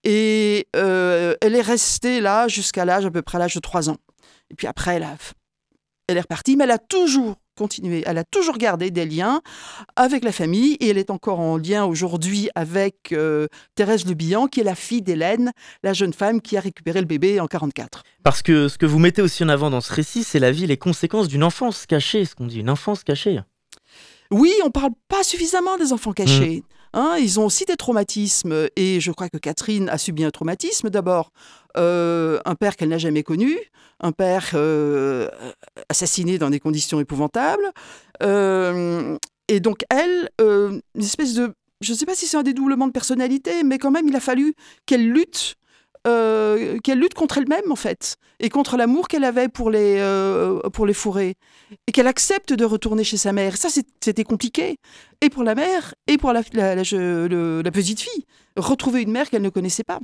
et 0.05 0.69
euh, 0.77 1.35
elle 1.41 1.55
est 1.55 1.61
restée 1.63 2.21
là 2.21 2.47
jusqu'à 2.49 2.85
l'âge, 2.85 3.07
à 3.07 3.11
peu 3.11 3.23
près 3.23 3.39
l'âge 3.39 3.55
de 3.55 3.61
3 3.61 3.91
ans. 3.91 3.97
Et 4.51 4.55
puis 4.55 4.67
après, 4.67 4.97
elle, 4.97 5.03
a- 5.03 5.17
elle 6.07 6.17
est 6.17 6.21
repartie, 6.21 6.57
mais 6.57 6.65
elle 6.65 6.71
a 6.71 6.79
toujours 6.79 7.37
continué, 7.57 8.05
elle 8.07 8.19
a 8.19 8.25
toujours 8.25 8.59
gardé 8.59 8.91
des 8.91 9.07
liens 9.07 9.41
avec 9.97 10.23
la 10.23 10.33
famille, 10.33 10.75
et 10.75 10.91
elle 10.91 10.99
est 10.99 11.11
encore 11.11 11.41
en 11.41 11.57
lien 11.57 11.85
aujourd'hui 11.85 12.49
avec 12.55 13.13
euh, 13.13 13.49
Thérèse 13.75 14.07
Le 14.07 14.15
Bihan, 14.15 14.47
qui 14.47 14.61
est 14.61 14.65
la 14.65 14.75
fille 14.75 15.03
d'Hélène, 15.03 15.53
la 15.83 15.93
jeune 15.93 16.13
femme 16.13 16.41
qui 16.41 16.57
a 16.57 16.61
récupéré 16.61 17.01
le 17.01 17.07
bébé 17.07 17.41
en 17.41 17.47
44. 17.47 18.03
Parce 18.23 18.43
que 18.43 18.69
ce 18.69 18.79
que 18.79 18.87
vous 18.87 18.99
mettez 18.99 19.23
aussi 19.23 19.43
en 19.43 19.49
avant 19.49 19.71
dans 19.71 19.81
ce 19.81 19.93
récit, 19.93 20.23
c'est 20.23 20.39
la 20.39 20.53
vie 20.53 20.65
et 20.65 20.69
les 20.69 20.77
conséquences 20.77 21.29
d'une 21.29 21.43
enfance 21.43 21.87
cachée, 21.87 22.25
ce 22.25 22.35
qu'on 22.35 22.47
dit, 22.47 22.61
une 22.61 22.71
enfance 22.71 23.03
cachée. 23.03 23.41
Oui, 24.31 24.53
on 24.65 24.71
parle 24.71 24.91
pas 25.09 25.23
suffisamment 25.23 25.77
des 25.77 25.93
enfants 25.93 26.13
cachés. 26.13 26.63
Hein, 26.99 27.19
ils 27.21 27.39
ont 27.39 27.45
aussi 27.45 27.67
des 27.67 27.77
traumatismes 27.77 28.69
et 28.75 29.01
je 29.01 29.13
crois 29.13 29.29
que 29.29 29.37
Catherine 29.37 29.91
a 29.91 29.99
subi 29.99 30.25
un 30.25 30.31
traumatisme. 30.31 30.89
D'abord, 30.89 31.31
euh, 31.77 32.39
un 32.47 32.55
père 32.55 32.75
qu'elle 32.75 32.89
n'a 32.89 32.97
jamais 32.97 33.23
connu, 33.23 33.55
un 34.01 34.13
père 34.13 34.53
euh, 34.55 35.29
assassiné 35.91 36.39
dans 36.39 36.49
des 36.49 36.59
conditions 36.59 36.99
épouvantables. 36.99 37.71
Euh, 38.23 39.19
et 39.49 39.61
donc, 39.61 39.83
elle, 39.91 40.31
une 40.39 40.81
espèce 40.97 41.35
de... 41.35 41.53
Je 41.83 41.93
ne 41.93 41.99
sais 41.99 42.07
pas 42.07 42.15
si 42.15 42.27
c'est 42.27 42.39
un 42.39 42.43
dédoublement 42.43 42.87
de 42.87 42.93
personnalité, 42.93 43.63
mais 43.63 43.77
quand 43.77 43.91
même, 43.91 44.09
il 44.09 44.17
a 44.17 44.21
fallu 44.21 44.55
qu'elle 44.87 45.07
lutte. 45.13 45.57
Euh, 46.07 46.79
qu'elle 46.85 46.99
lutte 47.01 47.15
contre 47.15 47.39
elle-même 47.39 47.71
en 47.71 47.77
fait 47.77 48.17
et 48.39 48.49
contre 48.49 48.77
l'amour 48.77 49.09
qu'elle 49.09 49.25
avait 49.25 49.49
pour 49.49 49.71
les 49.71 49.97
euh, 49.99 50.61
pour 50.71 50.87
les 50.87 50.95
fourrés 50.95 51.35
et 51.87 51.93
qu'elle 51.93 52.07
accepte 52.07 52.53
de 52.53 52.65
retourner 52.65 53.05
chez 53.05 53.17
sa 53.17 53.33
mère. 53.33 53.57
Ça, 53.57 53.69
c'était 53.71 54.25
compliqué. 54.25 54.77
Et 55.21 55.31
pour 55.31 55.43
la 55.43 55.55
mère, 55.55 55.95
et 56.07 56.19
pour 56.19 56.33
la, 56.33 56.43
la, 56.53 56.75
la, 56.75 57.71
petite 57.71 58.01
fille. 58.01 58.25
Retrouver 58.57 59.03
une 59.03 59.11
mère 59.11 59.31
qu'elle 59.31 59.43
ne 59.43 59.49
connaissait 59.49 59.85
pas. 59.85 60.01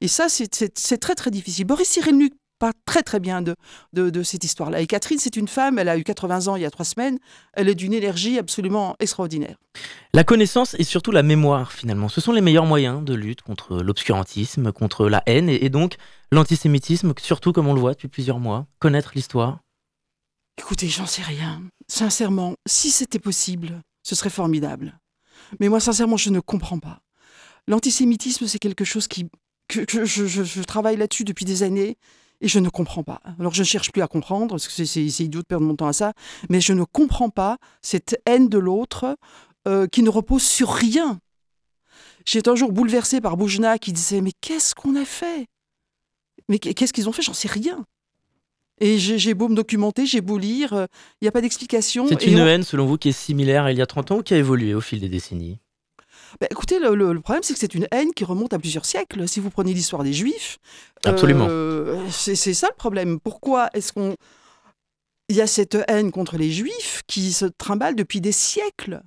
Et 0.00 0.08
ça, 0.08 0.28
c'est 0.28 0.98
très, 0.98 1.14
très 1.14 1.30
difficile. 1.30 1.64
Boris 1.64 1.88
Cyrulnik 1.88 2.34
parle 2.60 2.74
très, 2.86 3.02
très 3.02 3.18
bien 3.18 3.42
de, 3.42 3.56
de, 3.92 4.10
de 4.10 4.22
cette 4.22 4.44
histoire-là. 4.44 4.80
Et 4.80 4.86
Catherine, 4.86 5.18
c'est 5.18 5.36
une 5.36 5.48
femme, 5.48 5.78
elle 5.80 5.88
a 5.88 5.96
eu 5.98 6.04
80 6.04 6.46
ans 6.46 6.54
il 6.56 6.62
y 6.62 6.64
a 6.64 6.70
trois 6.70 6.84
semaines. 6.84 7.18
Elle 7.54 7.68
est 7.68 7.74
d'une 7.74 7.92
énergie 7.92 8.38
absolument 8.38 8.94
extraordinaire. 9.00 9.56
La 10.14 10.22
connaissance 10.22 10.74
et 10.78 10.84
surtout 10.84 11.10
la 11.10 11.22
mémoire, 11.24 11.72
finalement, 11.72 12.08
ce 12.08 12.20
sont 12.20 12.30
les 12.32 12.40
meilleurs 12.40 12.66
moyens 12.66 13.04
de 13.04 13.14
lutte 13.14 13.42
contre 13.42 13.82
l'obscurantisme, 13.82 14.70
contre 14.72 15.08
la 15.08 15.22
haine 15.26 15.48
et, 15.48 15.64
et 15.64 15.70
donc 15.70 15.96
l'antisémitisme, 16.30 17.12
surtout 17.20 17.52
comme 17.52 17.66
on 17.66 17.74
le 17.74 17.80
voit 17.80 17.94
depuis 17.94 18.08
plusieurs 18.08 18.38
mois. 18.38 18.66
Connaître 18.78 19.12
l'histoire. 19.16 19.58
Écoutez, 20.58 20.88
j'en 20.88 21.06
sais 21.06 21.22
rien. 21.22 21.62
Sincèrement, 21.88 22.54
si 22.68 22.90
c'était 22.90 23.18
possible, 23.18 23.80
ce 24.02 24.14
serait 24.14 24.30
formidable. 24.30 24.98
Mais 25.58 25.68
moi, 25.68 25.80
sincèrement, 25.80 26.16
je 26.16 26.30
ne 26.30 26.40
comprends 26.40 26.78
pas. 26.78 27.00
L'antisémitisme, 27.66 28.46
c'est 28.46 28.58
quelque 28.58 28.84
chose 28.84 29.08
qui, 29.08 29.28
que, 29.68 29.80
que 29.80 30.04
je, 30.04 30.26
je- 30.26 30.42
je 30.44 30.62
travaille 30.62 30.96
là-dessus 30.96 31.24
depuis 31.24 31.44
des 31.44 31.62
années 31.62 31.96
et 32.40 32.48
je 32.48 32.58
ne 32.58 32.68
comprends 32.68 33.02
pas. 33.02 33.20
Alors, 33.38 33.52
je 33.54 33.60
ne 33.60 33.66
cherche 33.66 33.92
plus 33.92 34.02
à 34.02 34.06
comprendre, 34.08 34.48
parce 34.50 34.66
que 34.68 34.84
c'est- 34.84 35.00
idiot 35.24 35.40
de 35.40 35.46
perdre 35.46 35.66
mon 35.66 35.76
temps 35.76 35.86
à 35.88 35.92
ça, 35.92 36.12
mais 36.48 36.60
je 36.60 36.72
ne 36.72 36.84
comprends 36.84 37.30
pas 37.30 37.58
cette 37.82 38.20
haine 38.26 38.48
de 38.48 38.58
l'autre 38.58 39.16
euh, 39.68 39.86
qui 39.86 40.02
ne 40.02 40.08
repose 40.08 40.42
sur 40.42 40.70
rien. 40.70 41.20
J'ai 42.26 42.38
été 42.38 42.48
un 42.50 42.54
jour 42.56 42.72
bouleversée 42.72 43.20
par 43.20 43.36
Boujna 43.36 43.78
qui 43.78 43.92
disait 43.92 44.20
Mais 44.20 44.32
qu'est-ce 44.40 44.74
qu'on 44.74 44.96
a 44.96 45.04
fait? 45.04 45.46
Mais 46.48 46.58
qu'est-ce 46.58 46.92
qu'ils 46.92 47.08
ont 47.08 47.12
fait? 47.12 47.22
J'en 47.22 47.34
sais 47.34 47.48
rien. 47.48 47.84
Et 48.82 48.96
j'ai 48.98 49.34
beau 49.34 49.48
me 49.48 49.54
documenter, 49.54 50.06
j'ai 50.06 50.22
beau 50.22 50.38
lire, 50.38 50.72
euh, 50.72 50.86
il 51.20 51.24
n'y 51.24 51.28
a 51.28 51.32
pas 51.32 51.42
d'explication. 51.42 52.06
C'est 52.08 52.22
Et 52.26 52.30
une 52.32 52.40
on- 52.40 52.46
haine, 52.46 52.62
selon 52.62 52.86
vous, 52.86 52.96
qui 52.96 53.10
est 53.10 53.12
similaire 53.12 53.64
à 53.64 53.72
il 53.72 53.78
y 53.78 53.82
a 53.82 53.86
30 53.86 54.10
ans 54.10 54.18
ou 54.18 54.22
qui 54.22 54.32
a 54.32 54.38
évolué 54.38 54.72
au 54.74 54.80
fil 54.80 55.00
des 55.00 55.10
décennies? 55.10 55.58
Bah, 56.40 56.46
écoutez, 56.50 56.78
le, 56.78 56.94
le- 56.94 57.12
le 57.12 57.20
problème, 57.20 57.42
c'est 57.42 57.54
que 57.54 57.58
c'est 57.60 57.74
une 57.74 57.86
haine 57.90 58.12
qui 58.14 58.24
remonte 58.24 58.52
à 58.52 58.58
plusieurs 58.58 58.84
siècles. 58.84 59.26
Si 59.26 59.40
vous 59.40 59.50
prenez 59.50 59.72
l'histoire 59.72 60.02
des 60.04 60.12
Juifs, 60.12 60.58
Absolument. 61.04 61.46
euh, 61.48 61.98
c'est 62.10 62.34
ça 62.36 62.68
le 62.68 62.76
problème. 62.76 63.18
Pourquoi 63.20 63.68
est-ce 63.74 63.92
qu'on 63.92 64.14
il 65.28 65.36
y 65.36 65.40
a 65.40 65.46
cette 65.46 65.78
haine 65.88 66.10
contre 66.10 66.36
les 66.36 66.50
Juifs 66.50 67.02
qui 67.06 67.32
se 67.32 67.46
trimballe 67.46 67.94
depuis 67.96 68.20
des 68.20 68.32
siècles? 68.32 69.00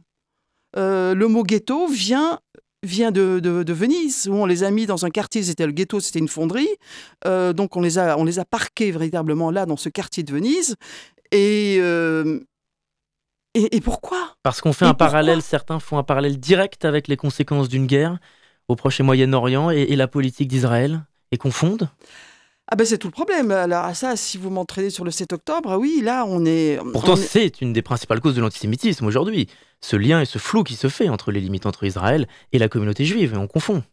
Euh, 0.77 1.13
Le 1.13 1.27
mot 1.27 1.43
ghetto 1.43 1.87
vient 1.87 2.39
vient 2.85 3.11
de, 3.11 3.39
de- 3.39 3.63
de 3.63 3.73
Venise, 3.73 4.27
où 4.27 4.33
on 4.33 4.45
les 4.45 4.63
a 4.63 4.69
mis 4.71 4.85
dans 4.85 5.05
un 5.05 5.09
quartier, 5.09 5.41
c'était 5.43 5.65
le 5.65 5.71
ghetto, 5.71 6.01
c'était 6.01 6.19
une 6.19 6.27
fonderie. 6.27 6.67
Euh, 7.25 7.53
donc 7.53 7.77
on 7.77 7.81
les, 7.81 7.97
a, 7.97 8.17
on 8.17 8.25
les 8.25 8.39
a 8.39 8.45
parqués 8.45 8.91
véritablement 8.91 9.51
là, 9.51 9.65
dans 9.65 9.77
ce 9.77 9.87
quartier 9.87 10.23
de 10.23 10.33
Venise. 10.33 10.75
Et, 11.31 11.77
euh, 11.79 12.41
et, 13.53 13.75
et 13.75 13.81
pourquoi? 13.81 14.35
Parce 14.43 14.61
qu'on 14.61 14.73
fait 14.73 14.85
Et 14.85 14.87
un 14.87 14.93
parallèle, 14.93 15.41
certains 15.41 15.79
font 15.79 15.97
un 15.97 16.03
parallèle 16.03 16.39
direct 16.39 16.85
avec 16.85 17.07
les 17.07 17.17
conséquences 17.17 17.69
d'une 17.69 17.85
guerre 17.87 18.17
au 18.67 18.75
Proche 18.75 18.99
et 18.99 19.03
Moyen-Orient 19.03 19.71
et, 19.71 19.81
et 19.83 19.95
la 19.95 20.07
politique 20.07 20.47
d'Israël 20.47 21.03
et 21.31 21.37
confondent 21.37 21.89
Ah 22.67 22.75
ben 22.75 22.85
c'est 22.85 22.97
tout 22.97 23.07
le 23.07 23.11
problème. 23.11 23.51
Alors 23.51 23.95
ça, 23.95 24.15
si 24.15 24.37
vous 24.37 24.49
m'entraînez 24.49 24.89
sur 24.89 25.03
le 25.03 25.11
7 25.11 25.33
octobre, 25.33 25.71
ah 25.71 25.77
oui, 25.79 26.01
là 26.03 26.25
on 26.27 26.45
est... 26.45 26.79
Pourtant, 26.93 27.13
on 27.13 27.17
est- 27.17 27.21
c'est 27.21 27.61
une 27.61 27.73
des 27.73 27.81
principales 27.81 28.21
causes 28.21 28.35
de 28.35 28.41
l'antisémitisme 28.41 29.05
aujourd'hui. 29.05 29.47
Ce 29.81 29.95
lien 29.97 30.21
et 30.21 30.25
ce 30.25 30.37
flou 30.39 30.63
qui 30.63 30.75
se 30.75 30.87
fait 30.87 31.09
entre 31.09 31.31
les 31.31 31.41
limites 31.41 31.65
entre 31.65 31.83
Israël 31.83 32.27
et 32.53 32.57
la 32.59 32.69
communauté 32.69 33.03
juive, 33.05 33.33
et 33.33 33.37
on 33.37 33.47
confond. 33.47 33.83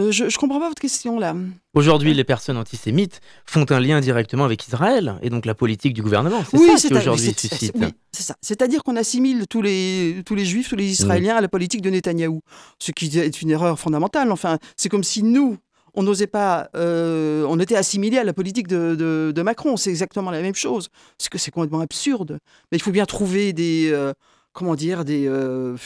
Euh, 0.00 0.10
je, 0.10 0.28
je 0.28 0.38
comprends 0.38 0.58
pas 0.58 0.68
votre 0.68 0.80
question 0.80 1.18
là. 1.18 1.34
Aujourd'hui, 1.74 2.14
les 2.14 2.24
personnes 2.24 2.56
antisémites 2.56 3.20
font 3.46 3.66
un 3.70 3.80
lien 3.80 4.00
directement 4.00 4.44
avec 4.44 4.66
Israël 4.66 5.16
et 5.22 5.30
donc 5.30 5.46
la 5.46 5.54
politique 5.54 5.92
du 5.94 6.02
gouvernement. 6.02 6.42
C'est 6.50 6.58
oui, 6.58 6.66
ça 6.68 6.76
c'est 6.78 6.88
qui 6.88 6.94
aujourd'hui 6.94 7.26
c'est- 7.26 7.38
c'est- 7.38 7.48
suscite. 7.48 7.72
oui, 7.78 7.88
c'est 8.12 8.22
ça. 8.22 8.34
C'est-à-dire 8.40 8.82
qu'on 8.82 8.96
assimile 8.96 9.46
tous 9.48 9.62
les, 9.62 10.22
tous 10.24 10.34
les 10.34 10.44
juifs, 10.44 10.68
tous 10.68 10.76
les 10.76 10.86
Israéliens 10.90 11.36
à 11.36 11.40
la 11.40 11.48
politique 11.48 11.82
de 11.82 11.90
Netanyahou. 11.90 12.40
Ce 12.78 12.90
qui 12.92 13.16
est 13.18 13.42
une 13.42 13.50
erreur 13.50 13.78
fondamentale. 13.78 14.32
Enfin, 14.32 14.58
c'est 14.76 14.88
comme 14.88 15.04
si 15.04 15.22
nous, 15.22 15.58
on 15.94 16.02
n'osait 16.02 16.26
pas, 16.28 16.70
euh, 16.76 17.44
on 17.48 17.58
était 17.60 17.76
assimilés 17.76 18.18
à 18.18 18.24
la 18.24 18.32
politique 18.32 18.68
de, 18.68 18.94
de- 18.94 19.32
de 19.34 19.42
Macron. 19.42 19.76
C'est 19.76 19.90
exactement 19.90 20.30
la 20.30 20.40
même 20.40 20.54
chose. 20.54 20.88
Parce 21.18 21.28
que 21.28 21.36
c'est 21.38 21.50
complètement 21.50 21.80
absurde. 21.80 22.38
Mais 22.72 22.78
il 22.78 22.80
faut 22.82 22.92
bien 22.92 23.06
trouver 23.06 23.52
des, 23.52 23.90
euh, 23.92 24.12
comment 24.52 24.74
dire, 24.76 25.04
des, 25.04 25.26
euh, 25.26 25.76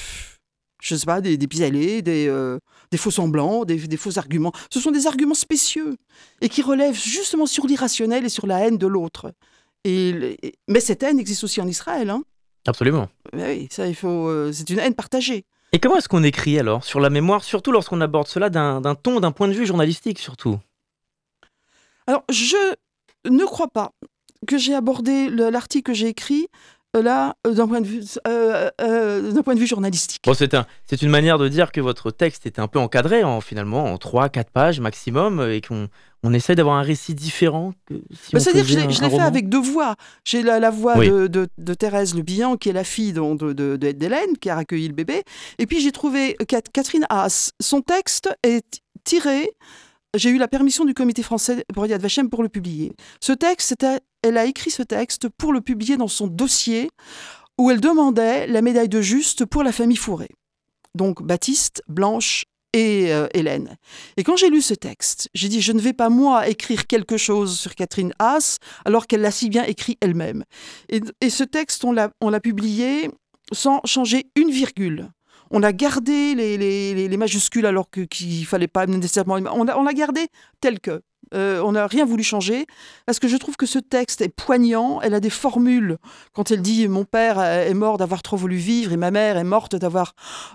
je 0.85 0.97
sais 0.97 1.07
pas, 1.07 1.21
des, 1.23 1.39
des 1.39 1.49
pis-aller, 1.49 2.03
des, 2.03 2.27
euh, 2.29 2.59
des 2.91 2.99
faux 2.99 3.11
semblants, 3.11 3.65
des, 3.65 3.77
des 3.77 3.97
faux 3.97 4.19
arguments. 4.19 4.53
Ce 4.71 4.79
sont 4.81 4.91
des 4.91 5.07
arguments 5.07 5.35
spécieux 5.35 5.97
et 6.43 6.49
qui 6.51 6.61
relèvent 6.61 7.01
justement 7.01 7.47
sur 7.47 7.67
l'irrationnel 7.67 8.25
et 8.25 8.29
sur 8.29 8.47
la 8.47 8.61
haine 8.61 8.77
de 8.77 8.87
l'autre. 8.87 9.33
Et, 9.85 10.37
mais 10.69 10.81
cette 10.81 11.03
haine 11.03 11.19
existe 11.19 11.43
aussi 11.45 11.61
en 11.63 11.67
Israël. 11.67 12.11
Hein. 12.11 12.23
Absolument. 12.67 13.09
Mais 13.33 13.57
oui, 13.57 13.69
ça, 13.71 13.87
il 13.87 13.95
faut. 13.95 14.29
euh, 14.29 14.53
c'est 14.53 14.69
une 14.69 14.79
haine 14.79 14.95
partagée. 14.95 15.45
Et 15.73 15.79
comment 15.79 15.97
est-ce 15.97 16.09
qu'on 16.09 16.23
écrit 16.23 16.59
alors 16.59 16.85
sur 16.85 17.01
la 17.01 17.11
mémoire, 17.11 17.45
surtout 17.45 17.73
lorsqu'on 17.73 18.01
aborde 18.01 18.29
cela 18.29 18.51
d'un 18.51 18.81
d'un 18.81 18.95
ton, 18.95 19.21
d'un 19.21 19.33
point 19.33 19.49
de 19.49 19.55
vue 19.55 19.67
journalistique 19.67 20.19
surtout? 20.19 20.59
Alors, 22.07 22.23
je 22.31 22.57
ne 23.29 23.45
crois 23.45 23.69
pas 23.69 23.91
que 24.47 24.59
j'ai 24.59 24.75
abordé 24.75 25.29
le- 25.29 25.49
l'article 25.49 25.91
que 25.93 25.95
j'ai 25.95 26.09
écrit 26.09 26.49
là 27.03 27.37
euh, 27.47 27.53
d'un 27.55 27.67
point 27.69 27.81
de 27.81 27.87
vue 27.87 28.03
euh, 28.27 28.71
euh, 28.81 29.33
d'un 29.33 29.43
point 29.43 29.55
de 29.55 29.61
vue 29.61 29.67
journalistique. 29.67 30.23
Bon, 30.25 30.35
c'est 30.35 30.55
un, 30.55 30.67
c'est 30.87 31.03
une 31.03 31.11
manière 31.11 31.39
de 31.39 31.49
dire 31.49 31.73
que 31.73 31.81
votre 31.81 32.11
texte 32.11 32.47
était 32.47 32.61
un 32.61 32.69
peu 32.69 32.79
encadré 32.79 33.25
en 33.25 33.41
finalement 33.41 33.85
en 33.85 33.97
3-4 33.97 34.45
pages 34.53 34.81
maximum 34.81 35.41
euh, 35.41 35.55
et 35.55 35.61
qu'on 35.61 35.89
on 36.23 36.33
essaye 36.33 36.57
d'avoir 36.57 36.77
un 36.77 36.83
récit 36.83 37.15
différent 37.15 37.73
que 37.87 37.95
si 38.13 38.33
Bah, 38.33 38.41
C'est-à-dire 38.41 38.63
que 38.65 38.69
je 38.71 38.79
l'ai- 38.79 38.91
je 38.91 38.99
fait 39.05 39.19
avec 39.21 39.49
deux 39.51 39.61
voix. 39.61 39.95
J'ai 40.25 40.43
la, 40.43 40.59
la 40.59 40.71
voix 40.71 40.97
Oui. 40.97 41.09
de, 41.11 41.27
de- 41.27 41.49
de 41.59 41.75
Thérèse 41.75 42.15
Le 42.15 42.23
Bihan, 42.23 42.57
qui 42.57 42.71
est 42.71 42.73
la 42.73 42.85
fille 42.85 43.13
donc, 43.13 43.41
de- 43.41 43.53
de- 43.53 43.77
de- 43.77 43.93
d'Hélène, 43.93 44.39
qui 44.41 44.49
a 44.49 44.57
accueilli 44.57 44.89
le 44.89 44.95
bébé. 44.95 45.23
Et 45.59 45.67
puis 45.67 45.81
j'ai 45.81 45.93
trouvé 45.93 46.35
Cat- 46.49 46.63
Catherine 46.73 47.05
Haas. 47.11 47.51
Son 47.61 47.83
texte 47.83 48.31
est 48.43 48.81
tiré. 49.05 49.51
J'ai 50.17 50.31
eu 50.31 50.39
la 50.39 50.47
permission 50.49 50.85
du 50.85 50.95
comité 50.95 51.23
français 51.25 51.65
pour 51.75 51.87
Yad 51.87 52.01
Vashem 52.01 52.31
pour 52.31 52.43
le 52.45 52.49
publier. 52.49 52.93
Ce 53.21 53.33
texte, 53.33 53.69
c'était- 53.69 53.99
elle 54.25 54.39
a 54.39 54.47
écrit 54.47 54.71
ce 54.71 54.83
texte 54.83 55.29
pour 55.29 55.53
le 55.53 55.61
publier 55.61 55.97
dans 55.97 56.09
son 56.09 56.27
dossier 56.27 56.89
où 57.59 57.71
elle 57.71 57.81
demandait 57.81 58.47
la 58.47 58.63
médaille 58.63 58.89
de 58.89 59.01
juste 59.03 59.45
pour 59.45 59.63
la 59.63 59.71
famille 59.71 59.97
Fourré. 59.99 60.29
Donc 60.95 61.23
Baptiste, 61.23 61.83
Blanche 61.89 62.45
et 62.73 63.13
euh, 63.13 63.29
Hélène. 63.35 63.77
Et 64.17 64.25
quand 64.25 64.37
j'ai 64.37 64.49
lu 64.49 64.63
ce 64.63 64.75
texte, 64.75 65.29
j'ai 65.35 65.49
dit 65.49 65.61
je 65.61 65.73
ne 65.73 65.81
vais 65.81 65.93
pas 65.93 66.09
moi 66.09 66.49
écrire 66.49 66.87
quelque 66.87 67.17
chose 67.17 67.59
sur 67.59 67.75
Catherine 67.75 68.13
Haas 68.19 68.57
alors 68.85 69.07
qu'elle 69.07 69.21
l'a 69.21 69.31
si 69.31 69.49
bien 69.51 69.65
écrit 69.65 69.97
elle-même. 70.01 70.43
Et, 70.89 71.31
ce 71.31 71.45
texte, 71.45 71.85
on 71.85 71.93
l'a, 71.93 72.41
publié 72.41 73.11
sans 73.53 73.81
changer 73.85 74.27
une 74.37 74.51
virgule. 74.51 75.11
On 75.51 75.63
a 75.63 75.73
gardé 75.73 76.35
les, 76.35 76.57
les- 76.57 76.95
les- 76.95 77.09
les 77.09 77.17
majuscules 77.17 77.67
alors 77.67 77.89
qu'il 77.91 78.47
fallait 78.47 78.67
pas 78.67 78.87
nécessairement. 78.87 79.37
On 79.53 79.83
l'a 79.85 79.93
gardé 79.93 80.27
tel 80.61 80.81
que. 80.81 81.03
Euh, 81.35 81.61
on 81.63 81.73
n'a 81.73 81.87
rien 81.87 82.05
voulu 82.05 82.23
changer 82.23 82.67
parce 83.07 83.19
que 83.19 83.29
je 83.29 83.37
trouve 83.37 83.57
que 83.57 83.67
ce 83.67 83.79
texte 83.79 84.21
est 84.21 84.29
poignant. 84.29 85.01
Elle 85.03 85.15
a 85.15 85.21
des 85.21 85.31
formules 85.31 85.99
quand 86.33 86.51
elle 86.51 86.63
dit 86.63 86.87
mon 86.89 87.05
père 87.05 87.41
est 87.43 87.75
mort 87.75 87.99
d'avoir 87.99 88.23
trop 88.23 88.37
voulu 88.37 88.57
vivre 88.57 88.93
et 88.93 88.97
ma 88.97 89.11
mère 89.11 89.37
est 89.37 89.45
morte 89.45 89.75
d'avoir 89.77 90.15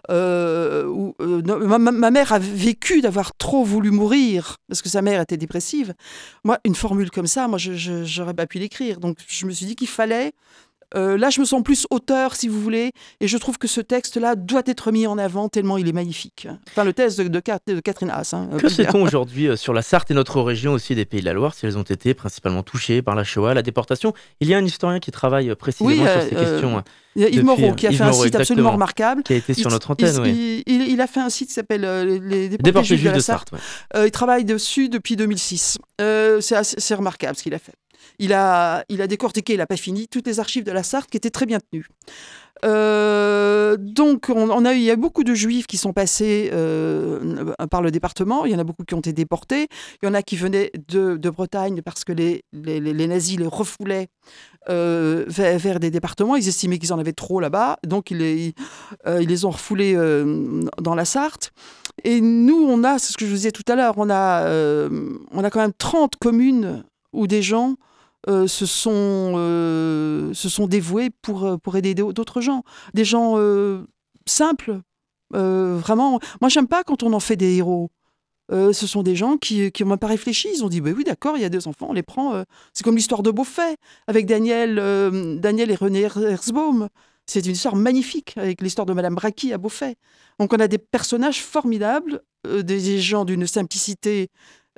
euh, 0.09 0.85
ou, 0.85 1.15
euh, 1.21 1.41
ma, 1.67 1.77
ma- 1.77 2.11
mère 2.11 2.31
a 2.33 2.39
vécu 2.39 3.01
d'avoir 3.01 3.35
trop 3.35 3.63
voulu 3.63 3.91
mourir 3.91 4.57
parce 4.67 4.81
que 4.81 4.89
sa 4.89 5.01
mère 5.01 5.21
était 5.21 5.37
dépressive. 5.37 5.93
Moi, 6.43 6.57
une 6.65 6.75
formule 6.75 7.11
comme 7.11 7.27
ça, 7.27 7.47
moi, 7.47 7.57
je 7.57 8.03
j'aurais 8.03 8.33
pas 8.33 8.47
pu 8.47 8.59
l'écrire. 8.59 8.99
Donc, 8.99 9.17
je 9.27 9.45
me 9.45 9.51
suis 9.51 9.65
dit 9.65 9.75
qu'il 9.75 9.87
fallait. 9.87 10.33
Euh, 10.95 11.17
là, 11.17 11.29
je 11.29 11.39
me 11.39 11.45
sens 11.45 11.61
plus 11.63 11.85
auteur, 11.91 12.35
si 12.35 12.47
vous 12.47 12.59
voulez, 12.61 12.91
et 13.19 13.27
je 13.27 13.37
trouve 13.37 13.57
que 13.57 13.67
ce 13.67 13.81
texte-là 13.81 14.35
doit 14.35 14.63
être 14.65 14.91
mis 14.91 15.05
en 15.07 15.17
avant 15.17 15.47
tellement 15.49 15.77
il 15.77 15.87
est 15.87 15.93
magnifique. 15.93 16.47
Enfin, 16.71 16.83
le 16.83 16.93
texte 16.93 17.19
de, 17.19 17.27
de 17.27 17.39
de 17.67 17.79
Catherine 17.79 18.09
Haas. 18.09 18.33
hein, 18.33 18.47
Que 18.57 18.67
bien. 18.67 18.69
sait-on 18.69 19.01
aujourd'hui 19.03 19.47
euh, 19.47 19.55
sur 19.55 19.73
la 19.73 19.81
Sarthe 19.81 20.11
et 20.11 20.13
notre 20.13 20.41
région 20.41 20.73
aussi 20.73 20.95
des 20.95 21.05
Pays 21.05 21.19
de 21.21 21.25
la 21.25 21.33
Loire, 21.33 21.53
si 21.53 21.65
elles 21.65 21.77
ont 21.77 21.83
été 21.83 22.13
principalement 22.13 22.63
touchées 22.63 23.01
par 23.01 23.15
la 23.15 23.23
Shoah, 23.23 23.53
la 23.53 23.61
déportation? 23.61 24.13
Il 24.39 24.47
y 24.47 24.53
a 24.53 24.57
un 24.57 24.65
historien 24.65 24.99
qui 24.99 25.11
travaille 25.11 25.49
euh, 25.49 25.55
précisément 25.55 25.89
Oui, 25.89 25.97
sur 25.97 26.07
euh, 26.07 26.27
ces 26.29 26.35
euh, 26.35 26.51
questions, 26.51 26.77
hein, 26.77 26.83
Il 27.15 27.21
y 27.21 27.25
a 27.25 27.29
Yves 27.29 27.43
Moreau 27.43 27.61
euh, 27.71 27.73
qui 27.73 27.87
a 27.87 27.91
Yves 27.91 27.97
fait 27.97 28.03
un 28.03 28.13
site 28.13 28.35
absolument 28.35 28.71
remarquable. 28.71 29.23
qui 29.23 29.33
a 29.33 29.35
été 29.37 29.53
sur 29.53 29.69
Il- 29.69 29.73
notre 29.73 29.91
antenne. 29.91 30.15
il, 30.15 30.21
oui. 30.21 30.63
il- 30.65 31.01
a 31.01 31.07
fait 31.07 31.19
un 31.21 31.29
site 31.29 31.47
qui 31.49 31.53
s'appelle 31.53 31.85
euh, 31.85 32.03
Les, 32.03 32.19
les 32.19 32.49
Déportés, 32.49 32.63
Déportés 32.63 32.87
Juifs 32.97 33.03
de 33.03 33.09
la 33.09 33.19
Sarthe. 33.21 33.49
Sarthe. 33.49 33.63
ouais. 33.93 33.99
Euh, 33.99 34.07
il 34.07 34.11
travaille 34.11 34.43
dessus 34.43 34.89
depuis 34.89 35.15
2006. 35.15 35.77
Euh, 36.01 36.41
c'est 36.41 36.55
assez- 36.55 36.75
c'est 36.79 36.95
remarquable 36.95 37.35
ce 37.37 37.43
qu'il 37.43 37.53
a 37.53 37.59
fait. 37.59 37.73
Il 38.19 38.33
a, 38.33 38.83
il 38.89 39.01
a 39.01 39.07
décortiqué, 39.07 39.53
il 39.53 39.57
n'a 39.57 39.67
pas 39.67 39.77
fini, 39.77 40.07
toutes 40.07 40.27
les 40.27 40.39
archives 40.39 40.63
de 40.63 40.71
la 40.71 40.83
Sarthe 40.83 41.09
qui 41.09 41.17
étaient 41.17 41.29
très 41.29 41.45
bien 41.45 41.59
tenues. 41.59 41.87
Euh, 42.65 43.77
donc, 43.79 44.29
on, 44.29 44.65
a 44.65 44.73
il 44.73 44.81
y 44.81 44.91
a 44.91 44.95
beaucoup 44.95 45.23
de 45.23 45.33
juifs 45.33 45.67
qui 45.67 45.77
sont 45.77 45.93
passés 45.93 46.49
euh, 46.53 47.53
par 47.71 47.81
le 47.81 47.91
département. 47.91 48.45
Il 48.45 48.51
y 48.51 48.55
en 48.55 48.59
a 48.59 48.63
beaucoup 48.63 48.83
qui 48.83 48.93
ont 48.95 48.99
été 48.99 49.13
déportés. 49.13 49.67
Il 50.01 50.05
y 50.05 50.09
en 50.09 50.13
a 50.13 50.21
qui 50.21 50.35
venaient 50.35 50.71
de, 50.87 51.29
Bretagne 51.29 51.81
parce 51.81 52.03
que 52.03 52.11
les, 52.11 52.43
les, 52.51 53.07
nazis 53.07 53.37
les 53.37 53.45
refoulaient 53.45 54.07
euh, 54.69 55.23
vers, 55.27 55.79
des 55.79 55.91
départements. 55.91 56.35
Ils 56.35 56.47
estimaient 56.47 56.79
qu'ils 56.79 56.91
en 56.91 56.99
avaient 56.99 57.13
trop 57.13 57.39
là-bas. 57.39 57.77
Donc, 57.85 58.11
ils 58.11 58.17
les, 58.17 58.53
ils 59.07 59.27
les 59.27 59.45
ont 59.45 59.51
refoulés 59.51 59.95
dans 60.81 60.95
la 60.95 61.05
Sarthe. 61.05 61.51
Et 62.03 62.19
nous, 62.19 62.65
on 62.67 62.83
a, 62.83 62.97
c'est 62.97 63.13
ce 63.13 63.17
que 63.17 63.25
je 63.25 63.29
vous 63.29 63.37
disais 63.37 63.51
tout 63.51 63.63
à 63.67 63.75
l'heure, 63.75 63.93
on 63.97 64.09
a, 64.09 64.49
on 65.31 65.43
a 65.43 65.49
quand 65.49 65.59
même 65.59 65.73
30 65.77 66.15
communes 66.17 66.83
où 67.13 67.27
des 67.27 67.41
gens 67.41 67.75
euh, 68.27 68.47
se, 68.47 68.65
sont, 68.65 68.91
euh, 69.37 70.33
se 70.33 70.49
sont 70.49 70.67
dévoués 70.67 71.09
pour, 71.21 71.45
euh, 71.45 71.57
pour 71.57 71.77
aider 71.77 71.95
d'autres 71.95 72.41
gens. 72.41 72.63
Des 72.93 73.05
gens 73.05 73.37
simples, 74.25 74.81
vraiment. 75.31 76.19
Moi, 76.41 76.49
j'aime 76.49 76.67
pas 76.67 76.83
quand 76.83 77.03
on 77.03 77.13
en 77.13 77.19
fait 77.19 77.35
des 77.37 77.55
héros. 77.57 77.91
Ce 78.51 78.87
sont 78.87 79.03
des 79.03 79.15
gens 79.15 79.37
qui 79.37 79.71
n'ont 79.81 79.97
pas 79.97 80.07
réfléchi. 80.07 80.49
Ils 80.53 80.63
ont 80.63 80.69
dit, 80.69 80.81
bah 80.81 80.91
oui, 80.95 81.03
d'accord, 81.03 81.37
il 81.37 81.41
y 81.41 81.45
a 81.45 81.49
deux 81.49 81.67
enfants, 81.67 81.87
on 81.89 81.93
les 81.93 82.03
prend. 82.03 82.43
C'est 82.73 82.83
comme 82.83 82.95
l'histoire 82.95 83.23
de 83.23 83.31
Beaufait, 83.31 83.75
avec 84.07 84.25
Daniel, 84.25 84.75
Daniel 85.39 85.71
et 85.71 85.75
René 85.75 86.01
Herzbaum. 86.01 86.89
C'est 87.27 87.45
une 87.45 87.51
histoire 87.51 87.75
magnifique, 87.75 88.33
avec 88.37 88.61
l'histoire 88.61 88.87
de 88.87 88.93
Madame 88.93 89.13
Bracky 89.13 89.53
à 89.53 89.59
Beaufait. 89.59 89.95
Donc 90.39 90.51
on 90.51 90.59
a 90.59 90.67
des 90.67 90.79
personnages 90.79 91.43
formidables, 91.43 92.21
des 92.47 92.99
gens 92.99 93.23
d'une 93.23 93.45
simplicité 93.45 94.29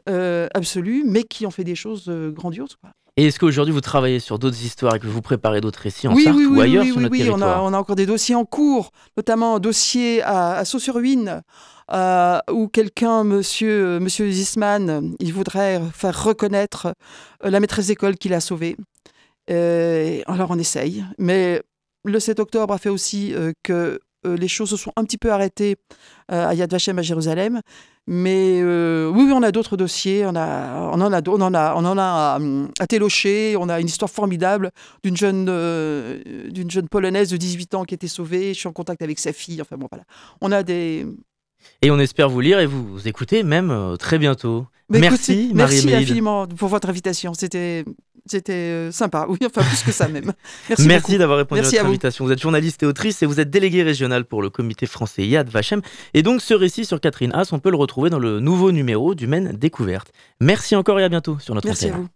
absolue, 0.06 1.04
mais 1.06 1.24
qui 1.24 1.46
ont 1.46 1.52
fait 1.52 1.64
des 1.64 1.76
choses 1.76 2.06
euh, 2.10 2.32
grandioses. 2.32 2.76
quoi. 2.76 2.92
Et 3.18 3.26
est-ce 3.26 3.40
qu'aujourd'hui 3.40 3.74
vous 3.74 3.82
travaillez 3.82 4.20
sur 4.20 4.40
d'autres 4.40 4.64
histoires 4.64 4.96
et 4.96 5.00
que 5.00 5.08
vous 5.08 5.22
préparez 5.22 5.60
d'autres 5.60 5.80
récits 5.80 6.08
en 6.08 6.14
oui, 6.14 6.24
Sarthe 6.24 6.38
oui, 6.38 6.46
ou 6.46 6.56
oui, 6.56 6.62
ailleurs 6.62 6.84
oui, 6.84 6.88
sur 6.90 6.98
oui, 6.98 7.04
notre 7.04 7.14
oui, 7.14 7.22
on 7.22 7.24
a, 7.24 7.28
territoire 7.28 7.64
on 7.66 7.74
a 7.74 7.78
encore 7.78 7.96
des 7.96 8.06
dossiers 8.06 8.36
en 8.36 8.46
cours, 8.46 8.92
notamment 9.18 9.56
un 9.56 9.60
dossier 9.60 10.22
à, 10.22 10.54
à 10.54 10.66
Sault-sur-Huine, 10.66 11.42
euh, 11.92 12.40
où 12.52 12.70
quelqu'un, 12.70 13.24
monsieur, 13.24 14.00
monsieur 14.00 14.30
Zisman, 14.32 15.14
il 15.20 15.34
voudrait 15.34 15.82
faire 15.94 16.24
reconnaître 16.24 16.94
euh, 17.44 17.50
la 17.50 17.60
maîtresse 17.60 17.88
d'école 17.88 18.16
qu'il 18.16 18.34
a 18.34 18.40
sauvée. 18.40 18.78
Euh, 19.50 20.22
alors 20.28 20.52
on 20.52 20.60
essaye, 20.60 21.04
mais 21.18 21.62
le 22.06 22.20
7 22.20 22.40
octobre 22.40 22.74
a 22.74 22.78
fait 22.78 22.90
aussi 22.90 23.34
euh, 23.34 23.52
que 23.64 24.00
les 24.24 24.48
choses 24.48 24.70
se 24.70 24.78
sont 24.78 24.92
un 24.96 25.04
petit 25.04 25.18
peu 25.18 25.32
arrêtées 25.32 25.78
à 26.28 26.54
Yad 26.54 26.72
Vashem 26.72 26.98
à 27.00 27.02
Jérusalem. 27.02 27.62
Mais 28.08 28.64
oui, 28.64 29.24
oui, 29.24 29.32
on 29.34 29.44
a 29.44 29.52
d'autres 29.52 29.78
dossiers. 29.78 30.26
On, 30.26 30.36
a, 30.36 30.92
on 30.94 31.02
en 31.02 31.14
a, 31.14 31.22
on 31.28 31.42
en 31.42 31.54
a, 31.54 31.74
on 31.76 31.86
en 31.86 31.98
a 31.98 32.40
à, 32.80 32.88
Télocher. 32.88 33.56
On 33.58 33.70
a 33.70 33.80
une 33.80 33.88
histoire 33.88 34.10
formidable 34.12 34.72
d'une 35.04 35.18
jeune, 35.18 35.46
d'une 36.50 36.72
jeune 36.72 36.88
polonaise 36.90 37.30
de 37.30 37.38
18 37.38 37.76
ans 37.76 37.84
qui 37.86 37.94
a 37.94 37.96
été 37.96 38.08
sauvée. 38.08 38.54
Je 38.54 38.60
suis 38.60 38.68
en 38.68 38.74
contact 38.74 39.02
avec 39.02 39.20
sa 39.20 39.34
fille. 39.34 39.62
Enfin 39.62 39.78
bon, 39.78 39.88
voilà. 39.90 40.04
On 40.42 40.52
a 40.52 40.64
des, 40.64 41.06
et 41.82 41.92
on 41.92 42.00
espère 42.00 42.30
vous 42.30 42.42
lire 42.42 42.60
et 42.60 42.66
vous 42.66 43.08
écouter 43.08 43.44
même 43.44 43.72
euh, 43.72 43.96
très 43.96 44.20
bientôt. 44.20 44.68
merci, 44.90 45.52
Merci 45.54 45.94
infiniment 45.94 46.48
pour 46.48 46.70
votre 46.70 46.90
invitation. 46.90 47.34
C'était 47.34 47.86
c'était 48.32 48.54
euh, 48.54 48.92
sympa, 48.92 49.26
oui, 49.30 49.38
enfin 49.46 49.62
plus 49.62 49.84
que 49.84 49.92
ça 49.92 50.08
même. 50.08 50.32
Merci, 50.70 50.88
merci 50.88 51.18
d'avoir 51.18 51.38
répondu 51.38 51.60
à 51.60 51.64
notre 51.64 51.86
invitation. 51.86 52.26
Vous. 52.26 52.32
êtes 52.32 52.42
journaliste 52.42 52.82
et 52.84 52.86
autrice 52.86 53.22
et 53.22 53.26
vous 53.26 53.40
êtes 53.40 53.50
déléguée 53.50 53.84
régionale 53.84 54.26
pour 54.26 54.42
le 54.42 54.50
comité 54.50 54.86
français 54.86 55.28
Yad 55.28 55.50
Vashem. 55.50 55.82
Et 56.14 56.24
donc 56.24 56.42
ce 56.42 56.54
récit 56.54 56.86
sur 56.86 57.00
Catherine 57.00 57.32
Haas, 57.34 57.50
on 57.52 57.60
peut 57.60 57.72
le 57.72 57.78
retrouver 57.78 58.10
dans 58.10 58.20
le 58.20 58.40
nouveau 58.40 58.72
numéro 58.72 59.16
du 59.16 59.28
Maine 59.28 59.52
Découverte. 59.58 60.12
Merci 60.40 60.76
encore 60.76 61.00
et 61.00 61.04
à 61.04 61.10
bientôt 61.10 61.38
sur 61.40 61.56
notre 61.56 61.68
Merci 61.68 61.90
à 61.90 61.98
vous. 61.98 62.08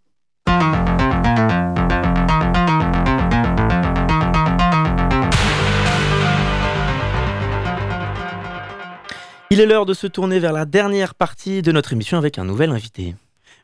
Il 9.50 9.60
est 9.60 9.66
l'heure 9.66 9.86
de 9.86 9.94
se 9.94 10.06
tourner 10.06 10.38
vers 10.38 10.52
la 10.52 10.64
dernière 10.64 11.14
partie 11.14 11.62
de 11.62 11.72
notre 11.72 11.92
émission 11.92 12.18
avec 12.18 12.38
un 12.38 12.44
nouvel 12.44 12.70
invité. 12.70 13.14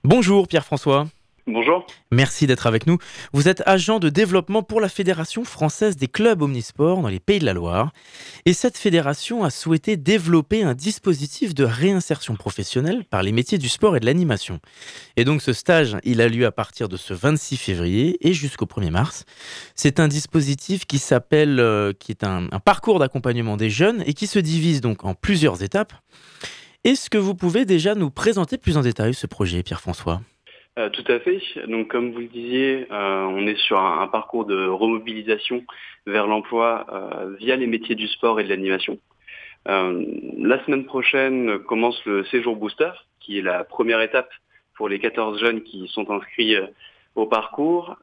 Bonjour 0.04 0.46
Pierre-François. 0.48 1.06
Bonjour. 1.48 1.84
Merci 2.12 2.46
d'être 2.46 2.68
avec 2.68 2.86
nous. 2.86 2.98
Vous 3.32 3.48
êtes 3.48 3.64
agent 3.66 3.98
de 3.98 4.08
développement 4.08 4.62
pour 4.62 4.80
la 4.80 4.88
Fédération 4.88 5.42
française 5.42 5.96
des 5.96 6.06
clubs 6.06 6.40
omnisports 6.40 7.02
dans 7.02 7.08
les 7.08 7.18
Pays 7.18 7.40
de 7.40 7.44
la 7.44 7.52
Loire. 7.52 7.92
Et 8.46 8.52
cette 8.52 8.78
fédération 8.78 9.42
a 9.42 9.50
souhaité 9.50 9.96
développer 9.96 10.62
un 10.62 10.74
dispositif 10.74 11.52
de 11.52 11.64
réinsertion 11.64 12.36
professionnelle 12.36 13.04
par 13.10 13.24
les 13.24 13.32
métiers 13.32 13.58
du 13.58 13.68
sport 13.68 13.96
et 13.96 14.00
de 14.00 14.06
l'animation. 14.06 14.60
Et 15.16 15.24
donc 15.24 15.42
ce 15.42 15.52
stage, 15.52 15.96
il 16.04 16.20
a 16.20 16.28
lieu 16.28 16.46
à 16.46 16.52
partir 16.52 16.88
de 16.88 16.96
ce 16.96 17.12
26 17.12 17.56
février 17.56 18.16
et 18.20 18.34
jusqu'au 18.34 18.66
1er 18.66 18.90
mars. 18.90 19.24
C'est 19.74 19.98
un 19.98 20.06
dispositif 20.06 20.86
qui 20.86 20.98
s'appelle, 21.00 21.58
euh, 21.58 21.92
qui 21.92 22.12
est 22.12 22.22
un, 22.22 22.46
un 22.52 22.60
parcours 22.60 23.00
d'accompagnement 23.00 23.56
des 23.56 23.70
jeunes 23.70 24.04
et 24.06 24.14
qui 24.14 24.28
se 24.28 24.38
divise 24.38 24.80
donc 24.80 25.04
en 25.04 25.14
plusieurs 25.14 25.64
étapes. 25.64 25.92
Est-ce 26.84 27.10
que 27.10 27.18
vous 27.18 27.34
pouvez 27.34 27.64
déjà 27.64 27.96
nous 27.96 28.10
présenter 28.10 28.58
plus 28.58 28.76
en 28.76 28.82
détail 28.82 29.14
ce 29.14 29.26
projet, 29.26 29.64
Pierre-François? 29.64 30.20
Euh, 30.78 30.88
tout 30.88 31.04
à 31.08 31.18
fait. 31.20 31.38
Donc, 31.68 31.88
comme 31.88 32.12
vous 32.12 32.20
le 32.20 32.28
disiez, 32.28 32.86
euh, 32.90 33.24
on 33.24 33.46
est 33.46 33.58
sur 33.58 33.78
un, 33.78 34.06
parcours 34.08 34.46
de 34.46 34.66
remobilisation 34.66 35.64
vers 36.06 36.26
l'emploi 36.26 36.86
euh, 36.90 37.36
via 37.38 37.56
les 37.56 37.66
métiers 37.66 37.94
du 37.94 38.08
sport 38.08 38.40
et 38.40 38.44
de 38.44 38.48
l'animation. 38.48 38.98
la 39.66 40.64
semaine 40.64 40.86
prochaine 40.86 41.58
commence 41.60 42.02
le 42.06 42.24
séjour 42.24 42.56
booster, 42.56 42.90
qui 43.20 43.38
est 43.38 43.42
la 43.42 43.64
première 43.64 44.00
étape 44.00 44.30
pour 44.74 44.88
les 44.88 44.98
14 44.98 45.38
jeunes 45.38 45.62
qui 45.62 45.86
sont 45.88 46.10
inscrits 46.10 46.56
au 47.14 47.26
parcours. 47.26 47.96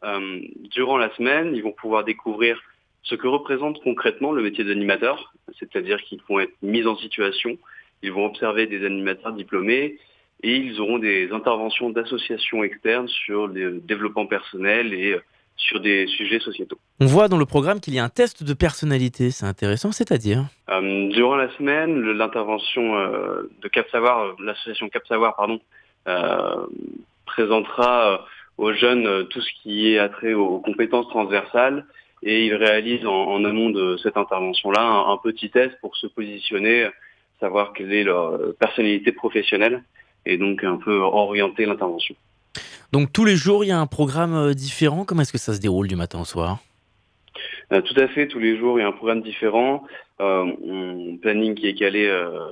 durant 0.71 0.97
la 0.97 1.09
semaine, 1.15 1.55
ils 1.55 1.63
vont 1.63 1.73
pouvoir 1.73 2.03
découvrir 2.03 2.61
ce 3.01 3.15
que 3.15 3.27
représente 3.27 3.81
concrètement 3.81 4.31
le 4.31 4.43
métier 4.43 4.63
d'animateur, 4.63 5.33
c'est-à-dire 5.57 6.01
qu'ils 6.03 6.21
vont 6.29 6.39
être 6.39 6.53
mis 6.61 6.85
en 6.85 6.95
situation, 6.95 7.57
ils 8.03 8.11
vont 8.11 8.25
observer 8.25 8.67
des 8.67 8.85
animateurs 8.85 9.33
diplômés, 9.33 9.97
et 10.41 10.55
ils 10.55 10.79
auront 10.79 10.99
des 10.99 11.31
interventions 11.31 11.89
d'associations 11.89 12.63
externes 12.63 13.07
sur 13.07 13.47
le 13.47 13.79
développement 13.79 14.25
personnel 14.25 14.93
et 14.93 15.13
euh, 15.13 15.23
sur 15.57 15.81
des 15.81 16.07
sujets 16.07 16.39
sociétaux. 16.39 16.79
On 17.01 17.05
voit 17.05 17.27
dans 17.27 17.37
le 17.37 17.45
programme 17.45 17.81
qu'il 17.81 17.93
y 17.93 17.99
a 17.99 18.03
un 18.03 18.09
test 18.09 18.43
de 18.43 18.53
personnalité, 18.53 19.29
c'est 19.31 19.45
intéressant, 19.45 19.91
c'est-à-dire? 19.91 20.45
Euh, 20.69 21.09
Durant 21.09 21.35
la 21.35 21.49
semaine, 21.57 21.99
l'intervention 22.01 22.97
euh, 22.97 23.51
de 23.61 23.67
Cap 23.67 23.85
Savoir, 23.89 24.35
l'association 24.39 24.87
Cap 24.87 25.05
Savoir, 25.07 25.35
pardon, 25.35 25.59
présentera 27.25 28.25
aux 28.57 28.73
jeunes 28.73 29.27
tout 29.27 29.41
ce 29.41 29.49
qui 29.61 29.93
est 29.93 29.99
attrait 29.99 30.33
aux 30.33 30.59
compétences 30.59 31.07
transversales 31.09 31.85
et 32.23 32.45
ils 32.47 32.55
réalisent 32.55 33.05
en, 33.05 33.43
amont 33.45 33.69
de 33.69 33.95
cette 33.97 34.17
intervention-là 34.17 34.81
un, 34.81 35.11
un, 35.13 35.17
petit 35.17 35.51
test 35.51 35.77
pour 35.81 35.95
se 35.97 36.07
positionner, 36.07 36.89
savoir 37.39 37.73
quelle 37.73 37.93
est 37.93 38.03
leur 38.03 38.39
personnalité 38.59 39.11
professionnelle 39.11 39.83
et 40.25 40.37
donc 40.37 40.63
un 40.63 40.77
peu 40.77 40.97
orienter 40.97 41.65
l'intervention. 41.65 42.15
Donc 42.91 43.13
tous 43.13 43.25
les 43.25 43.35
jours, 43.35 43.63
il 43.63 43.67
y 43.67 43.71
a 43.71 43.79
un 43.79 43.87
programme 43.87 44.33
euh, 44.33 44.53
différent. 44.53 45.05
Comment 45.05 45.21
est-ce 45.21 45.31
que 45.31 45.37
ça 45.37 45.53
se 45.53 45.59
déroule 45.59 45.87
du 45.87 45.95
matin 45.95 46.19
au 46.19 46.25
soir? 46.25 46.59
Euh, 47.71 47.81
Tout 47.81 47.99
à 47.99 48.07
fait, 48.07 48.27
tous 48.27 48.39
les 48.39 48.57
jours, 48.57 48.79
il 48.79 48.81
y 48.81 48.85
a 48.85 48.87
un 48.87 48.93
programme 48.93 49.21
différent. 49.21 49.83
Euh, 50.21 50.43
un 50.43 51.17
planning 51.17 51.55
qui 51.55 51.67
est 51.67 51.75
calé 51.75 52.11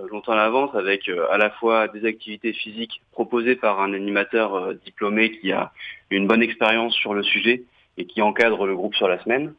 longtemps 0.09 0.31
à 0.31 0.37
l'avance 0.37 0.73
avec 0.73 1.09
à 1.09 1.37
la 1.37 1.49
fois 1.49 1.89
des 1.89 2.05
activités 2.05 2.53
physiques 2.53 3.01
proposées 3.11 3.57
par 3.57 3.81
un 3.81 3.93
animateur 3.93 4.73
diplômé 4.85 5.31
qui 5.31 5.51
a 5.51 5.73
une 6.09 6.27
bonne 6.27 6.41
expérience 6.41 6.95
sur 6.95 7.13
le 7.13 7.23
sujet 7.23 7.63
et 7.97 8.05
qui 8.05 8.21
encadre 8.21 8.65
le 8.65 8.73
groupe 8.73 8.95
sur 8.95 9.09
la 9.09 9.21
semaine. 9.21 9.53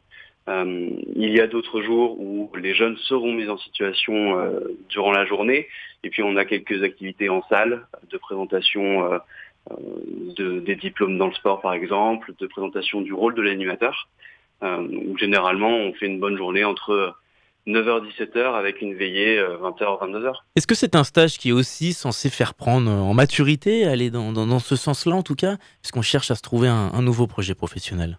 Euh, 0.49 0.89
il 1.15 1.31
y 1.31 1.39
a 1.39 1.47
d'autres 1.47 1.81
jours 1.81 2.19
où 2.19 2.49
les 2.55 2.73
jeunes 2.73 2.97
seront 2.97 3.33
mis 3.33 3.47
en 3.47 3.57
situation 3.57 4.39
euh, 4.39 4.77
durant 4.89 5.11
la 5.11 5.25
journée. 5.25 5.67
Et 6.03 6.09
puis 6.09 6.23
on 6.23 6.35
a 6.37 6.45
quelques 6.45 6.83
activités 6.83 7.29
en 7.29 7.43
salle 7.49 7.85
de 8.09 8.17
présentation 8.17 9.13
euh, 9.13 9.19
des 10.65 10.75
diplômes 10.75 11.17
dans 11.17 11.27
le 11.27 11.33
sport 11.33 11.61
par 11.61 11.73
exemple, 11.73 12.33
de 12.39 12.47
présentation 12.47 13.01
du 13.01 13.13
rôle 13.13 13.35
de 13.35 13.41
l'animateur. 13.41 14.07
généralement 15.19 15.69
on 15.69 15.93
fait 15.93 16.07
une 16.07 16.19
bonne 16.19 16.37
journée 16.37 16.63
entre 16.63 17.15
9h-17h 17.67 18.55
avec 18.55 18.81
une 18.81 18.95
veillée 18.95 19.39
20h-22h. 19.39 20.33
Est-ce 20.55 20.65
que 20.65 20.73
c'est 20.73 20.95
un 20.95 21.03
stage 21.03 21.37
qui 21.37 21.49
est 21.49 21.51
aussi 21.51 21.93
censé 21.93 22.29
faire 22.29 22.55
prendre 22.55 22.89
en 22.89 23.13
maturité, 23.13 23.85
aller 23.85 24.09
dans, 24.09 24.59
ce 24.59 24.75
sens-là 24.75 25.17
en 25.17 25.23
tout 25.23 25.35
cas, 25.35 25.57
puisqu'on 25.81 26.01
cherche 26.01 26.31
à 26.31 26.35
se 26.35 26.41
trouver 26.41 26.69
un 26.69 27.01
nouveau 27.03 27.27
projet 27.27 27.53
professionnel? 27.53 28.17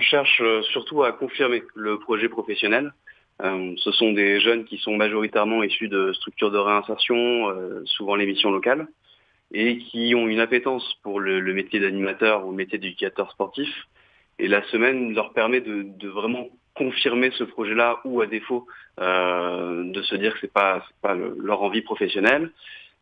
On 0.00 0.02
cherche 0.02 0.40
euh, 0.40 0.62
surtout 0.62 1.02
à 1.02 1.12
confirmer 1.12 1.62
le 1.74 1.98
projet 1.98 2.30
professionnel. 2.30 2.94
Euh, 3.42 3.74
ce 3.76 3.92
sont 3.92 4.12
des 4.12 4.40
jeunes 4.40 4.64
qui 4.64 4.78
sont 4.78 4.96
majoritairement 4.96 5.62
issus 5.62 5.88
de 5.88 6.14
structures 6.14 6.50
de 6.50 6.56
réinsertion, 6.56 7.50
euh, 7.50 7.82
souvent 7.84 8.14
les 8.14 8.24
missions 8.24 8.50
locales, 8.50 8.86
et 9.52 9.76
qui 9.76 10.14
ont 10.14 10.26
une 10.26 10.40
appétence 10.40 10.94
pour 11.02 11.20
le, 11.20 11.42
métier 11.52 11.80
d'animateur 11.80 12.46
ou 12.46 12.50
le 12.50 12.56
métier 12.56 12.78
d'éducateur 12.78 13.30
sportif. 13.30 13.68
Et 14.38 14.48
la 14.48 14.62
semaine 14.68 15.12
leur 15.12 15.34
permet 15.34 15.60
de, 15.60 16.08
vraiment 16.08 16.48
confirmer 16.74 17.30
ce 17.32 17.44
projet-là 17.44 18.00
ou 18.06 18.22
à 18.22 18.26
défaut 18.26 18.66
de 18.96 20.02
se 20.02 20.14
dire 20.14 20.32
que 20.32 20.40
c'est 20.40 20.52
pas 20.52 20.82
pas 21.02 21.14
leur 21.14 21.62
envie 21.62 21.82
professionnelle. 21.82 22.50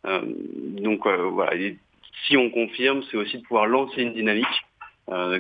donc 0.04 1.06
voilà, 1.06 1.52
si 2.26 2.36
on 2.36 2.50
confirme, 2.50 3.02
c'est 3.08 3.16
aussi 3.16 3.38
de 3.38 3.42
pouvoir 3.42 3.66
lancer 3.66 4.02
une 4.02 4.14
dynamique 4.14 4.56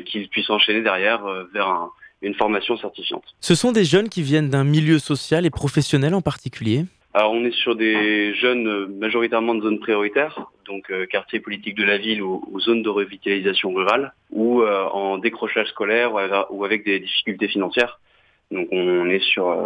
qu'ils 0.06 0.28
puissent 0.28 0.50
enchaîner 0.50 0.82
derrière 0.82 1.24
euh, 1.26 1.44
vers 1.52 1.88
une 2.22 2.34
formation 2.34 2.76
certifiante. 2.76 3.24
Ce 3.40 3.54
sont 3.54 3.72
des 3.72 3.84
jeunes 3.84 4.08
qui 4.08 4.22
viennent 4.22 4.50
d'un 4.50 4.64
milieu 4.64 4.98
social 4.98 5.46
et 5.46 5.50
professionnel 5.50 6.14
en 6.14 6.20
particulier? 6.20 6.84
Alors 7.14 7.32
on 7.32 7.44
est 7.44 7.54
sur 7.54 7.74
des 7.74 8.34
jeunes 8.34 8.66
euh, 8.66 8.86
majoritairement 8.86 9.54
de 9.54 9.62
zones 9.62 9.78
prioritaires, 9.78 10.50
donc 10.66 10.92
quartier 11.10 11.40
politique 11.40 11.76
de 11.76 11.84
la 11.84 11.96
ville 11.96 12.22
ou, 12.22 12.60
zone 12.60 12.82
de 12.82 12.88
revitalisation 12.88 13.72
rurale, 13.72 14.12
ou 14.30 14.62
en 14.62 15.16
décrochage 15.16 15.68
scolaire 15.68 16.12
ou 16.50 16.64
avec 16.64 16.84
des 16.84 17.00
difficultés 17.00 17.48
financières. 17.48 17.98
Donc 18.50 18.68
on 18.70 19.08
est 19.08 19.22
sur, 19.22 19.56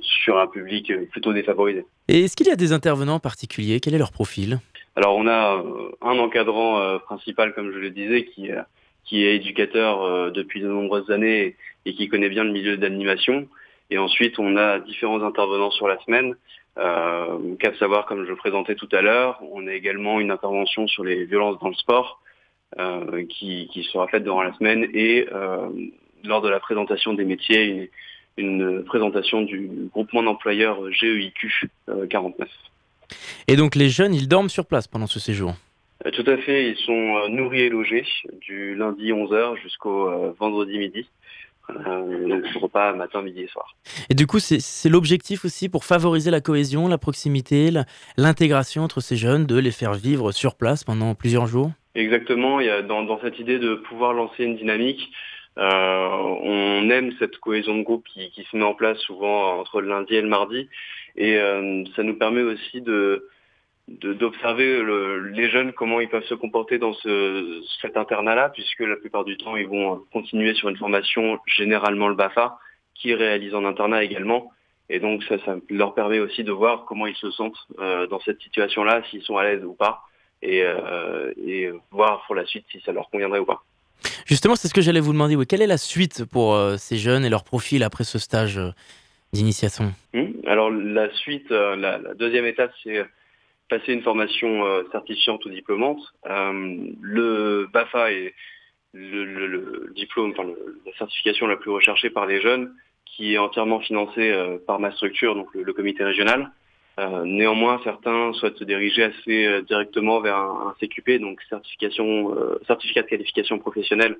sur 0.00 0.38
un 0.38 0.48
public 0.48 0.92
plutôt 1.10 1.32
défavorisé. 1.32 1.84
Et 2.08 2.24
est-ce 2.24 2.34
qu'il 2.34 2.48
y 2.48 2.50
a 2.50 2.56
des 2.56 2.72
intervenants 2.72 3.20
particuliers? 3.20 3.78
Quel 3.78 3.94
est 3.94 3.98
leur 3.98 4.10
profil? 4.10 4.58
Alors 4.96 5.16
on 5.16 5.28
a 5.28 5.62
un 6.02 6.18
encadrant 6.18 6.98
principal, 7.04 7.54
comme 7.54 7.70
je 7.72 7.78
le 7.78 7.90
disais, 7.90 8.24
qui, 8.24 8.50
qui 9.08 9.24
est 9.24 9.36
éducateur 9.36 10.02
euh, 10.02 10.30
depuis 10.30 10.60
de 10.60 10.68
nombreuses 10.68 11.10
années 11.10 11.56
et 11.86 11.94
qui 11.94 12.08
connaît 12.08 12.28
bien 12.28 12.44
le 12.44 12.52
milieu 12.52 12.76
d'animation. 12.76 13.48
Et 13.90 13.98
ensuite, 13.98 14.38
on 14.38 14.56
a 14.56 14.78
différents 14.80 15.22
intervenants 15.22 15.70
sur 15.70 15.88
la 15.88 15.98
semaine. 16.04 16.34
Euh, 16.78 17.38
Savoir, 17.78 18.06
comme 18.06 18.24
je 18.24 18.28
le 18.28 18.36
présentais 18.36 18.74
tout 18.74 18.88
à 18.92 19.02
l'heure, 19.02 19.40
on 19.52 19.66
a 19.66 19.72
également 19.72 20.20
une 20.20 20.30
intervention 20.30 20.88
sur 20.88 21.04
les 21.04 21.24
violences 21.26 21.58
dans 21.60 21.68
le 21.68 21.74
sport 21.74 22.20
euh, 22.78 23.24
qui, 23.26 23.88
sera 23.92 24.08
faite 24.08 24.24
durant 24.24 24.42
la 24.42 24.52
semaine 24.54 24.86
et 24.92 25.28
euh, 25.32 25.68
lors 26.24 26.40
de 26.40 26.48
la 26.48 26.58
présentation 26.58 27.14
des 27.14 27.24
métiers, 27.24 27.90
une, 28.36 28.82
présentation 28.84 29.42
du 29.42 29.70
groupement 29.92 30.24
d'employeurs 30.24 30.90
GEIQ 30.90 31.70
49. 32.10 32.48
Et 33.46 33.56
donc 33.56 33.76
les 33.76 33.88
jeunes, 33.88 34.14
ils 34.14 34.26
dorment 34.26 34.50
sur 34.50 34.66
place 34.66 34.88
pendant 34.88 35.06
ce 35.06 35.20
séjour? 35.20 35.54
Tout 36.12 36.24
à 36.26 36.36
fait, 36.38 36.70
ils 36.70 36.76
sont 36.76 37.16
euh, 37.16 37.28
nourris 37.28 37.62
et 37.62 37.68
logés 37.68 38.04
du 38.40 38.74
lundi 38.74 39.10
11h 39.10 39.56
jusqu'au 39.62 40.08
euh, 40.08 40.32
vendredi 40.38 40.78
midi. 40.78 41.08
donc 41.68 42.44
repas 42.60 42.94
matin, 42.94 43.22
midi 43.22 43.42
et 43.42 43.48
soir. 43.48 43.76
Et 44.08 44.14
du 44.14 44.26
coup, 44.26 44.38
c'est 44.38 44.88
l'objectif 44.88 45.44
aussi 45.44 45.68
pour 45.68 45.84
favoriser 45.84 46.30
la 46.30 46.40
cohésion, 46.40 46.88
la 46.88 46.98
proximité, 46.98 47.70
l'intégration 48.16 48.82
entre 48.82 49.00
ces 49.00 49.16
jeunes, 49.16 49.46
de 49.46 49.58
les 49.58 49.70
faire 49.70 49.94
vivre 49.94 50.32
sur 50.32 50.54
place 50.54 50.84
pendant 50.84 51.14
plusieurs 51.14 51.46
jours? 51.46 51.72
Exactement, 51.94 52.60
il 52.60 52.66
y 52.66 52.70
a 52.70 52.82
dans, 52.82 53.20
cette 53.20 53.38
idée 53.38 53.58
de 53.58 53.74
pouvoir 53.74 54.12
lancer 54.12 54.44
une 54.44 54.56
dynamique, 54.56 55.10
on 55.56 56.88
aime 56.90 57.12
cette 57.18 57.38
cohésion 57.38 57.76
de 57.76 57.82
groupe 57.82 58.06
qui, 58.06 58.46
se 58.48 58.56
met 58.56 58.64
en 58.64 58.74
place 58.74 58.98
souvent 58.98 59.58
entre 59.58 59.80
le 59.80 59.88
lundi 59.88 60.14
et 60.14 60.22
le 60.22 60.28
mardi. 60.28 60.68
Et 61.16 61.36
ça 61.96 62.02
nous 62.04 62.14
permet 62.14 62.42
aussi 62.42 62.80
de 62.80 63.28
d'observer 63.88 64.82
les 65.32 65.50
jeunes 65.50 65.72
comment 65.72 66.00
ils 66.00 66.08
peuvent 66.08 66.24
se 66.24 66.34
comporter 66.34 66.78
dans 66.78 66.92
ce, 66.92 67.62
cet 67.80 67.96
internat-là, 67.96 68.50
puisque 68.50 68.80
la 68.80 68.96
plupart 68.96 69.24
du 69.24 69.36
temps 69.36 69.56
ils 69.56 69.66
vont 69.66 70.02
continuer 70.12 70.54
sur 70.54 70.68
une 70.68 70.76
formation 70.76 71.38
généralement 71.46 72.08
le 72.08 72.14
BAFA, 72.14 72.58
qui 72.94 73.14
réalise 73.14 73.54
en 73.54 73.64
internat 73.64 74.04
également. 74.04 74.50
Et 74.90 75.00
donc 75.00 75.22
ça, 75.24 75.36
ça 75.44 75.56
leur 75.70 75.94
permet 75.94 76.18
aussi 76.18 76.44
de 76.44 76.52
voir 76.52 76.84
comment 76.86 77.06
ils 77.06 77.16
se 77.16 77.30
sentent 77.30 77.58
euh, 77.78 78.06
dans 78.06 78.20
cette 78.20 78.40
situation-là, 78.40 79.02
s'ils 79.10 79.22
sont 79.22 79.36
à 79.36 79.44
l'aise 79.44 79.64
ou 79.64 79.74
pas, 79.74 80.02
et, 80.42 80.62
euh, 80.62 81.32
et, 81.36 81.70
voir 81.90 82.24
pour 82.26 82.34
la 82.34 82.46
suite 82.46 82.64
si 82.70 82.80
ça 82.80 82.92
leur 82.92 83.10
conviendrait 83.10 83.38
ou 83.38 83.44
pas. 83.44 83.62
Justement, 84.26 84.56
c'est 84.56 84.68
ce 84.68 84.74
que 84.74 84.80
j'allais 84.80 85.00
vous 85.00 85.12
demander. 85.12 85.36
Oui. 85.36 85.46
Quelle 85.46 85.62
est 85.62 85.66
la 85.66 85.78
suite 85.78 86.24
pour 86.24 86.54
euh, 86.54 86.76
ces 86.76 86.96
jeunes 86.96 87.24
et 87.24 87.28
leur 87.28 87.44
profil 87.44 87.82
après 87.82 88.04
ce 88.04 88.18
stage 88.18 88.60
d'initiation? 89.32 89.92
Hum, 90.14 90.32
Alors 90.46 90.70
la 90.70 91.12
suite, 91.12 91.50
la, 91.50 91.76
la, 91.76 92.14
deuxième 92.14 92.46
étape, 92.46 92.72
c'est 92.82 93.04
passer 93.68 93.92
une 93.92 94.02
formation 94.02 94.64
certifiante 94.92 95.44
ou 95.44 95.50
diplômante. 95.50 96.00
le 96.24 97.68
BAFA 97.72 98.12
est 98.12 98.34
le, 98.94 99.24
le, 99.24 99.46
le 99.46 99.92
diplôme, 99.94 100.30
enfin, 100.32 100.48
la 100.86 100.92
certification 100.96 101.46
la 101.46 101.56
plus 101.56 101.70
recherchée 101.70 102.10
par 102.10 102.26
les 102.26 102.40
jeunes 102.40 102.72
qui 103.04 103.34
est 103.34 103.38
entièrement 103.38 103.80
financé 103.80 104.30
euh, 104.30 104.58
par 104.64 104.78
ma 104.78 104.92
structure, 104.92 105.34
donc 105.34 105.48
le, 105.54 105.72
comité 105.72 106.04
régional. 106.04 106.50
Euh, 106.98 107.24
néanmoins, 107.24 107.80
certains 107.84 108.32
souhaitent 108.34 108.58
se 108.58 108.64
diriger 108.64 109.04
assez 109.04 109.46
euh, 109.46 109.62
directement 109.62 110.20
vers 110.20 110.36
un, 110.36 110.74
CQP, 110.80 111.20
donc 111.20 111.40
certification, 111.48 112.34
certificat 112.66 113.02
de 113.02 113.08
qualification 113.08 113.58
professionnelle 113.58 114.16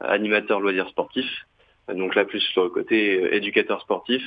animateur 0.00 0.60
loisirs 0.60 0.88
sportifs. 0.88 1.46
donc 1.88 2.14
là, 2.14 2.24
plus 2.24 2.40
sur 2.40 2.62
le 2.62 2.70
côté 2.70 3.34
éducateur 3.34 3.80
sportif. 3.80 4.22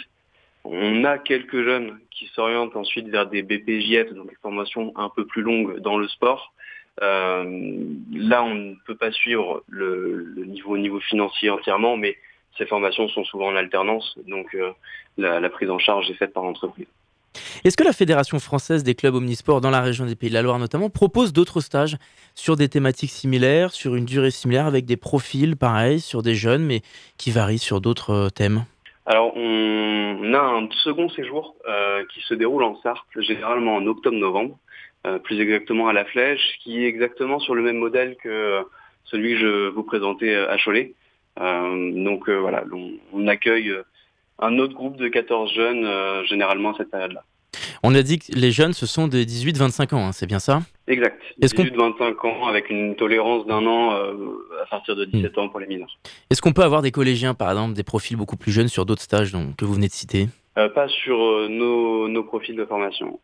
On 0.64 1.04
a 1.04 1.18
quelques 1.18 1.64
jeunes 1.64 2.00
qui 2.12 2.28
s'orientent 2.28 2.76
ensuite 2.76 3.08
vers 3.08 3.28
des 3.28 3.42
BPJF, 3.42 4.14
donc 4.14 4.30
des 4.30 4.38
formations 4.42 4.94
un 4.96 5.10
peu 5.10 5.26
plus 5.26 5.42
longues 5.42 5.80
dans 5.80 5.98
le 5.98 6.08
sport. 6.08 6.54
là, 7.00 8.44
on 8.44 8.54
ne 8.54 8.76
peut 8.86 8.96
pas 8.96 9.12
suivre 9.12 9.64
le, 9.68 10.36
niveau, 10.46 11.00
financier 11.00 11.50
entièrement, 11.50 11.98
mais 11.98 12.16
ces 12.58 12.66
formations 12.66 13.08
sont 13.10 13.24
souvent 13.24 13.48
en 13.48 13.56
alternance, 13.56 14.18
donc 14.28 14.54
euh, 14.56 14.72
la, 15.18 15.50
prise 15.50 15.70
en 15.70 15.80
charge 15.80 16.10
est 16.10 16.16
faite 16.16 16.34
par 16.34 16.44
l'entreprise. 16.44 16.88
Est-ce 17.64 17.78
que 17.78 17.84
la 17.84 17.94
Fédération 17.94 18.40
française 18.40 18.84
des 18.84 18.94
clubs 18.94 19.16
omnisports 19.16 19.62
dans 19.62 19.70
la 19.70 19.82
région 19.82 20.06
des 20.06 20.16
Pays 20.16 20.30
de 20.30 20.34
la 20.34 20.42
Loire 20.42 20.60
notamment 20.60 20.90
propose 20.90 21.32
d'autres 21.32 21.62
stages 21.62 21.98
sur 22.36 22.58
des 22.58 22.68
thématiques 22.68 23.12
similaires, 23.12 23.72
sur 23.72 23.96
une 23.96 24.06
durée 24.06 24.32
similaire, 24.32 24.66
avec 24.66 24.86
des 24.86 24.98
profils 24.98 25.56
pareils, 25.56 26.02
sur 26.02 26.24
des 26.24 26.36
jeunes, 26.36 26.64
mais 26.64 26.82
qui 27.18 27.32
varient 27.32 27.58
sur 27.58 27.80
d'autres 27.80 28.12
euh, 28.12 28.30
thèmes? 28.30 28.66
Alors 29.06 29.36
on 29.36 30.34
a 30.34 30.40
un 30.40 30.70
second 30.84 31.10
séjour 31.10 31.56
euh, 31.68 32.06
qui 32.14 32.22
se 32.22 32.34
déroule 32.34 32.64
en 32.64 32.76
Sarthe, 32.82 33.06
généralement 33.18 33.76
en 33.76 33.86
octobre-novembre, 33.88 34.58
plus 35.24 35.40
exactement 35.40 35.88
à 35.88 35.94
la 35.94 36.06
Flèche, 36.06 36.60
qui 36.60 36.84
est 36.84 36.88
exactement 36.88 37.40
sur 37.40 37.56
le 37.56 37.64
même 37.64 37.78
modèle 37.78 38.16
que 38.18 38.64
celui 39.06 39.34
que 39.34 39.40
je 39.40 39.70
vous 39.70 39.84
présentais 39.84 40.36
à 40.36 40.58
Cholet. 40.58 40.94
Euh, 41.40 42.04
donc 42.04 42.28
euh, 42.30 42.40
voilà, 42.40 42.64
on, 43.14 43.28
accueille 43.28 43.70
euh, 43.70 43.84
un 44.40 44.58
autre 44.60 44.74
groupe 44.74 44.98
de 44.98 45.08
14 45.08 45.54
jeunes 45.54 46.26
généralement 46.26 46.74
à 46.74 46.78
cette 46.78 46.92
période-là. 46.92 47.24
On 47.84 47.96
a 47.96 48.04
dit 48.04 48.20
que 48.20 48.32
les 48.34 48.52
jeunes, 48.52 48.74
ce 48.74 48.86
sont 48.86 49.08
de 49.08 49.18
18-25 49.18 49.96
ans, 49.96 50.08
hein, 50.08 50.12
c'est 50.12 50.28
bien 50.28 50.40
ça? 50.40 50.62
Exact. 50.88 51.20
18-25 51.42 52.28
ans 52.28 52.48
avec 52.48 52.70
une 52.70 52.96
tolérance 52.96 53.46
d'un 53.48 53.66
an 53.66 53.92
à 53.92 54.66
partir 54.70 54.96
de 54.96 55.06
17 55.06 55.38
ans 55.40 55.50
pour 55.50 55.60
les 55.60 55.68
mineurs. 55.68 55.98
Est-ce 56.30 56.42
qu'on 56.42 56.54
peut 56.54 56.64
avoir 56.64 56.82
des 56.82 56.92
collégiens, 56.92 57.34
par 57.34 57.50
exemple, 57.50 57.74
des 57.74 57.84
profils 57.84 58.16
beaucoup 58.16 58.38
plus 58.38 58.52
jeunes 58.52 58.68
sur 58.68 58.86
d'autres 58.86 59.02
stages 59.02 59.32
que 59.58 59.66
vous 59.66 59.74
venez 59.74 59.88
de 59.88 59.94
citer? 59.94 60.28
Pas 60.56 60.88
sur 60.90 61.18
nos, 61.50 62.08
nos, 62.08 62.24
profils 62.24 62.56
de 62.56 62.66
formation. 62.66 63.20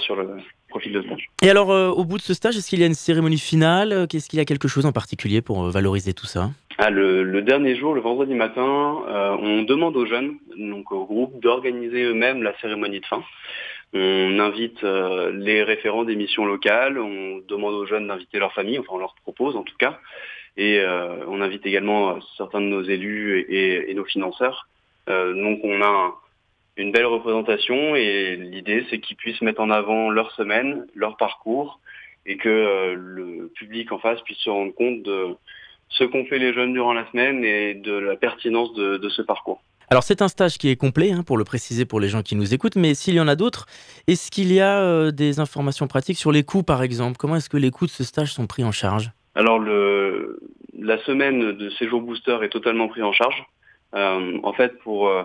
Sur 0.00 0.16
le 0.16 0.28
profil 0.68 0.92
de 0.92 1.02
stage. 1.02 1.28
Et 1.42 1.50
alors, 1.50 1.68
au 1.68 2.04
bout 2.04 2.18
de 2.18 2.22
ce 2.22 2.34
stage, 2.34 2.56
est-ce 2.56 2.68
qu'il 2.68 2.80
y 2.80 2.82
a 2.82 2.86
une 2.86 2.94
cérémonie 2.94 3.38
finale? 3.38 4.06
Qu'est-ce 4.08 4.28
qu'il 4.28 4.38
y 4.38 4.42
a 4.42 4.44
quelque 4.44 4.68
chose 4.68 4.86
en 4.86 4.92
particulier 4.92 5.42
pour 5.42 5.62
valoriser 5.70 6.14
tout 6.14 6.26
ça? 6.26 6.50
Ah, 6.78 6.90
le, 6.90 7.40
dernier 7.40 7.74
jour, 7.74 7.94
le 7.94 8.02
vendredi 8.02 8.34
matin, 8.34 8.98
euh, 9.08 9.34
on 9.40 9.62
demande 9.62 9.96
aux 9.96 10.04
jeunes, 10.04 10.36
donc 10.58 10.92
au 10.92 11.06
groupe, 11.06 11.40
d'organiser 11.40 12.02
eux-mêmes 12.02 12.42
la 12.42 12.54
cérémonie 12.58 13.00
de 13.00 13.06
fin. 13.06 13.24
On 13.94 14.38
invite 14.38 14.84
euh, 14.84 15.32
les 15.32 15.62
référents 15.62 16.04
des 16.04 16.16
missions 16.16 16.44
locales, 16.44 16.98
on 16.98 17.40
demande 17.48 17.72
aux 17.72 17.86
jeunes 17.86 18.08
d'inviter 18.08 18.38
leur 18.38 18.52
famille, 18.52 18.78
enfin 18.78 18.90
on 18.90 18.98
leur 18.98 19.14
propose 19.22 19.56
en 19.56 19.62
tout 19.62 19.76
cas, 19.78 19.98
et 20.58 20.80
euh, 20.80 21.24
on 21.28 21.40
invite 21.40 21.64
également 21.64 22.18
certains 22.36 22.60
de 22.60 22.66
nos 22.66 22.82
élus 22.82 23.46
et, 23.48 23.94
nos 23.94 24.04
financeurs. 24.04 24.68
donc 25.06 25.60
on 25.64 25.80
a 25.82 26.14
une 26.76 26.92
belle 26.92 27.06
représentation 27.06 27.96
et 27.96 28.36
l'idée 28.36 28.84
c'est 28.90 29.00
qu'ils 29.00 29.16
puissent 29.16 29.42
mettre 29.42 29.60
en 29.60 29.70
avant 29.70 30.10
leur 30.10 30.32
semaine, 30.32 30.86
leur 30.94 31.16
parcours, 31.16 31.80
et 32.26 32.36
que 32.36 32.94
le 32.96 33.50
public 33.54 33.92
en 33.92 33.98
face 33.98 34.20
puisse 34.22 34.38
se 34.38 34.50
rendre 34.50 34.74
compte 34.74 35.02
de 35.02 35.36
ce 35.88 36.04
qu'ont 36.04 36.24
fait 36.26 36.38
les 36.38 36.52
jeunes 36.52 36.72
durant 36.72 36.92
la 36.92 37.08
semaine 37.10 37.44
et 37.44 37.74
de 37.74 37.92
la 37.92 38.16
pertinence 38.16 38.74
de, 38.74 39.08
ce 39.08 39.22
parcours. 39.22 39.62
Alors 39.88 40.02
c'est 40.02 40.20
un 40.20 40.28
stage 40.28 40.58
qui 40.58 40.68
est 40.68 40.76
complet, 40.76 41.12
hein, 41.12 41.22
pour 41.22 41.38
le 41.38 41.44
préciser 41.44 41.84
pour 41.84 42.00
les 42.00 42.08
gens 42.08 42.22
qui 42.22 42.34
nous 42.34 42.52
écoutent, 42.52 42.74
mais 42.74 42.94
s'il 42.94 43.14
y 43.14 43.20
en 43.20 43.28
a 43.28 43.36
d'autres, 43.36 43.66
est-ce 44.08 44.32
qu'il 44.32 44.52
y 44.52 44.60
a 44.60 44.80
euh, 44.80 45.12
des 45.12 45.38
informations 45.38 45.86
pratiques 45.86 46.18
sur 46.18 46.32
les 46.32 46.42
coûts 46.42 46.64
par 46.64 46.82
exemple? 46.82 47.16
Comment 47.16 47.36
est-ce 47.36 47.48
que 47.48 47.56
les 47.56 47.70
coûts 47.70 47.86
de 47.86 47.92
ce 47.92 48.02
stage 48.02 48.32
sont 48.32 48.48
pris 48.48 48.64
en 48.64 48.72
charge? 48.72 49.12
Alors 49.36 49.60
le, 49.60 50.40
la 50.76 50.98
semaine 51.04 51.52
de 51.52 51.70
séjour 51.70 52.00
booster 52.00 52.38
est 52.42 52.48
totalement 52.48 52.88
pris 52.88 53.02
en 53.02 53.12
charge. 53.12 53.44
Euh, 53.94 54.38
en 54.42 54.52
fait, 54.52 54.76
pour, 54.80 55.08
euh, 55.08 55.22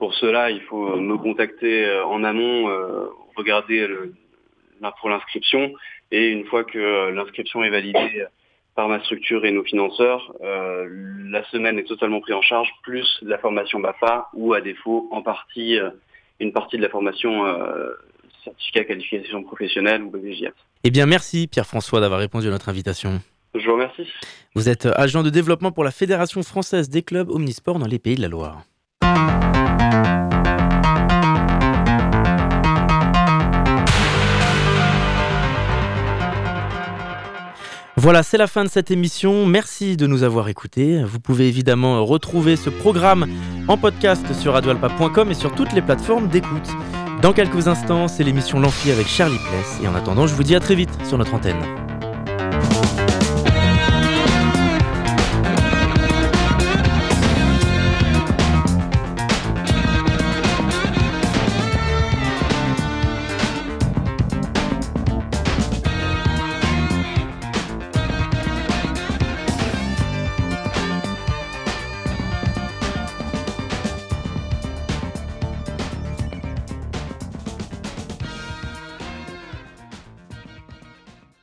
pour 0.00 0.14
cela, 0.14 0.50
il 0.50 0.62
faut 0.62 0.96
me 0.96 1.16
contacter 1.16 1.88
en 2.06 2.24
amont, 2.24 2.66
regarder 3.36 3.86
le, 3.86 4.14
pour 4.98 5.10
l'inscription, 5.10 5.72
et 6.10 6.28
une 6.28 6.44
fois 6.46 6.64
que 6.64 7.10
l'inscription 7.10 7.62
est 7.62 7.70
validée 7.70 8.26
par 8.74 8.88
ma 8.88 9.00
structure 9.00 9.44
et 9.44 9.50
nos 9.50 9.64
financeurs, 9.64 10.32
euh, 10.42 10.88
la 11.28 11.44
semaine 11.50 11.78
est 11.78 11.84
totalement 11.84 12.20
prise 12.20 12.34
en 12.34 12.42
charge, 12.42 12.68
plus 12.82 13.18
la 13.22 13.38
formation 13.38 13.80
BAFA 13.80 14.28
ou 14.34 14.54
à 14.54 14.60
défaut 14.60 15.08
en 15.10 15.22
partie 15.22 15.78
euh, 15.78 15.90
une 16.38 16.52
partie 16.52 16.76
de 16.76 16.82
la 16.82 16.88
formation 16.88 17.44
euh, 17.44 17.90
certificat 18.44 18.84
qualification 18.84 19.42
professionnelle 19.42 20.02
ou 20.02 20.10
BVJF. 20.10 20.54
Eh 20.84 20.90
bien 20.90 21.06
merci 21.06 21.46
Pierre-François 21.46 22.00
d'avoir 22.00 22.20
répondu 22.20 22.48
à 22.48 22.50
notre 22.50 22.68
invitation. 22.68 23.20
Je 23.54 23.66
vous 23.66 23.72
remercie. 23.72 24.06
Vous 24.54 24.68
êtes 24.68 24.86
agent 24.86 25.22
de 25.22 25.30
développement 25.30 25.72
pour 25.72 25.84
la 25.84 25.90
Fédération 25.90 26.42
française 26.42 26.88
des 26.88 27.02
clubs 27.02 27.28
omnisports 27.28 27.78
dans 27.78 27.86
les 27.86 27.98
pays 27.98 28.14
de 28.14 28.22
la 28.22 28.28
Loire. 28.28 28.62
Voilà, 38.02 38.22
c'est 38.22 38.38
la 38.38 38.46
fin 38.46 38.64
de 38.64 38.70
cette 38.70 38.90
émission. 38.90 39.44
Merci 39.44 39.98
de 39.98 40.06
nous 40.06 40.22
avoir 40.22 40.48
écoutés. 40.48 41.04
Vous 41.04 41.20
pouvez 41.20 41.48
évidemment 41.48 42.02
retrouver 42.02 42.56
ce 42.56 42.70
programme 42.70 43.26
en 43.68 43.76
podcast 43.76 44.24
sur 44.32 44.54
radioalpa.com 44.54 45.30
et 45.30 45.34
sur 45.34 45.54
toutes 45.54 45.74
les 45.74 45.82
plateformes 45.82 46.28
d'écoute. 46.28 46.66
Dans 47.20 47.34
quelques 47.34 47.68
instants, 47.68 48.08
c'est 48.08 48.24
l'émission 48.24 48.58
L'Amphi 48.58 48.90
avec 48.90 49.06
Charlie 49.06 49.36
Pless. 49.36 49.80
Et 49.82 49.86
en 49.86 49.94
attendant, 49.94 50.26
je 50.26 50.34
vous 50.34 50.44
dis 50.44 50.54
à 50.54 50.60
très 50.60 50.76
vite 50.76 50.96
sur 51.04 51.18
notre 51.18 51.34
antenne. 51.34 51.62